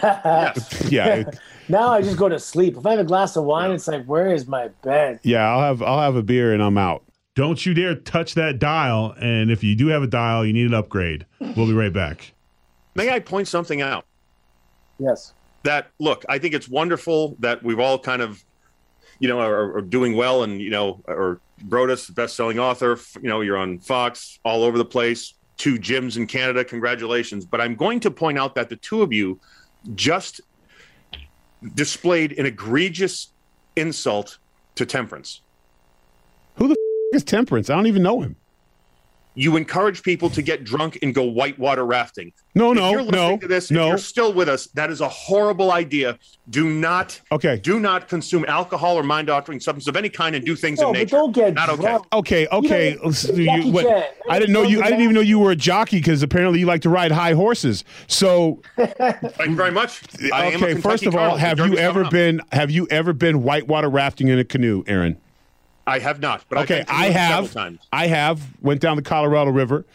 yes. 0.01 0.87
Yeah, 0.91 1.05
it- 1.15 1.39
Now 1.69 1.87
I 1.89 2.01
just 2.01 2.17
go 2.17 2.27
to 2.27 2.39
sleep. 2.41 2.75
If 2.75 2.85
I 2.85 2.91
have 2.91 2.99
a 2.99 3.03
glass 3.05 3.37
of 3.37 3.45
wine, 3.45 3.71
it's 3.71 3.87
like, 3.87 4.03
where 4.05 4.33
is 4.33 4.47
my 4.47 4.67
bed? 4.83 5.21
yeah. 5.23 5.49
I'll 5.49 5.61
have 5.61 5.81
I'll 5.81 6.01
have 6.01 6.15
a 6.17 6.23
beer 6.23 6.53
and 6.53 6.61
I'm 6.61 6.77
out. 6.77 7.03
Don't 7.35 7.65
you 7.65 7.73
dare 7.73 7.95
touch 7.95 8.33
that 8.35 8.59
dial. 8.59 9.15
And 9.19 9.49
if 9.49 9.63
you 9.63 9.73
do 9.75 9.87
have 9.87 10.03
a 10.03 10.07
dial, 10.07 10.45
you 10.45 10.51
need 10.53 10.67
an 10.67 10.73
upgrade. 10.73 11.25
We'll 11.39 11.65
be 11.67 11.73
right 11.73 11.93
back. 11.93 12.33
May 12.95 13.09
I 13.11 13.19
point 13.19 13.47
something 13.47 13.81
out? 13.81 14.05
Yes. 14.99 15.33
That 15.63 15.87
look 15.99 16.25
i 16.29 16.37
think 16.37 16.53
it's 16.53 16.67
wonderful 16.67 17.35
that 17.39 17.63
we've 17.63 17.79
all 17.79 17.97
kind 17.97 18.21
of 18.21 18.43
you 19.19 19.27
know 19.27 19.39
are, 19.39 19.77
are 19.77 19.81
doing 19.81 20.15
well 20.15 20.43
and 20.43 20.61
you 20.61 20.69
know 20.69 21.01
or 21.07 21.39
brodus 21.67 22.13
best-selling 22.13 22.59
author 22.59 22.99
you 23.21 23.29
know 23.29 23.41
you're 23.41 23.57
on 23.57 23.79
fox 23.79 24.39
all 24.43 24.63
over 24.63 24.77
the 24.77 24.85
place 24.85 25.33
two 25.57 25.75
gyms 25.75 26.17
in 26.17 26.27
canada 26.27 26.63
congratulations 26.65 27.45
but 27.45 27.61
i'm 27.61 27.75
going 27.75 27.99
to 27.99 28.11
point 28.11 28.37
out 28.37 28.55
that 28.55 28.69
the 28.69 28.75
two 28.77 29.01
of 29.01 29.13
you 29.13 29.39
just 29.95 30.41
displayed 31.75 32.37
an 32.37 32.45
egregious 32.45 33.29
insult 33.75 34.37
to 34.75 34.85
temperance 34.85 35.41
Who 36.55 36.67
the 36.67 36.73
f- 36.73 37.15
is 37.15 37.23
Temperance? 37.23 37.69
I 37.69 37.75
don't 37.75 37.85
even 37.87 38.01
know 38.03 38.21
him. 38.21 38.35
You 39.35 39.57
encourage 39.57 40.03
people 40.03 40.29
to 40.29 40.41
get 40.41 40.63
drunk 40.63 40.99
and 41.01 41.13
go 41.15 41.23
whitewater 41.23 41.85
rafting 41.85 42.31
No, 42.55 42.71
if 42.71 42.77
no, 42.77 42.91
you're 42.91 43.01
listening 43.01 43.29
no, 43.31 43.37
to 43.37 43.47
this, 43.47 43.71
no. 43.71 43.87
you're 43.87 43.97
still 43.97 44.31
with 44.33 44.47
us, 44.47 44.67
that 44.75 44.91
is 44.91 45.01
a 45.01 45.09
horrible 45.09 45.71
idea. 45.71 46.19
Do 46.49 46.69
not, 46.69 47.19
Okay. 47.31 47.57
do 47.57 47.79
not 47.79 48.07
consume 48.07 48.45
alcohol 48.47 48.95
or 48.97 49.03
mind-altering 49.03 49.59
substance 49.59 49.87
of 49.87 49.95
any 49.95 50.09
kind 50.09 50.35
and 50.35 50.45
do 50.45 50.55
things 50.55 50.79
No, 50.79 50.87
in 50.89 50.93
but 50.93 50.99
nature. 50.99 51.15
don't 51.15 51.31
get 51.31 51.53
not 51.55 51.69
okay. 51.69 51.81
drunk. 51.81 52.05
Okay, 52.13 52.47
okay. 52.51 52.97
know, 53.03 53.11
So 53.11 53.35
Jackie 53.35 53.71
what- 53.71 54.13
I 54.29 54.39
didn't 54.39 54.53
know 54.53 54.63
you. 54.63 54.81
I 54.81 54.85
didn't 54.89 55.01
even 55.01 55.15
know 55.15 55.21
you 55.21 55.39
were 55.39 55.51
a 55.51 55.55
jockey 55.55 55.97
because 55.97 56.21
apparently 56.23 56.59
you 56.59 56.65
like 56.65 56.81
to 56.81 56.89
ride 56.89 57.11
high 57.11 57.33
horses. 57.33 57.83
So 58.07 58.61
Thank 58.77 59.49
you 59.49 59.55
very 59.55 59.71
much. 59.71 60.01
I 60.31 60.45
am 60.51 60.63
okay, 60.63 60.75
first 60.79 61.05
of 61.05 61.15
all, 61.15 61.37
have 61.37 61.59
you 61.59 61.77
ever 61.77 62.03
coming 62.03 62.05
up. 62.05 62.11
been? 62.11 62.41
Have 62.51 62.71
you 62.71 62.87
ever 62.91 63.13
been 63.13 63.41
whitewater 63.43 63.89
rafting 63.89 64.27
in 64.27 64.37
a 64.39 64.43
canoe, 64.43 64.83
Aaron? 64.87 65.17
I 65.85 65.99
have 65.99 66.19
not, 66.21 66.43
but 66.49 66.57
I've 66.59 66.63
Okay, 66.65 66.77
been 66.79 66.85
to 66.87 66.93
I 66.93 67.05
have. 67.09 67.51
times. 67.51 67.79
I 67.91 68.07
have. 68.07 68.41
Went 68.61 68.79
down 68.81 68.95
the 68.95 69.01
Colorado 69.01 69.51
River, 69.51 69.85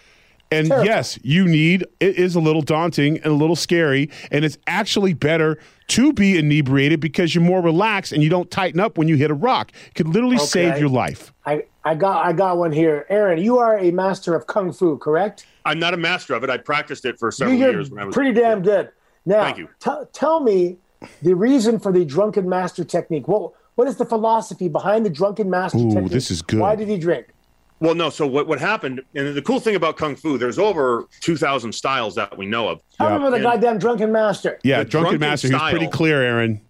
and 0.51 0.67
Terrifying. 0.69 0.87
yes, 0.87 1.19
you 1.23 1.47
need. 1.47 1.87
It 2.01 2.17
is 2.17 2.35
a 2.35 2.41
little 2.41 2.63
daunting 2.63 3.17
and 3.17 3.27
a 3.27 3.33
little 3.35 3.57
scary, 3.57 4.11
and 4.31 4.45
it's 4.45 4.59
actually 4.67 5.15
better 5.15 5.59
to 5.89 6.13
be 6.13 6.37
inebriated 6.39 7.01
because 7.01 7.35
you're 7.35 7.45
more 7.45 7.63
relaxed 7.63 8.13
and 8.13 8.23
you 8.23 8.29
don't 8.29 8.51
tighten 8.51 8.79
up 8.81 8.99
when 8.99 9.09
you 9.09 9.17
hit 9.17 9.31
a 9.31 9.35
rock. 9.35 9.73
It 9.89 9.95
could 9.95 10.09
literally 10.09 10.37
save 10.39 10.73
Okay. 10.73 10.81
your 10.81 10.91
life. 10.91 11.33
I, 11.47 11.65
I 11.85 11.95
got 11.95 12.25
I 12.27 12.33
got 12.35 12.59
one 12.59 12.73
here. 12.73 13.07
Aaron, 13.09 13.43
you 13.43 13.57
are 13.59 13.79
a 13.79 13.91
master 13.91 14.35
of 14.35 14.47
kung 14.47 14.73
fu, 14.73 14.99
correct? 14.99 15.47
I'm 15.65 15.79
not 15.79 15.95
a 15.95 15.99
master 15.99 16.35
of 16.35 16.45
it. 16.45 16.51
I 16.51 16.59
practiced 16.59 17.05
it 17.07 17.19
for 17.19 17.31
several 17.31 17.57
years 17.59 17.91
when 17.91 18.03
I 18.03 18.05
was 18.07 18.15
pretty 18.15 18.33
damn 18.39 18.63
good. 18.63 18.91
Now, 19.25 19.43
Thank 19.43 19.59
you. 19.59 19.69
t- 19.81 19.91
tell 20.13 20.41
me 20.41 20.77
the 21.23 21.35
reason 21.35 21.79
for 21.79 21.93
the 21.93 22.05
drunken 22.05 22.49
master 22.49 22.85
technique. 22.85 23.29
What 23.29 23.53
what 23.79 23.87
is 23.87 23.95
the 23.95 24.05
philosophy 24.05 24.69
behind 24.69 25.07
the 25.07 25.11
drunken 25.11 25.49
master 25.49 25.79
Ooh, 25.79 25.89
technique? 25.93 26.11
this 26.11 26.33
is 26.33 26.43
good. 26.43 26.59
Why 26.59 26.75
did 26.75 26.89
he 26.89 26.99
drink? 26.99 27.29
Well, 27.79 27.95
no. 27.95 28.11
So 28.11 28.27
what, 28.27 28.49
what 28.49 28.59
happened? 28.59 29.03
And 29.15 29.37
the 29.37 29.41
cool 29.41 29.61
thing 29.61 29.77
about 29.77 29.97
kung 29.97 30.17
fu, 30.17 30.37
there's 30.37 30.59
over 30.59 31.07
2,000 31.21 31.73
styles 31.73 32.17
that 32.17 32.37
we 32.37 32.45
know 32.45 32.67
of. 32.67 32.81
I 32.99 33.05
remember 33.05 33.31
the 33.31 33.37
And 33.37 33.45
goddamn 33.45 33.79
drunken 33.79 34.11
master. 34.11 34.59
Yeah, 34.65 34.79
The 34.83 34.87
drunken, 34.87 35.21
drunken 35.21 35.31
master. 35.31 35.47
He 35.47 35.55
was 35.55 35.71
pretty 35.71 35.87
clear, 35.87 36.21
Aaron. 36.21 36.61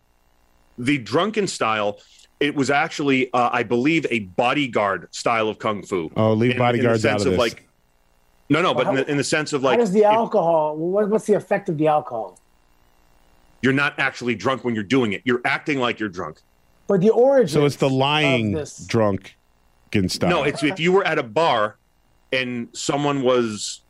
The 0.76 0.98
drunken 0.98 1.46
style, 1.46 1.98
it 2.40 2.54
was 2.54 2.68
actually, 2.68 3.32
uh, 3.32 3.48
I 3.54 3.62
believe, 3.62 4.04
a 4.10 4.20
bodyguard 4.20 5.08
style 5.10 5.48
of 5.48 5.58
kung 5.58 5.82
fu. 5.82 6.10
Oh, 6.14 6.34
leave 6.34 6.50
In- 6.50 6.50
in 6.50 6.56
the 6.58 6.62
bodyguards 6.62 7.06
out 7.06 7.12
sense 7.12 7.24
of 7.24 7.30
this. 7.32 7.38
Like, 7.38 7.66
no, 8.50 8.60
no, 8.60 8.74
but 8.74 8.84
Well, 8.84 8.96
in, 8.98 9.04
the, 9.06 9.10
in 9.12 9.16
the 9.16 9.24
sense 9.24 9.54
of 9.54 9.62
How 9.62 9.68
like, 9.68 9.78
does 9.78 9.92
the 9.92 10.00
if 10.00 10.12
alcohol? 10.12 10.76
What, 10.76 11.08
what's 11.08 11.24
the 11.24 11.32
effect 11.34 11.70
of 11.70 11.78
the 11.78 11.86
alcohol? 11.86 12.38
you're 13.62 13.72
not 13.72 13.98
actually 13.98 14.34
drunk 14.34 14.62
when 14.62 14.74
you're 14.74 14.84
doing 14.84 15.14
it. 15.14 15.22
You're 15.24 15.40
acting 15.46 15.78
like 15.80 15.98
you're 15.98 16.10
drunk. 16.10 16.42
But 16.88 17.00
the 17.02 17.10
origin. 17.10 17.48
So 17.48 17.64
it's 17.66 17.76
the 17.76 17.88
lying 17.90 18.52
drunk 18.52 18.64
this. 18.64 18.86
drunken 18.86 20.08
style. 20.08 20.30
No, 20.30 20.42
it's 20.42 20.62
if 20.62 20.80
you 20.80 20.90
were 20.90 21.06
at 21.06 21.18
a 21.18 21.22
bar 21.22 21.76
and 22.32 22.68
someone 22.72 23.22
was 23.22 23.82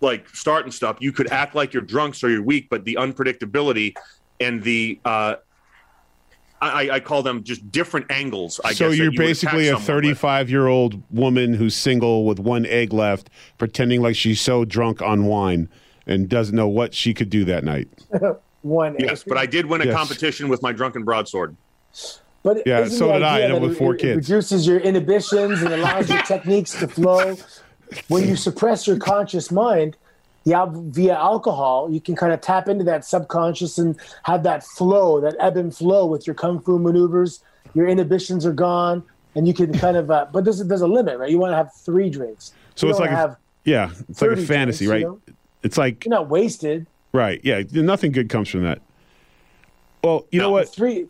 like 0.00 0.28
starting 0.28 0.70
stuff, 0.70 0.98
you 1.00 1.10
could 1.10 1.30
act 1.32 1.54
like 1.54 1.72
you're 1.72 1.82
drunk 1.82 2.14
so 2.14 2.26
you're 2.28 2.42
weak, 2.42 2.68
but 2.70 2.84
the 2.84 2.96
unpredictability 3.00 3.94
and 4.40 4.62
the 4.62 5.00
uh 5.04 5.36
I, 6.60 6.88
I 6.92 7.00
call 7.00 7.22
them 7.22 7.42
just 7.44 7.70
different 7.70 8.10
angles. 8.10 8.58
I 8.64 8.72
so 8.72 8.88
guess 8.88 8.98
you're 8.98 9.12
you 9.12 9.18
basically 9.18 9.68
a 9.68 9.74
attack 9.74 9.84
someone 9.86 10.02
with. 10.04 10.18
35 10.18 10.50
year 10.50 10.66
old 10.66 11.02
woman 11.10 11.52
who's 11.54 11.74
single 11.74 12.24
with 12.24 12.38
one 12.38 12.64
egg 12.66 12.92
left, 12.92 13.28
pretending 13.58 14.00
like 14.00 14.16
she's 14.16 14.40
so 14.40 14.64
drunk 14.64 15.02
on 15.02 15.26
wine 15.26 15.68
and 16.06 16.28
doesn't 16.28 16.56
know 16.56 16.68
what 16.68 16.94
she 16.94 17.12
could 17.12 17.28
do 17.28 17.44
that 17.46 17.64
night. 17.64 17.88
one. 18.62 18.96
Yes, 18.98 19.24
but 19.24 19.36
I 19.36 19.44
did 19.46 19.66
win 19.66 19.82
a 19.82 19.86
Yes. 19.86 19.94
competition 19.94 20.48
with 20.48 20.62
my 20.62 20.72
drunken 20.72 21.04
broadsword. 21.04 21.54
But 22.44 22.62
Yeah, 22.66 22.84
so 22.86 23.06
the 23.08 23.14
did 23.14 23.22
I, 23.22 23.40
and 23.40 23.54
I'm 23.54 23.62
with 23.62 23.76
four 23.78 23.94
it, 23.94 24.00
kids. 24.00 24.28
reduces 24.30 24.66
your 24.66 24.78
inhibitions 24.78 25.62
and 25.62 25.72
allows 25.74 26.08
your 26.08 26.22
techniques 26.28 26.78
to 26.78 26.86
flow. 26.86 27.36
When 28.08 28.28
you 28.28 28.36
suppress 28.36 28.86
your 28.86 28.98
conscious 28.98 29.50
mind, 29.50 29.96
yeah, 30.44 30.66
via 30.70 31.14
alcohol, 31.14 31.88
you 31.90 32.00
can 32.02 32.14
kind 32.14 32.32
of 32.34 32.40
tap 32.42 32.68
into 32.68 32.84
that 32.84 33.04
subconscious 33.06 33.78
and 33.78 33.98
have 34.24 34.42
that 34.42 34.62
flow, 34.62 35.20
that 35.22 35.34
ebb 35.40 35.56
and 35.56 35.74
flow 35.74 36.04
with 36.06 36.26
your 36.26 36.34
kung 36.34 36.60
fu 36.60 36.78
maneuvers. 36.78 37.42
Your 37.74 37.88
inhibitions 37.88 38.44
are 38.44 38.52
gone, 38.52 39.02
and 39.34 39.48
you 39.48 39.54
can 39.54 39.72
kind 39.72 39.96
of. 39.96 40.10
Uh, 40.10 40.26
but 40.30 40.44
there's 40.44 40.60
a, 40.60 40.64
there's 40.64 40.82
a 40.82 40.86
limit, 40.86 41.18
right? 41.18 41.30
You 41.30 41.38
want 41.38 41.52
to 41.52 41.56
have 41.56 41.72
three 41.74 42.10
drinks. 42.10 42.52
So 42.74 42.86
you 42.86 42.90
it's 42.90 43.00
like 43.00 43.10
a- 43.10 43.38
Yeah, 43.64 43.90
it's 44.10 44.20
like 44.20 44.32
a 44.32 44.36
fantasy, 44.36 44.84
drinks, 44.84 44.90
right? 44.92 45.00
you 45.00 45.20
know? 45.26 45.34
It's 45.62 45.78
like 45.78 46.04
You're 46.04 46.10
not 46.10 46.28
wasted. 46.28 46.86
right, 47.12 47.40
yeah. 47.42 47.62
Nothing 47.72 48.12
good 48.12 48.28
comes 48.28 48.50
from 48.50 48.64
that. 48.64 48.82
Well, 50.02 50.26
you 50.30 50.40
know 50.40 50.50
what? 50.50 50.68
Three. 50.68 51.06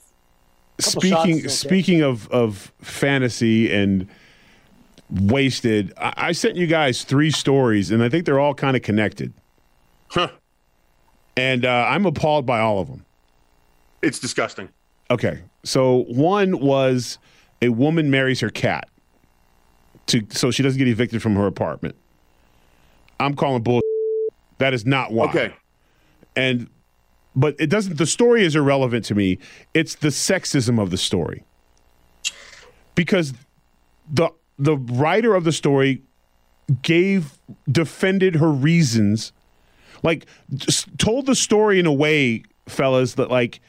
Couple 0.83 1.01
speaking 1.01 1.43
shots, 1.43 1.55
speaking 1.55 2.03
of 2.03 2.29
of 2.31 2.73
fantasy 2.81 3.73
and 3.73 4.09
wasted, 5.11 5.93
I, 5.97 6.13
I 6.17 6.33
sent 6.33 6.57
you 6.57 6.67
guys 6.67 7.05
three 7.05 7.31
stories, 7.31 7.91
and 7.91 8.03
I 8.03 8.09
think 8.09 8.27
they're 8.27 8.41
all 8.41 8.55
kind 8.55 8.77
of 8.77 8.83
connected. 8.83 9.33
Huh. 10.09 10.29
And 11.37 11.65
uh, 11.65 11.87
I'm 11.89 12.07
appalled 12.07 12.47
by 12.47 12.61
all 12.61 12.81
of 12.81 12.89
them. 12.89 13.05
It's 14.03 14.19
disgusting. 14.19 14.69
Okay, 15.11 15.43
so 15.65 16.05
one 16.09 16.61
was 16.61 17.19
a 17.63 17.69
woman 17.69 18.11
marries 18.11 18.41
her 18.41 18.51
cat 18.51 18.89
to 20.07 20.23
so 20.31 20.51
she 20.51 20.63
doesn't 20.63 20.79
get 20.79 20.89
evicted 20.89 21.23
from 21.23 21.37
her 21.37 21.47
apartment. 21.47 21.95
I'm 23.21 23.35
calling 23.35 23.63
bull. 23.63 23.81
That 24.59 24.75
is 24.75 24.85
not 24.85 25.13
why. 25.13 25.27
Okay. 25.27 25.55
and 26.37 26.69
but 27.37 27.57
it 27.59 27.69
doesn't 27.69 27.99
the 27.99 28.07
story 28.07 28.45
is 28.45 28.55
irrelevant 28.57 29.05
to 29.07 29.15
me. 29.15 29.39
It's 29.73 29.95
the 29.97 30.09
sexism 30.09 30.81
of 30.81 30.91
the 30.91 30.99
story. 30.99 31.45
Because 32.95 33.35
the 34.11 34.31
the 34.59 34.77
writer 34.77 35.35
of 35.35 35.45
the 35.45 35.53
story 35.53 36.03
gave 36.83 37.39
defended 37.71 38.37
her 38.37 38.51
reasons 38.51 39.33
like 40.03 40.27
told 40.97 41.27
the 41.27 41.35
story 41.35 41.79
in 41.79 41.87
a 41.87 41.93
way 41.93 42.43
fellas 42.67 43.15
that 43.15 43.31
like 43.31 43.61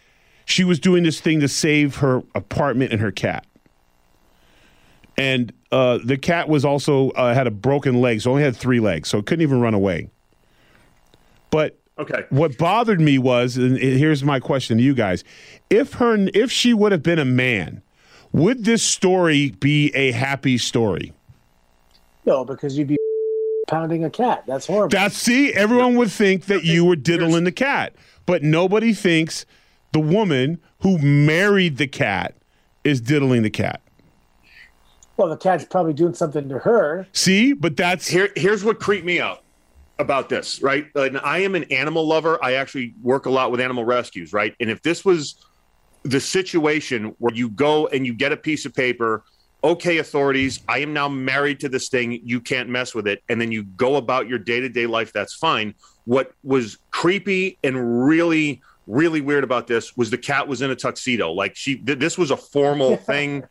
she 0.46 0.64
was 0.64 0.80
doing 0.80 1.04
this 1.04 1.20
thing 1.20 1.40
to 1.40 1.48
save 1.48 1.98
her 1.98 2.22
apartment 2.36 2.92
and 2.92 3.02
her 3.02 3.12
cat. 3.12 3.46
And 5.18 5.54
uh, 5.72 6.00
the 6.04 6.18
cat 6.18 6.50
was 6.50 6.66
also 6.66 7.10
uh, 7.12 7.34
had 7.34 7.48
a 7.48 7.52
broken 7.52 8.00
leg 8.00 8.22
so 8.22 8.32
only 8.32 8.44
had 8.44 8.56
three 8.56 8.80
legs 8.80 9.10
so 9.10 9.18
it 9.18 9.26
couldn't 9.26 9.44
even 9.44 9.60
run 9.60 9.74
away. 9.74 10.10
But 11.50 11.80
Okay. 11.98 12.26
what 12.30 12.58
bothered 12.58 13.00
me 13.00 13.18
was, 13.18 13.56
and 13.56 13.78
here's 13.78 14.24
my 14.24 14.40
question 14.40 14.78
to 14.78 14.84
you 14.84 14.94
guys: 14.94 15.24
if 15.70 15.94
her, 15.94 16.18
if 16.34 16.52
she 16.52 16.74
would 16.74 16.92
have 16.92 17.04
been 17.04 17.20
a 17.20 17.26
man, 17.26 17.82
would 18.34 18.66
this 18.66 18.84
story 18.84 19.52
be 19.52 19.96
a 19.96 20.12
happy 20.12 20.58
story? 20.58 21.14
No, 22.26 22.44
because 22.44 22.78
you'd 22.78 22.90
be 22.90 22.98
pounding 23.68 24.04
a 24.04 24.10
cat. 24.10 24.44
That's 24.46 24.68
horrible. 24.68 24.90
That's 24.90 25.16
see, 25.16 25.54
everyone 25.54 25.96
would 25.96 26.12
think 26.12 26.46
that 26.46 26.66
you 26.66 26.84
were 26.84 26.98
diddling 26.98 27.46
the 27.46 27.52
cat, 27.54 27.96
but 28.26 28.44
nobody 28.44 28.94
thinks 28.94 29.46
the 29.94 30.02
woman 30.02 30.60
who 30.80 30.98
married 30.98 31.78
the 31.78 31.88
cat 31.88 32.36
is 32.84 33.00
diddling 33.00 33.44
the 33.44 33.50
cat. 33.50 33.82
well, 35.16 35.30
the 35.30 35.38
cat's 35.38 35.64
probably 35.64 35.94
doing 35.94 36.14
something 36.14 36.50
to 36.50 36.60
her. 36.60 37.08
See, 37.14 37.54
but 37.54 37.78
that's 37.78 38.08
Here, 38.08 38.34
here's 38.36 38.66
what 38.66 38.82
creeped 38.82 39.06
me 39.06 39.22
out 39.22 39.45
about 39.98 40.30
this, 40.30 40.62
right? 40.62 40.88
And 40.96 41.18
I 41.20 41.40
am 41.40 41.56
an 41.56 41.64
animal 41.66 42.06
lover. 42.06 42.44
I 42.44 42.54
actually 42.54 42.94
work 43.02 43.26
a 43.26 43.30
lot 43.30 43.52
with 43.52 43.62
animal 43.62 43.86
rescues, 43.86 44.34
right? 44.34 44.54
And 44.60 44.70
if 44.70 44.82
this 44.82 45.06
was 45.06 45.46
the 46.04 46.20
situation 46.20 47.16
where 47.20 47.34
you 47.34 47.50
go 47.50 47.88
and 47.88 48.06
you 48.06 48.14
get 48.14 48.32
a 48.32 48.38
piece 48.38 48.66
of 48.66 48.74
paper 48.74 49.24
okay, 49.66 49.98
authorities, 49.98 50.60
I 50.70 50.80
am 50.80 50.94
now 50.94 51.10
married 51.10 51.60
to 51.62 51.70
this 51.70 51.90
thing. 51.90 52.22
You 52.24 52.40
can't 52.40 52.70
mess 52.70 52.94
with 52.94 53.08
it. 53.08 53.24
And 53.30 53.42
then 53.42 53.52
you 53.52 53.64
go 53.64 53.96
about 53.96 54.28
your 54.28 54.38
day 54.38 54.60
to 54.60 54.70
day 54.70 54.86
life. 54.86 55.12
That's 55.12 55.34
fine. 55.34 55.74
What 56.06 56.34
was 56.44 56.78
creepy 56.92 57.58
and 57.64 58.06
really, 58.06 58.62
really 58.86 59.22
weird 59.22 59.44
about 59.44 59.66
this 59.66 59.98
was 59.98 60.12
the 60.12 60.20
cat 60.20 60.48
was 60.48 60.62
in 60.62 60.70
a 60.70 60.76
tuxedo. 60.76 61.32
Like 61.32 61.56
she, 61.56 61.78
th- 61.78 61.98
this 61.98 62.16
was 62.16 62.30
a 62.30 62.38
formal 62.38 62.96
thing. 63.12 63.44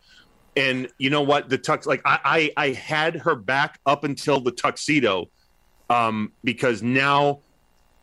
And 0.57 0.89
you 0.99 1.11
know 1.11 1.23
what? 1.23 1.49
The 1.49 1.59
tux, 1.59 1.85
like 1.85 2.01
I, 2.05 2.53
I, 2.57 2.69
I 2.69 2.73
had 2.75 3.17
her 3.17 3.35
back 3.35 3.81
up 3.85 4.05
until 4.05 4.41
the 4.41 4.53
tuxedo, 4.53 5.27
um, 5.91 6.33
because 6.43 6.83
now 6.83 7.41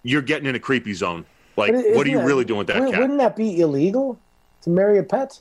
you're 0.03 0.21
getting 0.21 0.47
in 0.47 0.55
a 0.55 0.59
creepy 0.59 0.93
zone. 0.93 1.25
Like, 1.57 1.73
what 1.73 2.07
are 2.07 2.09
you 2.09 2.17
isn't 2.17 2.25
really 2.25 2.45
doing 2.45 2.59
with 2.59 2.67
that 2.67 2.75
wouldn't- 2.77 2.91
cat? 2.93 3.01
Wouldn't 3.01 3.19
that 3.19 3.36
be 3.36 3.59
illegal 3.59 4.17
to 4.61 4.69
marry 4.69 4.97
a 4.97 5.03
pet? 5.03 5.39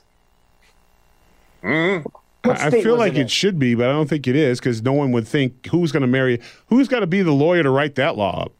Mm. 1.63 2.05
I 2.43 2.71
feel 2.71 2.97
like 2.97 3.13
it 3.13 3.19
it 3.21 3.31
should 3.31 3.59
be, 3.59 3.75
but 3.75 3.87
I 3.87 3.91
don't 3.93 4.09
think 4.09 4.27
it 4.27 4.35
is 4.35 4.59
because 4.59 4.81
no 4.81 4.93
one 4.93 5.11
would 5.11 5.27
think 5.27 5.67
who's 5.67 5.91
going 5.91 6.01
to 6.01 6.07
marry. 6.07 6.39
Who's 6.67 6.87
got 6.87 7.01
to 7.01 7.07
be 7.07 7.21
the 7.21 7.31
lawyer 7.31 7.61
to 7.61 7.69
write 7.69 7.95
that 7.95 8.17
law 8.17 8.43
up? 8.45 8.51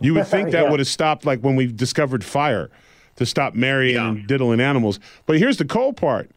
You 0.00 0.14
would 0.14 0.26
think 0.28 0.50
that 0.50 0.64
Yeah. 0.64 0.70
would 0.70 0.80
have 0.80 0.88
stopped, 0.88 1.24
like 1.24 1.40
when 1.40 1.54
we 1.54 1.66
discovered 1.68 2.24
fire, 2.24 2.68
to 3.16 3.24
stop 3.26 3.54
marrying 3.54 3.94
Yeah. 3.94 4.08
and 4.08 4.26
diddling 4.26 4.60
animals. 4.60 4.98
But 5.26 5.38
here's 5.38 5.56
the 5.58 5.64
cold 5.64 5.96
part: 5.96 6.30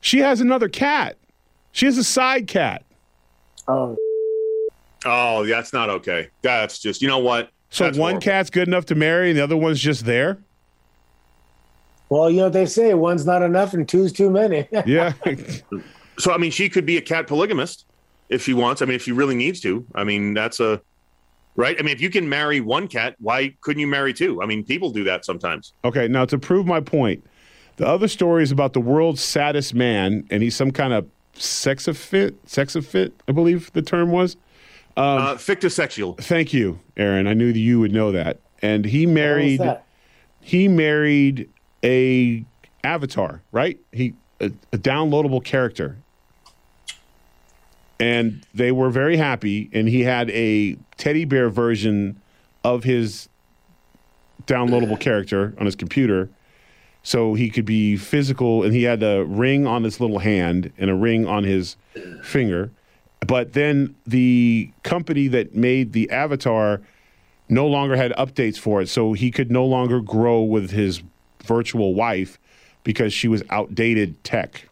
she 0.00 0.18
has 0.18 0.40
another 0.40 0.68
cat. 0.68 1.16
She 1.70 1.86
has 1.86 1.96
a 1.98 2.04
side 2.04 2.48
cat. 2.48 2.82
Oh, 3.68 3.96
Oh, 5.04 5.44
that's 5.46 5.72
not 5.72 5.90
okay. 5.90 6.28
That's 6.42 6.78
just, 6.78 7.02
you 7.02 7.08
know 7.08 7.18
what? 7.18 7.50
So 7.70 7.84
That's 7.84 7.98
one 7.98 8.12
horrible. 8.12 8.20
cat's 8.24 8.50
good 8.50 8.68
enough 8.68 8.86
to 8.86 8.94
marry, 8.94 9.30
and 9.30 9.38
the 9.38 9.42
other 9.42 9.56
one's 9.56 9.80
just 9.80 10.04
there. 10.04 10.38
well, 12.08 12.30
you 12.30 12.36
know 12.38 12.44
what 12.44 12.52
they 12.52 12.66
say: 12.66 12.94
one's 12.94 13.26
not 13.26 13.42
enough, 13.42 13.74
and 13.74 13.88
two's 13.88 14.12
too 14.12 14.30
many. 14.30 14.68
Yeah, 14.86 15.12
So 16.18 16.32
I 16.32 16.38
mean, 16.38 16.52
she 16.52 16.68
could 16.68 16.86
be 16.86 16.96
a 16.96 17.00
cat 17.00 17.26
polygamist 17.26 17.86
if 18.28 18.42
she 18.44 18.54
wants. 18.54 18.80
I 18.80 18.84
mean, 18.84 18.94
if 18.94 19.02
she 19.02 19.10
really 19.12 19.34
needs 19.34 19.60
to. 19.62 19.84
I 19.96 20.04
mean, 20.04 20.34
that's 20.34 20.60
a 20.60 20.80
right. 21.56 21.76
I 21.78 21.82
mean, 21.82 21.92
if 21.92 22.00
you 22.00 22.10
can 22.10 22.28
marry 22.28 22.60
one 22.60 22.86
cat, 22.86 23.16
why 23.18 23.56
couldn't 23.60 23.80
you 23.80 23.88
marry 23.88 24.12
two? 24.14 24.40
I 24.40 24.46
mean, 24.46 24.62
people 24.64 24.90
do 24.90 25.02
that 25.04 25.24
sometimes. 25.24 25.72
Okay, 25.84 26.06
now 26.06 26.24
to 26.26 26.38
prove 26.38 26.66
my 26.66 26.80
point, 26.80 27.24
the 27.76 27.86
other 27.88 28.06
story 28.06 28.44
is 28.44 28.52
about 28.52 28.72
the 28.74 28.80
world's 28.80 29.20
saddest 29.20 29.74
man, 29.74 30.24
and 30.30 30.44
he's 30.44 30.54
some 30.54 30.70
kind 30.70 30.92
of 30.92 31.08
sexophit, 31.34 32.34
sexophit, 32.46 33.10
I 33.26 33.32
believe 33.32 33.72
the 33.72 33.82
term 33.82 34.12
was. 34.12 34.36
Uh, 34.96 35.34
fictosexual. 35.34 36.18
Thank 36.18 36.52
you, 36.52 36.80
Aaron. 36.96 37.26
I 37.26 37.34
knew 37.34 37.52
that 37.52 37.58
you 37.58 37.80
would 37.80 37.92
know 37.92 38.12
that. 38.12 38.40
And 38.62 38.84
he 38.84 39.06
married. 39.06 39.60
He 40.40 40.68
married 40.68 41.48
a 41.82 42.44
avatar, 42.84 43.40
right? 43.50 43.78
He 43.92 44.14
a, 44.40 44.46
a 44.72 44.78
downloadable 44.78 45.42
character. 45.42 45.96
And 48.00 48.44
they 48.52 48.72
were 48.72 48.90
very 48.90 49.16
happy 49.16 49.70
and 49.72 49.88
he 49.88 50.00
had 50.02 50.28
a 50.30 50.76
teddy 50.96 51.24
bear 51.24 51.48
version 51.48 52.20
of 52.64 52.84
his 52.84 53.28
downloadable 54.46 54.98
character 54.98 55.54
on 55.58 55.64
his 55.64 55.76
computer 55.76 56.28
so 57.02 57.34
he 57.34 57.48
could 57.50 57.64
be 57.64 57.96
physical 57.96 58.62
and 58.62 58.74
he 58.74 58.82
had 58.82 59.02
a 59.02 59.24
ring 59.24 59.66
on 59.66 59.84
his 59.84 60.00
little 60.00 60.18
hand 60.18 60.72
and 60.76 60.90
a 60.90 60.94
ring 60.94 61.26
on 61.26 61.44
his 61.44 61.76
finger 62.22 62.70
but 63.26 63.52
then 63.52 63.94
the 64.06 64.70
company 64.82 65.28
that 65.28 65.54
made 65.54 65.92
the 65.92 66.10
avatar 66.10 66.80
no 67.48 67.66
longer 67.66 67.96
had 67.96 68.12
updates 68.12 68.58
for 68.58 68.80
it. 68.80 68.88
So 68.88 69.12
he 69.12 69.30
could 69.30 69.50
no 69.50 69.64
longer 69.64 70.00
grow 70.00 70.42
with 70.42 70.70
his 70.70 71.02
virtual 71.44 71.94
wife 71.94 72.38
because 72.84 73.12
she 73.12 73.28
was 73.28 73.42
outdated 73.50 74.22
tech. 74.24 74.68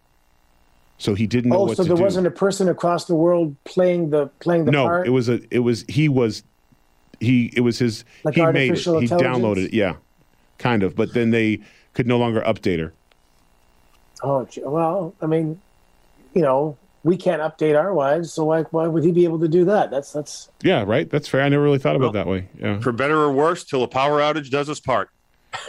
So 0.98 1.14
he 1.14 1.26
didn't 1.26 1.50
know 1.50 1.68
Oh, 1.68 1.74
so 1.74 1.82
there 1.84 1.96
do. 1.96 2.03
wasn't 2.03 2.26
a 2.26 2.30
person 2.30 2.68
across 2.68 3.07
the 3.07 3.14
world 3.14 3.57
playing 3.64 4.11
the 4.11 4.26
playing 4.40 4.64
the 4.66 4.70
no 4.72 4.84
part. 4.84 5.07
it 5.07 5.11
was 5.11 5.28
a 5.28 5.40
it 5.50 5.59
was 5.59 5.84
he 5.88 6.09
was 6.09 6.44
he 7.20 7.50
it 7.57 7.61
was 7.61 7.78
his 7.78 8.05
Like 8.24 8.34
he 8.34 8.46
made 8.46 8.72
it. 8.72 8.78
he 8.78 9.09
downloaded 9.09 9.66
it 9.66 9.74
yeah 9.74 9.94
kind 10.59 10.82
of. 10.82 10.94
But 10.94 11.12
then 11.12 11.30
they 11.30 11.61
could 11.94 12.07
no 12.07 12.18
longer 12.18 12.40
update 12.42 12.78
her. 12.78 12.92
Oh, 14.24 14.46
well, 14.59 15.14
I 15.20 15.26
mean, 15.26 15.61
you 16.34 16.42
know, 16.42 16.76
we 17.05 17.16
can't 17.16 17.42
update 17.42 17.76
our 17.78 17.92
wives, 17.92 18.32
so 18.32 18.44
why 18.44 18.62
why 18.62 18.86
would 18.86 19.05
he 19.05 19.12
be 19.12 19.24
able 19.24 19.40
to 19.40 19.48
do 19.48 19.64
that? 19.66 19.90
That's 19.90 20.12
that's 20.12 20.50
yeah 20.62 20.84
right 20.86 21.09
that's 21.11 21.26
fair 21.28 21.42
i 21.42 21.48
never 21.48 21.62
really 21.62 21.78
thought 21.78 21.96
about 21.96 22.09
it 22.11 22.12
that 22.14 22.26
way 22.26 22.48
yeah 22.59 22.78
For 22.80 22.92
better 22.92 23.18
or 23.18 23.32
worse, 23.32 23.64
till 23.64 23.82
a 23.82 23.88
power 23.88 24.20
outage 24.20 24.50
does 24.50 24.68
us 24.70 24.80
part. 24.80 25.11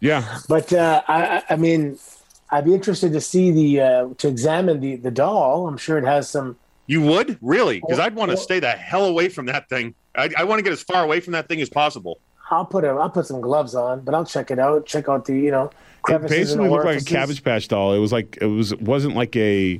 yeah 0.00 0.38
But 0.48 0.72
uh, 0.72 1.02
I, 1.08 1.22
I- 1.38 1.42
I 1.50 1.56
mean, 1.56 1.98
I'd 2.50 2.64
be 2.64 2.74
interested 2.74 3.12
to 3.12 3.20
see 3.20 3.50
the 3.50 3.80
uh, 3.80 4.08
to 4.18 4.28
examine 4.28 4.80
the 4.80 4.96
the 4.96 5.10
doll. 5.10 5.68
I'm 5.68 5.76
sure 5.76 5.98
it 5.98 6.04
has 6.04 6.28
some. 6.30 6.56
You 6.86 7.02
would 7.02 7.38
really? 7.42 7.80
Because 7.80 7.98
I'd 7.98 8.14
want 8.14 8.30
to 8.30 8.36
stay 8.36 8.60
the 8.60 8.70
hell 8.70 9.04
away 9.04 9.28
from 9.28 9.46
that 9.46 9.68
thing. 9.68 9.94
I, 10.16 10.30
I 10.38 10.44
want 10.44 10.58
to 10.58 10.62
get 10.62 10.72
as 10.72 10.82
far 10.82 11.04
away 11.04 11.20
from 11.20 11.34
that 11.34 11.46
thing 11.48 11.60
as 11.60 11.68
possible. 11.68 12.18
I'll 12.50 12.64
put 12.64 12.84
a 12.84 12.88
I'll 12.88 13.10
put 13.10 13.26
some 13.26 13.42
gloves 13.42 13.74
on, 13.74 14.00
but 14.00 14.14
I'll 14.14 14.24
check 14.24 14.50
it 14.50 14.58
out. 14.58 14.86
Check 14.86 15.08
out 15.08 15.26
the 15.26 15.34
you 15.38 15.50
know 15.50 15.70
it 16.08 16.26
basically 16.28 16.70
looked 16.70 16.86
like 16.86 17.02
a 17.02 17.04
cabbage 17.04 17.44
patch 17.44 17.68
doll 17.68 17.92
it 17.92 17.98
was 17.98 18.12
like 18.12 18.38
it 18.40 18.46
was 18.46 18.72
it 18.72 18.80
wasn't 18.80 19.14
like 19.14 19.36
a 19.36 19.78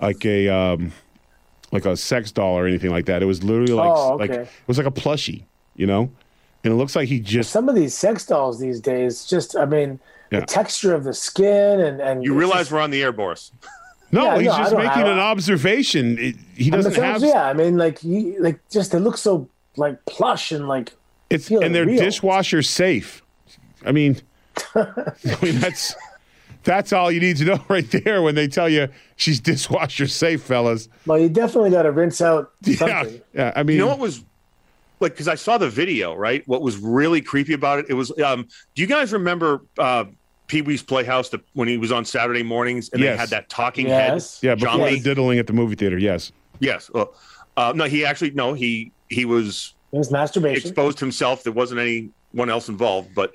like 0.00 0.24
a 0.24 0.48
um 0.48 0.92
like 1.70 1.84
a 1.86 1.96
sex 1.96 2.30
doll 2.32 2.54
or 2.58 2.66
anything 2.66 2.90
like 2.90 3.06
that 3.06 3.22
it 3.22 3.26
was 3.26 3.42
literally 3.42 3.72
like 3.72 3.90
Oh, 3.90 4.16
like 4.16 4.30
it 4.30 4.48
was 4.66 4.78
like 4.78 4.86
a 4.86 4.90
plushie 4.90 5.44
you 5.76 5.86
know 5.86 6.10
and 6.64 6.72
it 6.72 6.76
looks 6.76 6.94
like 6.94 7.08
he 7.08 7.18
just 7.20 7.50
Some 7.50 7.68
of 7.68 7.74
these 7.74 7.92
sex 7.94 8.24
dolls 8.26 8.60
these 8.60 8.78
days, 8.80 9.24
just 9.24 9.56
I 9.56 9.64
mean, 9.64 9.98
Yeah. 10.30 10.40
the 10.40 10.46
texture 10.46 10.94
of 10.94 11.02
the 11.04 11.12
skin 11.14 11.80
and 11.80 12.00
and 12.00 12.22
You 12.24 12.34
realize 12.34 12.60
just- 12.60 12.72
we're 12.72 12.80
on 12.80 12.90
the 12.90 13.02
air, 13.02 13.10
Boris. 13.12 13.50
no 14.12 14.24
Yeah, 14.24 14.38
he's 14.38 14.46
no, 14.46 14.58
just 14.58 14.76
making 14.76 15.02
an 15.02 15.18
observation 15.18 16.18
It- 16.18 16.36
he 16.54 16.70
doesn't 16.70 16.92
films, 16.92 17.22
have 17.22 17.24
yeah. 17.24 17.46
I 17.48 17.52
mean, 17.52 17.76
like 17.78 17.98
he, 17.98 18.38
like 18.38 18.60
just 18.70 18.94
it 18.94 19.00
looks 19.00 19.20
so 19.22 19.48
like 19.76 20.04
plush 20.04 20.52
and 20.52 20.68
like 20.68 20.92
It's 21.30 21.48
feel 21.48 21.62
and 21.62 21.74
they're 21.74 21.86
real. 21.86 22.00
dishwasher 22.00 22.62
safe. 22.62 23.22
I 23.84 23.90
mean, 23.90 24.20
I 24.76 25.12
mean 25.42 25.58
that's 25.58 25.96
that's 26.64 26.92
all 26.92 27.10
you 27.10 27.20
need 27.20 27.36
to 27.38 27.44
know 27.44 27.64
right 27.68 27.88
there 27.90 28.22
when 28.22 28.34
they 28.34 28.48
tell 28.48 28.68
you 28.68 28.88
she's 29.16 29.40
dishwasher 29.40 30.06
safe, 30.06 30.42
fellas. 30.42 30.88
well, 31.06 31.18
you 31.18 31.28
definitely 31.28 31.70
got 31.70 31.82
to 31.82 31.92
rinse 31.92 32.20
out 32.20 32.52
Yeah, 32.62 32.76
something. 32.76 33.20
yeah. 33.34 33.52
I 33.56 33.62
mean, 33.62 33.76
You 33.76 33.82
know 33.82 33.88
what 33.88 33.98
was 33.98 34.24
like? 35.00 35.12
Because 35.12 35.28
I 35.28 35.34
saw 35.34 35.58
the 35.58 35.68
video, 35.68 36.14
right? 36.14 36.46
What 36.46 36.62
was 36.62 36.76
really 36.78 37.20
creepy 37.20 37.52
about 37.54 37.80
it? 37.80 37.86
It 37.88 37.94
was. 37.94 38.16
Um, 38.20 38.46
do 38.74 38.82
you 38.82 38.88
guys 38.88 39.12
remember 39.12 39.62
uh, 39.78 40.04
Pee 40.46 40.62
Wee's 40.62 40.82
Playhouse 40.82 41.28
the, 41.30 41.40
when 41.54 41.66
he 41.68 41.76
was 41.78 41.90
on 41.92 42.04
Saturday 42.04 42.42
mornings 42.42 42.90
and 42.92 43.00
Yes. 43.02 43.14
they 43.16 43.20
had 43.20 43.28
that 43.30 43.48
talking 43.48 43.88
Yes. 43.88 44.40
head? 44.40 44.46
yeah, 44.48 44.54
before 44.54 44.86
Jambi? 44.86 44.98
the 44.98 45.00
diddling 45.00 45.38
at 45.38 45.46
the 45.46 45.52
movie 45.52 45.74
theater. 45.74 45.98
Yes, 45.98 46.30
Yes. 46.60 46.90
Well, 46.92 47.14
uh, 47.56 47.72
no, 47.74 47.84
he 47.84 48.04
actually 48.04 48.30
no. 48.32 48.52
He 48.54 48.92
he 49.08 49.24
was 49.24 49.74
It 49.92 49.98
was 49.98 50.10
masturbation. 50.12 50.68
exposed 50.70 51.00
himself. 51.00 51.42
There 51.42 51.52
wasn't 51.52 51.80
anyone 51.80 52.48
else 52.48 52.68
involved. 52.68 53.14
But 53.14 53.34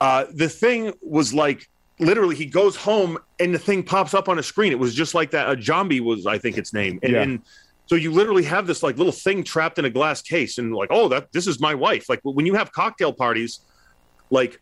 uh, 0.00 0.26
the 0.32 0.48
thing 0.48 0.92
was 1.02 1.34
like 1.34 1.68
literally, 1.98 2.34
he 2.36 2.46
goes 2.46 2.76
home 2.76 3.18
and 3.40 3.54
the 3.54 3.58
thing 3.58 3.82
pops 3.82 4.14
up 4.14 4.28
on 4.28 4.38
a 4.38 4.42
screen. 4.42 4.72
It 4.72 4.78
was 4.78 4.94
just 4.94 5.14
like 5.14 5.30
that. 5.32 5.48
A 5.50 5.56
Jambi 5.56 6.00
was, 6.00 6.26
I 6.26 6.38
think, 6.38 6.58
its 6.58 6.72
name. 6.72 6.98
And, 7.02 7.12
Yeah. 7.12 7.22
and 7.22 7.40
so 7.86 7.94
you 7.94 8.12
literally 8.12 8.44
have 8.44 8.66
this 8.66 8.82
like 8.82 8.96
little 8.98 9.12
thing 9.12 9.42
trapped 9.44 9.78
in 9.78 9.84
a 9.84 9.90
glass 9.90 10.20
case, 10.22 10.58
and 10.58 10.74
like, 10.74 10.90
oh, 10.92 11.08
that 11.08 11.32
this 11.32 11.46
is 11.46 11.58
my 11.60 11.74
wife. 11.74 12.08
Like 12.08 12.20
when 12.22 12.46
you 12.46 12.54
have 12.54 12.72
cocktail 12.72 13.12
parties, 13.12 13.60
like. 14.30 14.60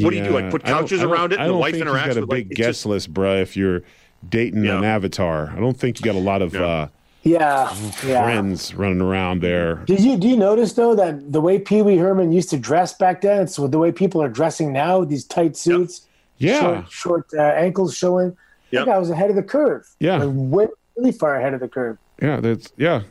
What 0.00 0.10
do 0.10 0.16
you 0.16 0.24
do? 0.24 0.30
Like 0.30 0.50
put 0.50 0.64
couches 0.64 1.02
around 1.02 1.34
it, 1.34 1.38
and 1.38 1.44
the 1.46 1.52
don't 1.52 1.60
wife 1.60 1.74
think 1.74 1.84
interacts 1.84 2.04
He's 2.06 2.14
got 2.14 2.16
a 2.16 2.20
with 2.22 2.30
big 2.30 2.48
like, 2.48 2.56
guest 2.56 2.68
just- 2.68 2.86
list, 2.86 3.12
bruh. 3.12 3.42
If 3.42 3.54
you're 3.54 3.82
dating 4.26 4.64
Yeah. 4.64 4.78
an 4.78 4.84
avatar, 4.84 5.52
I 5.54 5.60
don't 5.60 5.78
think 5.78 6.00
you 6.00 6.04
got 6.06 6.14
a 6.14 6.18
lot 6.18 6.40
of 6.40 6.54
Yeah. 6.54 6.64
uh, 6.64 6.88
yeah, 7.22 7.76
yeah. 8.06 8.24
friends 8.24 8.74
running 8.74 9.02
around 9.02 9.42
there. 9.42 9.76
Did 9.86 10.00
you 10.00 10.16
do 10.16 10.26
you 10.26 10.38
notice 10.38 10.72
though 10.72 10.94
that 10.94 11.30
the 11.32 11.40
way 11.42 11.58
Pee 11.58 11.82
Wee 11.82 11.98
Herman 11.98 12.32
used 12.32 12.48
to 12.50 12.56
dress 12.56 12.94
back 12.94 13.20
then, 13.20 13.42
it's 13.42 13.58
with 13.58 13.72
the 13.72 13.78
way 13.78 13.92
people 13.92 14.22
are 14.22 14.28
dressing 14.30 14.72
now 14.72 15.00
with 15.00 15.10
these 15.10 15.24
tight 15.24 15.54
suits, 15.54 16.06
Yeah, 16.38 16.60
short, 16.60 16.90
short 16.90 17.26
uh, 17.38 17.42
ankles 17.42 17.96
showing. 17.96 18.36
Yep. 18.70 18.86
That 18.86 18.92
guy 18.92 18.98
was 18.98 19.10
ahead 19.10 19.30
of 19.30 19.36
the 19.36 19.42
curve. 19.42 19.86
Yeah. 20.00 20.16
Like, 20.24 20.30
way 20.34 20.66
really 20.96 21.12
far 21.12 21.36
ahead 21.36 21.54
of 21.54 21.60
the 21.60 21.68
curve. 21.68 21.98
yeah, 22.20 22.40
that's 22.40 22.72
yeah. 22.76 23.02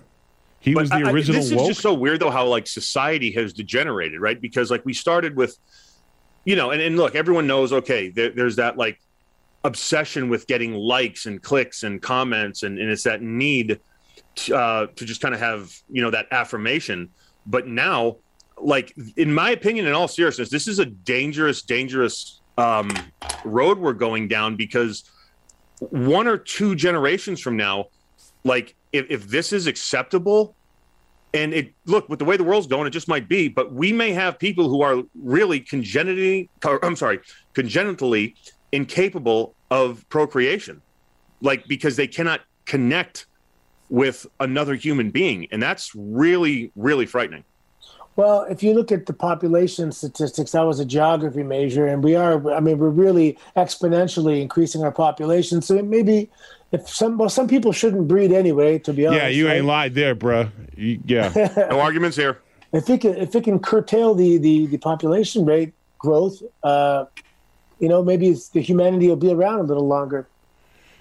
He 0.59 0.75
was 0.75 0.89
the 0.89 0.95
I- 0.95 1.07
I- 1.07 1.11
original 1.11 1.41
this 1.41 1.51
is 1.51 1.67
just 1.67 1.81
so 1.81 1.93
weird 1.93 2.19
though 2.21 2.29
how 2.31 2.45
like 2.47 2.67
society 2.67 3.31
has 3.33 3.53
degenerated, 3.53 4.19
right? 4.21 4.39
Because 4.39 4.71
like 4.71 4.85
we 4.85 4.93
started 4.93 5.35
with, 5.35 5.57
you 6.45 6.55
know, 6.55 6.71
and, 6.71 6.81
and 6.81 6.97
look, 6.97 7.15
everyone 7.15 7.47
knows. 7.47 7.71
Okay, 7.73 8.09
there, 8.09 8.29
there's 8.31 8.57
that 8.57 8.77
like 8.77 8.99
obsession 9.63 10.27
with 10.29 10.45
getting 10.47 10.73
likes 10.73 11.25
and 11.25 11.41
clicks 11.41 11.83
and 11.83 12.01
comments, 12.01 12.63
and, 12.63 12.77
and 12.79 12.89
it's 12.89 13.03
that 13.03 13.21
need 13.21 13.79
to, 14.35 14.55
uh, 14.55 14.87
to 14.95 15.05
just 15.05 15.21
kind 15.21 15.33
of 15.33 15.39
have 15.39 15.73
you 15.89 16.01
know 16.01 16.11
that 16.11 16.27
affirmation. 16.31 17.09
But 17.45 17.67
now, 17.67 18.17
like 18.57 18.93
in 19.17 19.33
my 19.33 19.51
opinion, 19.51 19.85
in 19.87 19.93
all 19.93 20.07
seriousness, 20.07 20.49
this 20.49 20.67
is 20.67 20.79
a 20.79 20.85
dangerous, 20.85 21.61
dangerous 21.61 22.39
um, 22.57 22.91
road 23.43 23.77
we're 23.79 23.93
going 23.93 24.27
down 24.27 24.55
because 24.55 25.03
one 25.79 26.27
or 26.27 26.37
two 26.37 26.75
generations 26.75 27.41
from 27.41 27.57
now, 27.57 27.87
like 28.43 28.75
if, 28.91 29.05
if 29.09 29.27
this 29.27 29.51
is 29.51 29.67
acceptable 29.67 30.55
and 31.33 31.53
it 31.53 31.73
look 31.85 32.07
with 32.09 32.19
the 32.19 32.25
way 32.25 32.37
the 32.37 32.43
world's 32.43 32.67
going 32.67 32.85
it 32.85 32.91
just 32.91 33.07
might 33.07 33.27
be 33.27 33.47
but 33.47 33.73
we 33.73 33.91
may 33.91 34.11
have 34.11 34.37
people 34.37 34.69
who 34.69 34.83
are 34.83 35.01
really 35.15 35.59
congenitally 35.59 36.47
i'm 36.83 36.95
sorry 36.95 37.19
congenitally 37.53 38.35
incapable 38.71 39.55
of 39.71 40.07
procreation 40.09 40.79
like 41.41 41.67
because 41.67 41.95
they 41.95 42.05
cannot 42.07 42.41
connect 42.65 43.27
with 43.89 44.25
another 44.39 44.73
human 44.73 45.11
being, 45.11 45.47
and 45.51 45.61
that's 45.61 45.91
really 45.93 46.71
really 46.75 47.05
frightening. 47.05 47.43
Well, 48.15 48.43
if 48.43 48.61
you 48.61 48.73
look 48.73 48.91
at 48.91 49.07
the 49.07 49.13
population 49.13 49.91
statistics, 49.91 50.51
that 50.51 50.61
was 50.61 50.79
a 50.79 50.85
geography 50.85 51.41
measure, 51.41 51.87
and 51.87 52.03
we 52.03 52.15
are, 52.15 52.51
I 52.53 52.59
mean, 52.59 52.77
we're 52.77 52.89
really 52.89 53.39
exponentially 53.57 54.41
increasing 54.41 54.83
our 54.83 54.91
population. 54.91 55.61
So 55.63 55.81
maybe 55.81 56.29
if 56.71 56.87
some, 56.87 57.17
well, 57.17 57.29
some 57.29 57.47
people 57.47 57.71
shouldn't 57.71 58.07
breed 58.07 58.31
anyway, 58.31 58.77
to 58.79 58.93
be 58.93 59.07
honest. 59.07 59.23
Yeah, 59.23 59.29
you 59.29 59.47
right? 59.47 59.57
ain't 59.57 59.65
lied 59.65 59.95
there, 59.95 60.15
bruh. 60.15 60.51
You- 60.77 60.99
yeah. 61.05 61.31
No 61.69 61.79
arguments 61.79 62.15
here. 62.15 62.39
If 62.71 62.89
it 62.89 63.01
can, 63.01 63.15
if 63.15 63.35
it 63.35 63.43
can 63.43 63.59
curtail 63.59 64.13
the, 64.15 64.37
the, 64.37 64.67
the 64.67 64.77
population 64.77 65.45
rate 65.45 65.73
growth, 65.97 66.41
uh, 66.63 67.05
you 67.79 67.87
know, 67.89 68.03
maybe 68.03 68.29
it's, 68.29 68.49
the 68.49 68.61
humanity 68.61 69.07
will 69.07 69.15
be 69.15 69.31
around 69.31 69.59
a 69.59 69.63
little 69.63 69.87
longer. 69.87 70.27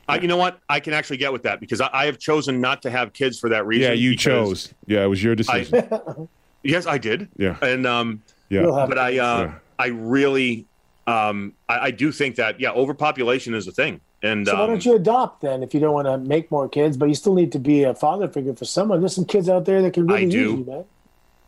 Uh, 0.08 0.18
you 0.20 0.28
know 0.28 0.36
what? 0.36 0.60
I 0.68 0.80
can 0.80 0.94
actually 0.94 1.16
get 1.18 1.32
with 1.32 1.42
that 1.44 1.60
because 1.60 1.80
I, 1.80 1.88
I 1.92 2.06
have 2.06 2.18
chosen 2.18 2.60
not 2.60 2.82
to 2.82 2.90
have 2.90 3.12
kids 3.12 3.38
for 3.38 3.50
that 3.50 3.66
reason. 3.66 3.90
yeah, 3.90 3.92
you 3.94 4.16
chose. 4.16 4.72
Yeah, 4.86 5.04
it 5.04 5.08
was 5.08 5.22
your 5.22 5.34
decision. 5.34 6.28
Yes, 6.62 6.86
I 6.86 6.98
did. 6.98 7.28
Yeah. 7.36 7.56
and 7.62 7.86
um, 7.86 8.22
yeah. 8.48 8.62
But 8.62 8.98
I 8.98 9.18
uh, 9.18 9.40
Yeah. 9.40 9.54
I 9.78 9.86
really 9.86 10.66
um, 11.06 11.54
I, 11.68 11.78
I 11.78 11.90
do 11.90 12.12
think 12.12 12.36
that 12.36 12.60
yeah, 12.60 12.70
overpopulation 12.70 13.54
is 13.54 13.66
a 13.66 13.72
thing, 13.72 14.00
and 14.22 14.46
So 14.46 14.54
why 14.54 14.62
um, 14.62 14.68
don't 14.68 14.84
you 14.84 14.94
adopt 14.94 15.40
then 15.40 15.62
if 15.62 15.74
you 15.74 15.80
don't 15.80 15.92
want 15.92 16.06
to 16.06 16.18
make 16.18 16.50
more 16.50 16.68
kids, 16.68 16.96
but 16.96 17.08
you 17.08 17.14
still 17.14 17.34
need 17.34 17.52
to 17.52 17.58
be 17.58 17.82
a 17.82 17.94
father 17.94 18.28
figure 18.28 18.54
for 18.54 18.64
someone? 18.64 19.00
There's 19.00 19.14
some 19.14 19.24
kids 19.24 19.48
out 19.48 19.64
there 19.64 19.82
that 19.82 19.94
can 19.94 20.06
really 20.06 20.26
I 20.26 20.30
do. 20.30 20.38
use 20.38 20.58
you, 20.60 20.64
man. 20.64 20.84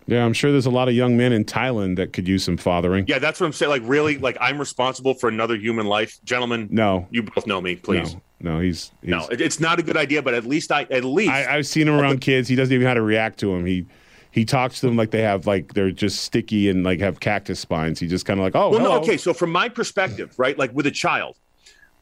Yeah, 0.07 0.25
I'm 0.25 0.35
sure 0.35 0.53
there's 0.53 0.67
a 0.67 0.71
lot 0.71 0.89
of 0.89 0.95
young 0.95 1.17
men 1.17 1.33
in 1.33 1.45
Thailand 1.47 1.97
that 1.97 2.13
could 2.13 2.29
use 2.29 2.45
some 2.45 2.59
fathering. 2.59 3.07
yeah, 3.09 3.19
that's 3.19 3.41
what 3.41 3.47
I'm 3.47 3.53
saying. 3.55 3.71
Like 3.71 3.83
really, 3.85 4.19
like 4.19 4.37
I'm 4.41 4.59
responsible 4.59 5.15
for 5.15 5.29
another 5.29 5.57
human 5.57 5.87
life, 5.87 6.19
gentlemen. 6.25 6.69
No. 6.71 7.07
you 7.11 7.23
both 7.23 7.47
know 7.47 7.61
me, 7.61 7.77
please. 7.77 8.15
No, 8.41 8.57
no, 8.57 8.61
he's, 8.61 8.91
he's 9.01 9.11
No, 9.11 9.27
it's 9.31 9.61
not 9.61 9.79
a 9.79 9.83
good 9.83 9.97
idea, 9.97 10.21
but 10.21 10.35
at 10.35 10.45
least 10.45 10.73
I 10.73 10.83
at 10.91 11.05
least 11.05 11.31
I, 11.31 11.57
I've 11.57 11.67
seen 11.67 11.89
him 11.89 11.95
around 11.95 12.21
kids. 12.21 12.49
He 12.49 12.57
doesn't 12.57 12.75
even 12.75 12.83
know 12.85 12.91
how 12.91 12.95
to 12.95 13.03
react 13.03 13.39
to 13.41 13.55
him. 13.55 13.65
He 13.65 13.87
he 14.35 14.45
talks 14.45 14.81
to 14.81 14.87
them 14.87 14.97
like 14.97 15.13
they 15.13 15.23
have 15.23 15.47
like 15.47 15.75
they're 15.75 15.93
just 15.93 16.25
sticky 16.25 16.69
and 16.69 16.83
like 16.83 16.99
have 16.99 17.21
cactus 17.21 17.61
spines. 17.61 18.01
He 18.01 18.09
just 18.09 18.27
kind 18.27 18.41
of 18.41 18.43
like, 18.43 18.57
oh, 18.57 18.69
well, 18.71 18.81
hello. 18.81 18.95
no, 18.97 19.01
okay. 19.01 19.17
So 19.17 19.33
from 19.33 19.53
my 19.53 19.69
perspective, 19.69 20.35
right, 20.39 20.59
like 20.59 20.75
with 20.75 20.87
a 20.87 20.91
child, 20.91 21.37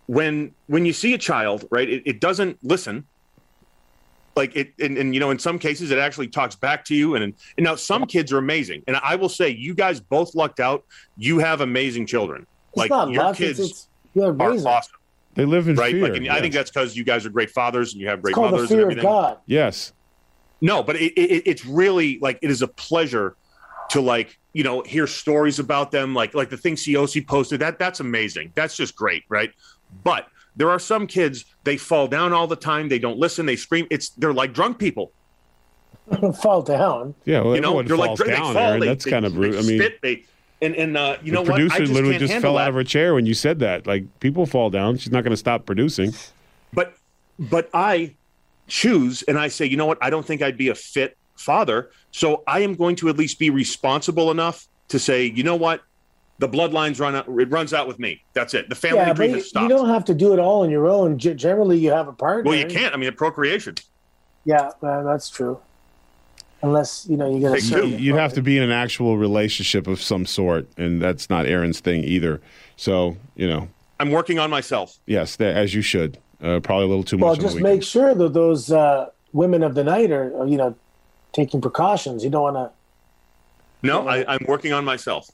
when 0.07 0.55
when 0.67 0.87
you 0.87 0.95
see 0.95 1.13
a 1.13 1.19
child, 1.19 1.69
right, 1.71 1.87
it, 1.87 2.03
it 2.07 2.21
doesn't 2.21 2.59
listen. 2.63 3.07
Like 4.35 4.57
it, 4.57 4.73
and, 4.81 4.97
and 4.97 5.13
you 5.13 5.21
know, 5.21 5.31
in 5.31 5.39
some 5.39 5.59
cases, 5.59 5.91
it 5.91 5.99
actually 5.99 6.29
talks 6.29 6.57
back 6.57 6.87
to 6.87 6.95
you. 6.95 7.17
And, 7.17 7.23
and 7.23 7.35
now 7.59 7.75
some 7.75 8.07
kids 8.07 8.33
are 8.33 8.39
amazing, 8.39 8.83
and 8.87 8.97
I 8.97 9.15
will 9.15 9.29
say, 9.29 9.51
you 9.51 9.75
guys 9.75 10.01
both 10.01 10.35
lucked 10.35 10.59
out. 10.59 10.85
You 11.19 11.39
have 11.41 11.61
amazing 11.61 12.07
children. 12.07 12.47
It's 12.69 12.79
like 12.79 12.89
not 12.89 13.11
your 13.11 13.25
luck. 13.25 13.37
kids 13.37 13.61
It's, 13.61 13.69
it's 13.69 13.89
you're 14.15 14.35
awesome, 14.41 14.95
They 15.35 15.45
live 15.45 15.69
in 15.69 15.77
right? 15.77 15.93
fear. 15.93 16.09
Like, 16.09 16.17
and 16.17 16.31
I 16.31 16.41
think 16.41 16.55
that's 16.55 16.71
because 16.71 16.97
you 16.97 17.05
guys 17.05 17.27
are 17.27 17.31
great 17.31 17.51
fathers 17.51 17.93
and 17.93 18.01
you 18.01 18.09
have 18.09 18.23
great 18.23 18.31
It's 18.31 18.37
called 18.37 18.53
the 18.53 18.57
mothers 18.57 18.71
and 18.71 18.79
fear 18.79 18.87
of 18.87 18.93
everything. 18.93 19.11
God. 19.11 19.39
yes. 19.45 19.93
No, 20.63 20.83
but 20.83 20.97
it, 20.97 21.13
it, 21.21 21.43
it's 21.45 21.67
really 21.67 22.19
like 22.21 22.39
it 22.41 22.51
is 22.51 22.63
a 22.63 22.69
pleasure 22.69 23.37
to 23.91 24.01
like 24.01 24.39
you 24.55 24.63
know 24.65 24.81
hear 24.83 25.07
stories 25.07 25.59
about 25.59 25.91
them, 25.91 26.15
like 26.15 26.35
like 26.35 26.49
the 26.49 26.57
thing 26.57 26.77
Ciosi 26.77 27.27
posted. 27.27 27.61
That 27.61 27.79
that's 27.79 28.01
amazing. 28.01 28.53
That's 28.55 28.75
just 28.77 28.97
great, 28.97 29.25
right? 29.29 29.51
But 30.05 30.29
there 30.57 30.71
are 30.71 30.79
some 30.79 31.07
kids 31.07 31.45
they 31.65 31.77
fall 31.77 32.07
down 32.09 32.33
all 32.33 32.47
the 32.47 32.57
time. 32.57 32.89
They 32.89 32.99
don't 32.99 33.19
listen. 33.19 33.45
They 33.45 33.57
scream. 33.57 33.87
It's 33.91 34.11
they're 34.11 34.33
like 34.33 34.55
drunk 34.55 34.79
people. 34.79 35.13
Fall 36.43 36.63
down. 36.63 37.15
Yeah, 37.25 37.41
well, 37.43 37.55
You 37.55 37.61
know, 37.61 37.79
everyone 37.79 37.87
they're 37.87 37.97
like 37.97 38.07
falls 38.09 38.19
drunk. 38.19 38.31
They 38.33 38.37
fall. 38.39 38.53
there. 38.55 38.81
They, 38.81 38.87
That's 38.87 39.05
they- 39.05 39.11
kind 39.11 39.25
of 39.25 39.37
rude. 39.37 39.55
they 39.55 39.59
I 39.59 39.63
mean, 39.63 39.79
spit, 39.79 40.01
they 40.03 40.25
and 40.61 40.75
and 40.77 40.97
uh, 40.97 41.17
you 41.23 41.31
the 41.31 41.35
know 41.37 41.43
what? 41.43 41.51
I 41.53 41.55
producer 41.55 41.79
just 41.81 41.93
literally 41.93 42.19
just 42.19 42.33
handle 42.33 42.49
fell 42.51 42.55
that. 42.59 42.63
out 42.65 42.69
of 42.71 42.75
her 42.75 42.85
chair 42.85 43.15
when 43.15 43.25
you 43.27 43.35
said 43.35 43.59
that. 43.61 43.87
Like 43.87 44.05
people 44.21 44.47
fall 44.47 44.69
down. 44.71 44.97
She's 44.99 45.13
not 45.13 45.23
going 45.25 45.31
to 45.33 45.37
stop 45.37 45.65
producing. 45.67 46.13
but 46.73 46.95
but 47.39 47.71
I 47.73 48.15
choose 48.77 49.23
and 49.25 49.39
I 49.39 49.49
say, 49.49 49.67
you 49.67 49.77
know 49.77 49.85
what? 49.85 49.99
I 50.01 50.09
don't 50.09 50.25
think 50.25 50.41
I'd 50.41 50.57
be 50.57 50.69
a 50.71 50.75
fit 50.75 51.17
father, 51.37 51.91
so 52.11 52.43
I 52.47 52.61
am 52.61 52.75
going 52.75 52.97
to 52.97 53.09
at 53.11 53.19
least 53.19 53.39
be 53.39 53.51
responsible 53.51 54.31
enough 54.31 54.67
to 54.89 54.99
say, 54.99 55.27
you 55.27 55.43
know 55.43 55.57
what? 55.57 55.83
The 56.39 56.49
bloodlines 56.49 56.99
run 56.99 57.15
out. 57.15 57.29
It 57.29 57.51
runs 57.51 57.75
out 57.75 57.87
with 57.87 57.99
me. 57.99 58.23
That's 58.33 58.55
it. 58.55 58.69
The 58.71 58.75
family 58.75 59.01
Yeah, 59.01 59.13
tree 59.13 59.29
you, 59.29 59.35
has 59.35 59.49
stopped. 59.51 59.63
you 59.65 59.69
don't 59.69 59.89
have 59.91 60.07
to 60.07 60.15
do 60.15 60.33
it 60.33 60.39
all 60.39 60.63
on 60.63 60.71
your 60.71 60.89
own. 60.89 61.19
G- 61.19 61.35
generally, 61.35 61.79
you 61.79 61.91
have 61.91 62.09
a 62.09 62.13
partner. 62.13 62.49
well, 62.51 62.59
you 62.59 62.67
can't. 62.67 62.95
I 62.95 62.97
mean, 62.97 63.13
procreation. 63.13 63.75
Yeah, 64.45 64.71
well, 64.81 65.05
that's 65.05 65.29
true. 65.29 65.61
Unless 66.63 67.07
you 67.09 67.17
know 67.17 67.31
you 67.33 67.41
get 67.41 67.59
a 67.59 67.61
certain. 67.61 67.99
You'd 67.99 68.17
have 68.17 68.33
to 68.35 68.43
be 68.43 68.57
in 68.57 68.63
an 68.63 68.71
actual 68.73 69.19
relationship 69.19 69.87
of 69.87 70.01
some 70.01 70.25
sort, 70.27 70.67
and 70.79 71.01
that's 71.03 71.29
not 71.29 71.45
Aaron's 71.47 71.81
thing 71.81 72.03
either. 72.05 72.41
So 72.77 73.17
you 73.37 73.49
know, 73.49 73.69
I'm 74.01 74.11
working 74.11 74.39
on 74.39 74.49
myself. 74.49 74.97
yes, 75.07 75.39
as 75.41 75.75
you 75.75 75.83
should. 75.83 76.19
Uh, 76.43 76.59
probably 76.61 76.85
a 76.85 76.89
little 76.89 77.05
too 77.05 77.17
much. 77.17 77.23
Well, 77.23 77.31
on 77.33 77.41
just 77.41 77.55
weekend. 77.57 77.75
make 77.75 77.83
sure 77.85 78.15
that 78.15 78.33
those 78.33 78.71
uh, 78.73 79.11
women 79.33 79.63
of 79.63 79.75
the 79.75 79.85
night 79.85 80.11
are, 80.11 80.37
are, 80.37 80.47
you 80.47 80.57
know, 80.57 80.75
taking 81.33 81.61
precautions. 81.61 82.25
You 82.25 82.31
don't 82.31 82.43
want 82.43 82.57
to. 82.57 82.71
No, 83.87 84.07
I, 84.09 84.25
I'm 84.35 84.45
working 84.47 84.73
on 84.73 84.85
myself. 84.85 85.29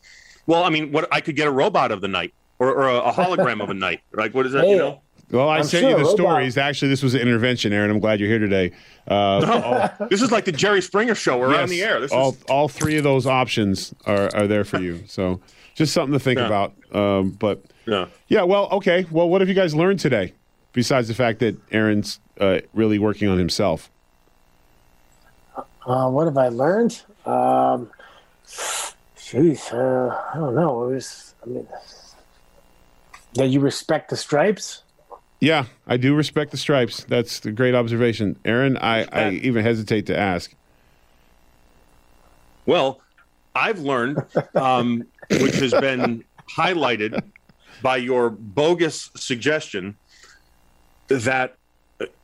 Well, 0.47 0.65
I 0.65 0.71
mean, 0.71 0.93
what 0.93 1.09
I 1.13 1.21
could 1.21 1.37
get 1.37 1.47
a 1.47 1.51
robot 1.51 1.93
of 1.93 2.01
the 2.01 2.09
night 2.09 2.33
or, 2.59 2.69
or 2.73 2.89
a, 2.89 2.99
a 2.99 3.13
hologram 3.13 3.63
of 3.63 3.71
a 3.71 3.75
night. 3.75 4.01
Like, 4.13 4.35
what 4.35 4.47
is 4.47 4.53
that? 4.53 4.65
Hey, 4.65 4.71
you 4.73 4.79
know, 4.79 5.01
Well, 5.31 5.49
I 5.49 5.59
I'm 5.59 5.65
sent 5.65 5.83
sure 5.83 5.91
you 5.91 5.97
the 5.97 6.03
robot- 6.03 6.17
stories. 6.17 6.59
Actually, 6.59 6.89
this 6.89 7.03
was 7.03 7.15
an 7.15 7.21
intervention, 7.21 7.73
Aaron. 7.73 7.91
I'm 7.91 8.01
glad 8.01 8.21
you're 8.21 8.29
here 8.29 8.39
today. 8.39 8.73
Uh, 9.09 9.93
all, 9.99 10.07
this 10.11 10.23
is 10.23 10.31
like 10.33 10.45
the 10.45 10.53
Jerry 10.53 10.81
Springer 10.83 11.15
show. 11.15 11.39
We're 11.39 11.55
on 11.57 11.69
the 11.69 11.83
air. 11.83 12.01
This 12.01 12.13
all, 12.13 12.31
is 12.33 12.43
all 12.49 12.69
three 12.69 12.97
of 12.97 13.05
those 13.05 13.27
options 13.27 13.95
are, 14.07 14.29
are 14.35 14.47
there 14.47 14.65
for 14.65 14.81
you. 14.81 15.05
So 15.07 15.41
just 15.75 15.93
something 15.95 16.13
to 16.13 16.19
think 16.19 16.39
Yeah. 16.39 16.47
about. 16.47 16.75
Um, 16.93 17.31
but 17.31 17.63
yeah. 17.87 18.07
yeah, 18.29 18.43
well, 18.43 18.69
okay. 18.73 19.07
Well, 19.11 19.29
what 19.29 19.41
have 19.43 19.49
you 19.49 19.55
guys 19.55 19.75
learned 19.75 20.01
today? 20.01 20.33
Besides 20.73 21.09
the 21.09 21.15
fact 21.15 21.41
that 21.41 21.57
Aaron's 21.73 22.21
uh, 22.41 22.61
really 22.73 22.99
working 22.99 23.29
on 23.29 23.39
himself. 23.39 23.91
Uh, 25.87 26.09
what 26.11 26.27
have 26.27 26.37
I 26.37 26.49
learned? 26.49 27.01
Um, 27.25 27.91
jeez, 28.47 29.73
uh, 29.73 30.15
I 30.35 30.39
don't 30.39 30.55
know. 30.55 30.91
It 30.91 30.95
was, 30.95 31.35
I 31.43 31.49
mean, 31.49 31.67
that 33.35 33.49
you 33.49 33.61
respect 33.61 34.11
the 34.11 34.17
stripes. 34.17 34.83
Yeah, 35.41 35.67
I 35.87 35.97
do 35.97 36.15
respect 36.15 36.51
the 36.51 36.57
stripes. 36.57 37.05
That's 37.05 37.45
a 37.47 37.53
great 37.53 37.75
observation, 37.75 38.37
Aaron. 38.45 38.77
I, 38.77 39.07
I 39.13 39.31
even 39.31 39.65
hesitate 39.65 40.07
to 40.07 40.19
ask. 40.19 40.53
Well, 42.67 43.01
I've 43.55 43.79
learned, 43.79 44.23
um, 44.55 45.05
which 45.31 45.55
has 45.57 45.73
been 45.73 46.25
highlighted 46.57 47.23
by 47.83 47.97
your 47.97 48.31
bogus 48.31 49.11
suggestion, 49.17 49.97
that 51.09 51.55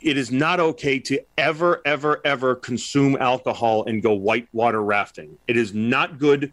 it 0.01 0.17
is 0.17 0.31
not 0.31 0.61
okay 0.61 0.99
to 1.01 1.19
ever, 1.37 1.83
ever, 1.85 2.21
ever 2.25 2.55
consume 2.55 3.17
alcohol 3.21 3.85
and 3.87 4.03
go 4.03 4.13
whitewater 4.13 4.83
rafting. 4.83 5.37
It 5.49 5.57
is 5.57 5.75
not 5.75 6.19
good. 6.19 6.53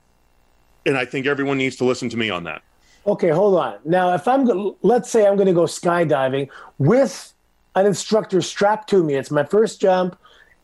And 0.86 0.98
I 0.98 1.06
think 1.06 1.28
everyone 1.28 1.58
needs 1.60 1.76
to 1.78 1.86
listen 1.86 2.10
to 2.10 2.18
me 2.18 2.30
on 2.32 2.44
that. 2.46 2.64
Okay, 3.06 3.30
hold 3.30 3.56
on. 3.60 3.78
Now, 3.86 4.14
if 4.16 4.28
I'm, 4.28 4.46
go- 4.46 4.78
let's 4.82 5.10
say 5.10 5.28
I'm 5.28 5.36
going 5.36 5.48
to 5.48 5.54
go 5.54 5.64
skydiving 5.64 6.50
with 6.80 7.34
an 7.76 7.86
instructor 7.86 8.42
strapped 8.42 8.90
to 8.90 9.04
me. 9.04 9.16
It's 9.16 9.32
my 9.32 9.44
first 9.44 9.80
jump. 9.80 10.18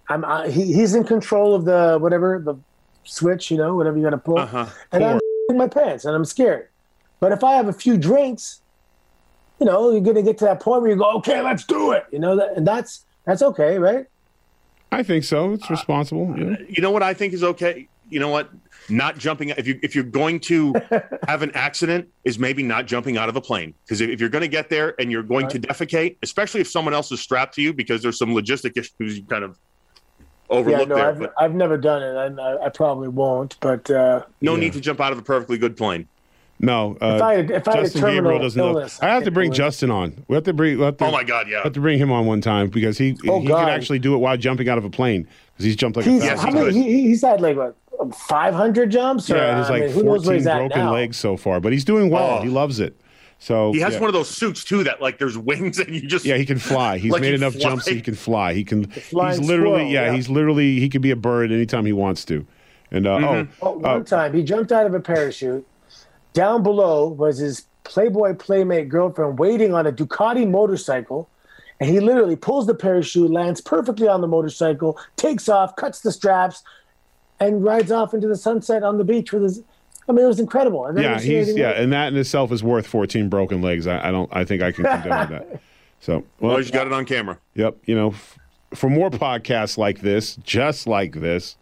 I'm, 0.10 0.24
uh, 0.26 0.48
he, 0.48 0.74
he's 0.74 0.96
in 0.96 1.04
control 1.04 1.54
of 1.54 1.66
the 1.66 1.98
whatever 2.00 2.40
the 2.44 2.56
switch, 3.04 3.52
you 3.52 3.58
know, 3.58 3.76
whatever 3.76 3.98
you 3.98 4.04
got 4.04 4.10
to 4.12 4.18
pull, 4.18 4.40
Uh-huh. 4.40 4.66
and 4.92 5.04
I'm 5.04 5.20
in 5.50 5.58
my 5.58 5.68
pants 5.68 6.06
and 6.06 6.16
I'm 6.16 6.26
scared. 6.26 6.70
But 7.20 7.32
if 7.32 7.44
I 7.44 7.54
have 7.54 7.68
a 7.68 7.74
few 7.74 7.98
drinks, 7.98 8.62
you 9.60 9.66
know, 9.66 9.92
you're 9.92 10.02
going 10.02 10.16
to 10.16 10.22
get 10.24 10.38
to 10.40 10.46
that 10.46 10.60
point 10.60 10.82
where 10.82 10.92
you 10.92 10.98
go, 10.98 11.12
okay, 11.18 11.42
let's 11.42 11.64
do 11.66 11.92
it. 11.92 12.06
You 12.12 12.20
know, 12.20 12.36
that, 12.36 12.56
and 12.56 12.68
that's 12.68 13.06
that's 13.26 13.42
okay, 13.42 13.78
right? 13.80 14.06
I 14.92 15.04
think 15.04 15.24
so. 15.24 15.54
It's 15.54 15.70
responsible. 15.70 16.34
Yeah. 16.38 16.56
You 16.70 16.82
know 16.82 16.92
what 16.92 17.04
I 17.04 17.14
think 17.14 17.34
is 17.34 17.44
okay? 17.44 17.88
You 18.10 18.20
know 18.20 18.30
what? 18.30 18.50
Not 18.90 19.18
jumping 19.18 19.50
if 19.50 19.68
you 19.68 19.80
if 19.84 19.96
you're 19.96 20.04
going 20.06 20.40
to 20.42 20.74
have 21.28 21.42
an 21.42 21.52
accident 21.56 22.08
is 22.24 22.40
maybe 22.40 22.64
not 22.64 22.86
jumping 22.86 23.18
out 23.18 23.28
of 23.28 23.36
a 23.36 23.42
plane 23.42 23.74
because 23.84 24.00
if, 24.00 24.10
if 24.10 24.20
you're 24.22 24.30
going 24.30 24.44
to 24.44 24.48
get 24.48 24.70
there 24.70 24.96
and 25.00 25.12
you're 25.12 25.24
going 25.24 25.50
to 25.50 25.60
defecate, 25.60 26.16
especially 26.24 26.62
if 26.62 26.70
someone 26.70 26.94
else 26.94 27.12
is 27.12 27.20
strapped 27.20 27.56
to 27.56 27.62
you 27.62 27.74
because 27.74 28.02
there's 28.02 28.18
some 28.18 28.30
logistic 28.30 28.78
issues 28.78 29.18
you 29.18 29.24
kind 29.26 29.44
of 29.44 29.58
overlook 30.50 30.80
yeah, 30.80 30.86
no, 30.86 30.96
there. 30.96 31.10
I've, 31.10 31.20
but 31.20 31.34
I've 31.38 31.54
never 31.54 31.78
done 31.78 32.02
it. 32.02 32.16
and 32.16 32.40
I, 32.40 32.66
I 32.66 32.70
probably 32.70 33.10
won't. 33.10 33.58
But 33.60 33.92
uh, 33.92 34.24
no 34.42 34.54
Yeah. 34.54 34.60
need 34.62 34.74
to 34.74 34.80
jump 34.80 35.02
out 35.02 35.12
of 35.12 35.18
a 35.18 35.22
perfectly 35.22 35.58
good 35.58 35.76
plane. 35.76 36.08
No, 36.60 36.98
uh, 37.02 37.14
if 37.18 37.22
I 37.22 37.34
had, 37.36 37.52
if 37.52 37.68
I 37.68 37.74
Justin 37.82 38.02
terminal 38.02 38.22
Gabriel 38.24 38.40
doesn't 38.42 38.60
know. 38.60 38.70
illness, 38.70 39.00
I 39.02 39.10
have 39.10 39.24
to 39.26 39.32
bring 39.32 39.52
do. 39.52 39.58
Justin 39.58 39.92
on. 39.92 40.24
We 40.28 40.34
have 40.36 40.44
to 40.46 40.54
bring. 40.54 40.80
Have 40.80 40.98
to, 40.98 41.06
Oh 41.06 41.12
my 41.12 41.24
God, 41.24 41.48
yeah. 41.48 41.62
have 41.64 41.74
to 41.74 41.80
bring 41.80 42.00
him 42.00 42.12
on 42.12 42.26
one 42.26 42.42
time 42.42 42.70
because 42.70 42.98
he 42.98 43.16
Oh, 43.28 43.42
he 43.42 43.48
God. 43.48 43.60
can 43.60 43.70
actually 43.70 44.00
do 44.00 44.16
it 44.16 44.18
while 44.18 44.36
jumping 44.38 44.68
out 44.68 44.80
of 44.80 44.86
a 44.86 44.90
plane 44.90 45.28
because 45.54 45.66
he's 45.66 45.76
jumped 45.76 45.98
like 45.98 46.06
He's, 46.08 46.22
a 46.24 46.26
Yes, 46.26 46.42
thousand 46.42 46.58
how 46.58 46.66
many, 46.66 46.82
he, 46.84 47.02
he's 47.10 47.22
had 47.22 47.42
like 47.42 47.58
what 47.58 47.76
500 48.16 48.90
jumps. 48.90 49.30
Or, 49.30 49.36
Yeah, 49.36 49.56
there's 49.56 49.68
I 49.68 49.74
like 49.74 49.84
mean, 49.84 49.92
who 49.92 50.04
knows 50.04 50.26
where 50.26 50.40
14 50.42 50.58
broken 50.58 50.80
now? 50.86 50.94
legs 50.94 51.18
so 51.18 51.38
far, 51.38 51.60
but 51.60 51.72
he's 51.74 51.86
doing 51.86 52.10
well. 52.10 52.40
Oh. 52.40 52.42
He 52.42 52.50
loves 52.50 52.80
it. 52.80 53.00
So 53.40 53.72
He 53.72 53.80
has 53.82 53.94
yeah. 53.94 54.00
one 54.00 54.10
of 54.10 54.14
those 54.16 54.30
suits 54.30 54.64
too 54.64 54.84
that 54.86 55.00
like 55.00 55.20
there's 55.20 55.38
wings 55.38 55.78
and 55.78 55.94
you 55.94 56.08
just 56.08 56.26
Yeah, 56.26 56.38
he 56.38 56.46
can 56.46 56.58
fly. 56.58 56.98
He's 56.98 57.12
Like 57.14 57.22
made 57.22 57.36
enough 57.36 57.54
fly. 57.54 57.62
jumps 57.62 57.86
that 57.86 57.94
he 57.94 58.02
can 58.02 58.16
fly. 58.16 58.54
He 58.56 58.64
can. 58.64 58.90
He's 58.90 59.14
literally 59.14 59.44
squirrel, 59.44 59.82
yeah, 59.84 60.06
yeah. 60.08 60.14
He's 60.14 60.28
literally 60.28 60.80
he 60.80 60.90
can 60.90 61.04
be 61.04 61.12
a 61.12 61.16
bird 61.16 61.52
anytime 61.52 61.86
he 61.86 61.94
wants 61.94 62.26
to. 62.26 62.48
And 62.90 63.06
uh, 63.06 63.18
Mm-hmm. 63.18 63.52
Oh, 63.62 63.68
oh, 63.68 63.78
one 63.78 64.02
uh, 64.02 64.04
time 64.04 64.34
he 64.34 64.42
jumped 64.42 64.72
out 64.72 64.88
of 64.88 64.96
a 64.96 65.00
parachute. 65.00 65.68
Down 66.38 66.62
below 66.62 67.08
was 67.08 67.40
his 67.40 67.66
Playboy 67.84 68.36
playmate 68.36 68.90
girlfriend 68.90 69.40
waiting 69.40 69.74
on 69.74 69.88
a 69.88 69.92
Ducati 69.92 70.48
motorcycle, 70.48 71.28
And 71.80 71.90
he 71.90 72.00
literally 72.00 72.36
pulls 72.36 72.68
the 72.68 72.76
parachute, 72.76 73.32
lands 73.32 73.60
perfectly 73.60 74.08
on 74.08 74.22
the 74.22 74.28
motorcycle, 74.28 75.00
takes 75.16 75.50
off, 75.50 75.76
cuts 75.78 76.02
the 76.02 76.12
straps, 76.12 76.62
and 77.40 77.64
rides 77.64 77.92
off 77.92 78.14
into 78.14 78.28
the 78.28 78.36
sunset 78.36 78.84
on 78.84 79.00
the 79.00 79.04
beach 79.04 79.34
with 79.34 79.42
his. 79.42 79.64
I 80.08 80.12
mean, 80.12 80.26
it 80.26 80.28
was 80.28 80.40
incredible. 80.40 80.84
I've 80.84 80.98
Yeah, 81.00 81.18
seen 81.18 81.32
he's 81.32 81.58
yeah, 81.58 81.70
like 81.70 81.78
and 81.80 81.92
that 81.94 82.14
in 82.14 82.18
itself 82.20 82.52
is 82.52 82.64
worth 82.64 82.86
14 82.86 83.30
broken 83.30 83.62
legs. 83.64 83.88
I, 83.88 84.08
I 84.10 84.12
don't. 84.12 84.30
I 84.32 84.46
think 84.46 84.62
I 84.62 84.72
can 84.72 84.84
condone 85.02 85.30
that. 85.32 85.62
So 86.02 86.24
Well, 86.40 86.54
well, 86.54 86.62
you 86.62 86.72
got 86.72 86.86
it 86.86 86.94
on 86.94 87.06
camera. 87.06 87.40
Yep. 87.56 87.78
You 87.86 87.96
know, 87.96 88.10
f- 88.12 88.38
for 88.76 88.90
more 88.92 89.10
podcasts 89.10 89.76
like 89.78 90.02
this, 90.02 90.36
just 90.38 90.86
like 90.88 91.14
this, 91.16 91.56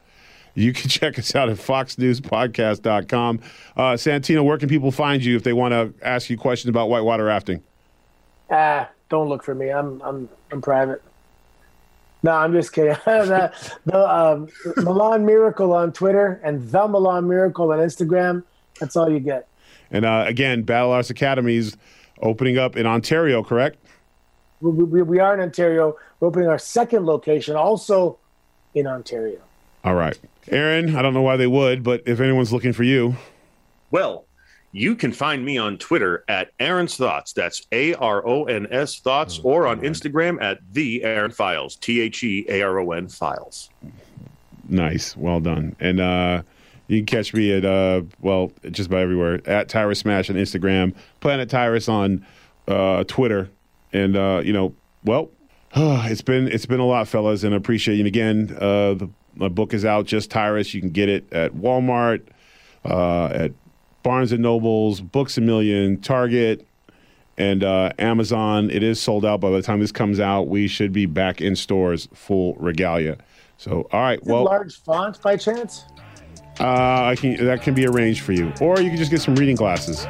you 0.56 0.74
can 0.74 0.89
check 0.89 1.20
us 1.20 1.36
out 1.36 1.49
at 1.49 1.58
foxnewspodcast.com. 1.58 3.39
Uh, 3.78 3.82
Santino, 3.93 4.43
where 4.43 4.58
can 4.58 4.70
people 4.70 4.91
find 4.91 5.24
you 5.24 5.36
if 5.36 5.43
they 5.43 5.53
want 5.53 5.74
to 5.74 5.93
ask 6.06 6.30
you 6.30 6.38
questions 6.38 6.70
about 6.70 6.89
whitewater 6.89 7.26
rafting? 7.26 7.62
Ah, 8.49 8.89
don't 9.10 9.30
look 9.30 9.43
for 9.43 9.53
me. 9.53 9.70
I'm 9.70 10.01
I'm 10.01 10.30
I'm 10.51 10.62
private. 10.62 11.03
No, 12.24 12.32
I'm 12.32 12.53
just 12.53 12.74
kidding. 12.74 12.95
the 13.06 13.53
the 13.86 14.16
um, 14.16 14.47
Milan 14.78 15.26
Miracle 15.26 15.74
on 15.74 15.91
Twitter 15.91 16.39
and 16.43 16.68
the 16.70 16.88
Milan 16.88 17.28
Miracle 17.28 17.72
on 17.72 17.80
Instagram. 17.80 18.43
That's 18.80 18.95
all 18.95 19.10
you 19.10 19.20
get. 19.20 19.47
And 19.91 20.06
uh, 20.06 20.26
again, 20.28 20.64
Battle 20.64 20.91
Arts 20.91 21.10
Academy 21.10 21.56
is 21.56 21.78
opening 22.22 22.58
up 22.58 22.76
in 22.76 22.86
Ontario, 22.86 23.43
correct? 23.43 23.78
We, 24.62 24.72
we, 24.72 25.01
we 25.01 25.20
are 25.20 25.34
in 25.34 25.39
Ontario. 25.39 25.95
We're 26.20 26.30
opening 26.30 26.49
our 26.49 26.58
second 26.58 27.06
location, 27.06 27.56
also 27.56 28.18
in 28.74 28.88
Ontario. 28.88 29.39
All 29.86 29.95
right. 29.95 30.17
Aaron, 30.49 30.95
I 30.95 31.01
don't 31.01 31.13
know 31.13 31.21
why 31.21 31.38
they 31.38 31.47
would, 31.47 31.81
but 31.83 32.01
if 32.05 32.19
anyone's 32.19 32.51
looking 32.51 32.73
for 32.73 32.83
you, 32.83 33.15
Well, 33.91 34.25
you 34.73 34.93
can 34.95 35.13
find 35.13 35.45
me 35.45 35.57
on 35.57 35.77
Twitter 35.77 36.25
at 36.27 36.51
Aaron's 36.59 36.97
Thoughts. 36.97 37.31
That's 37.31 37.65
A 37.71 37.93
R 37.93 38.27
O 38.27 38.43
N 38.43 38.67
S 38.71 38.99
Thoughts, 38.99 39.39
or 39.43 39.65
on 39.67 39.79
Instagram 39.81 40.41
at 40.41 40.59
the 40.73 41.01
Aaron 41.05 41.31
Files. 41.31 41.77
T 41.77 42.01
H 42.01 42.21
E 42.23 42.45
A 42.49 42.61
R 42.61 42.79
O 42.79 42.91
N 42.91 43.07
Files. 43.07 43.69
nice. 44.67 45.15
Well 45.15 45.39
done. 45.39 45.75
And 45.79 45.99
uh, 46.01 46.41
you 46.88 46.99
can 46.99 47.05
catch 47.05 47.33
me 47.33 47.53
at, 47.53 47.63
uh, 47.65 48.01
well, 48.19 48.51
just 48.71 48.88
about 48.88 48.99
everywhere 48.99 49.39
at 49.47 49.69
Tyrus 49.69 49.99
Smash 49.99 50.29
on 50.29 50.36
Instagram, 50.36 50.93
Planet 51.21 51.49
Tyrus 51.49 51.88
on 51.88 52.25
uh, 52.67 53.03
Twitter. 53.05 53.49
And, 53.93 54.17
uh, 54.17 54.41
you 54.43 54.51
know, 54.53 54.75
well, 55.05 55.29
it's 55.75 56.21
been 56.21 56.47
it's 56.47 56.65
been 56.65 56.79
a 56.79 56.86
lot, 56.86 57.07
fellas, 57.07 57.43
and 57.43 57.53
I 57.53 57.57
appreciate 57.57 57.95
you. 57.95 58.01
And 58.01 58.07
again, 58.07 58.57
uh, 58.59 58.93
the 58.95 59.09
my 59.36 59.47
book 59.47 59.73
is 59.73 59.86
out, 59.86 60.05
just 60.05 60.31
Tyrus. 60.31 60.73
You 60.73 60.81
can 60.81 60.91
get 60.91 61.09
it 61.09 61.31
at 61.33 61.53
Walmart, 61.53 62.23
uh, 62.83 63.27
at 63.27 63.51
Barnes 64.03 64.31
and 64.31 64.41
Nobles, 64.41 65.01
Books 65.01 65.38
a 65.38 65.41
Million, 65.41 65.99
Target, 65.99 66.65
and 67.38 67.63
uh, 67.63 67.91
Amazon. 67.99 68.69
It 68.69 68.83
is 68.83 69.01
sold 69.01 69.25
out 69.25 69.41
by 69.41 69.49
the 69.49 69.61
time 69.61 69.79
this 69.79 69.91
comes 69.91 70.19
out. 70.19 70.43
We 70.43 70.67
should 70.67 70.93
be 70.93 71.05
back 71.05 71.41
in 71.41 71.55
stores 71.55 72.07
full 72.13 72.53
regalia. 72.55 73.17
So, 73.57 73.88
all 73.91 74.01
right, 74.01 74.23
well, 74.23 74.43
large 74.43 74.81
font 74.81 75.21
by 75.21 75.38
chance? 75.38 75.86
uh, 76.59 77.03
I 77.05 77.15
can 77.15 77.43
that 77.45 77.61
can 77.61 77.73
be 77.73 77.86
arranged 77.86 78.21
for 78.21 78.31
you, 78.31 78.53
or 78.61 78.79
you 78.79 78.89
can 78.89 78.97
just 78.97 79.11
get 79.11 79.21
some 79.21 79.36
reading 79.36 79.55
glasses. 79.55 80.07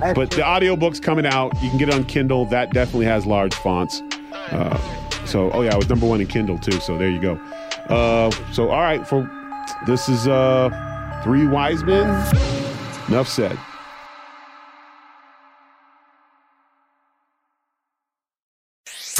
But 0.00 0.30
the 0.30 0.42
audiobook's 0.42 0.98
coming 0.98 1.26
out. 1.26 1.52
You 1.62 1.68
can 1.68 1.78
get 1.78 1.88
it 1.88 1.94
on 1.94 2.04
Kindle. 2.04 2.46
That 2.46 2.72
definitely 2.72 3.04
has 3.06 3.26
large 3.26 3.54
fonts. 3.54 4.00
Uh, 4.50 4.78
so, 5.26 5.50
oh 5.52 5.60
yeah, 5.60 5.74
it 5.74 5.76
was 5.76 5.88
number 5.88 6.06
one 6.06 6.20
in 6.20 6.26
Kindle 6.26 6.58
too. 6.58 6.80
So 6.80 6.96
there 6.96 7.10
you 7.10 7.20
go. 7.20 7.38
Uh, 7.90 8.30
so 8.52 8.70
all 8.70 8.80
right, 8.80 9.06
for 9.06 9.28
this 9.86 10.08
is 10.08 10.28
uh, 10.28 11.20
three 11.24 11.46
wise 11.46 11.82
men. 11.84 12.06
Enough 13.08 13.28
said. 13.28 13.58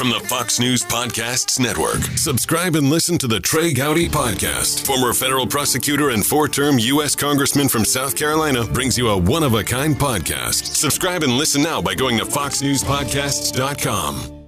From 0.01 0.09
the 0.09 0.19
Fox 0.21 0.59
News 0.59 0.83
Podcasts 0.83 1.59
Network. 1.59 2.01
Subscribe 2.17 2.75
and 2.75 2.89
listen 2.89 3.19
to 3.19 3.27
the 3.27 3.39
Trey 3.39 3.71
Gowdy 3.71 4.09
Podcast. 4.09 4.83
Former 4.83 5.13
federal 5.13 5.45
prosecutor 5.45 6.09
and 6.09 6.25
four 6.25 6.47
term 6.47 6.79
U.S. 6.79 7.15
Congressman 7.15 7.69
from 7.69 7.85
South 7.85 8.15
Carolina 8.15 8.65
brings 8.65 8.97
you 8.97 9.09
a 9.09 9.17
one 9.17 9.43
of 9.43 9.53
a 9.53 9.63
kind 9.63 9.95
podcast. 9.95 10.75
Subscribe 10.75 11.21
and 11.21 11.33
listen 11.33 11.61
now 11.61 11.83
by 11.83 11.93
going 11.93 12.17
to 12.17 12.25
foxnewspodcasts.com. 12.25 14.40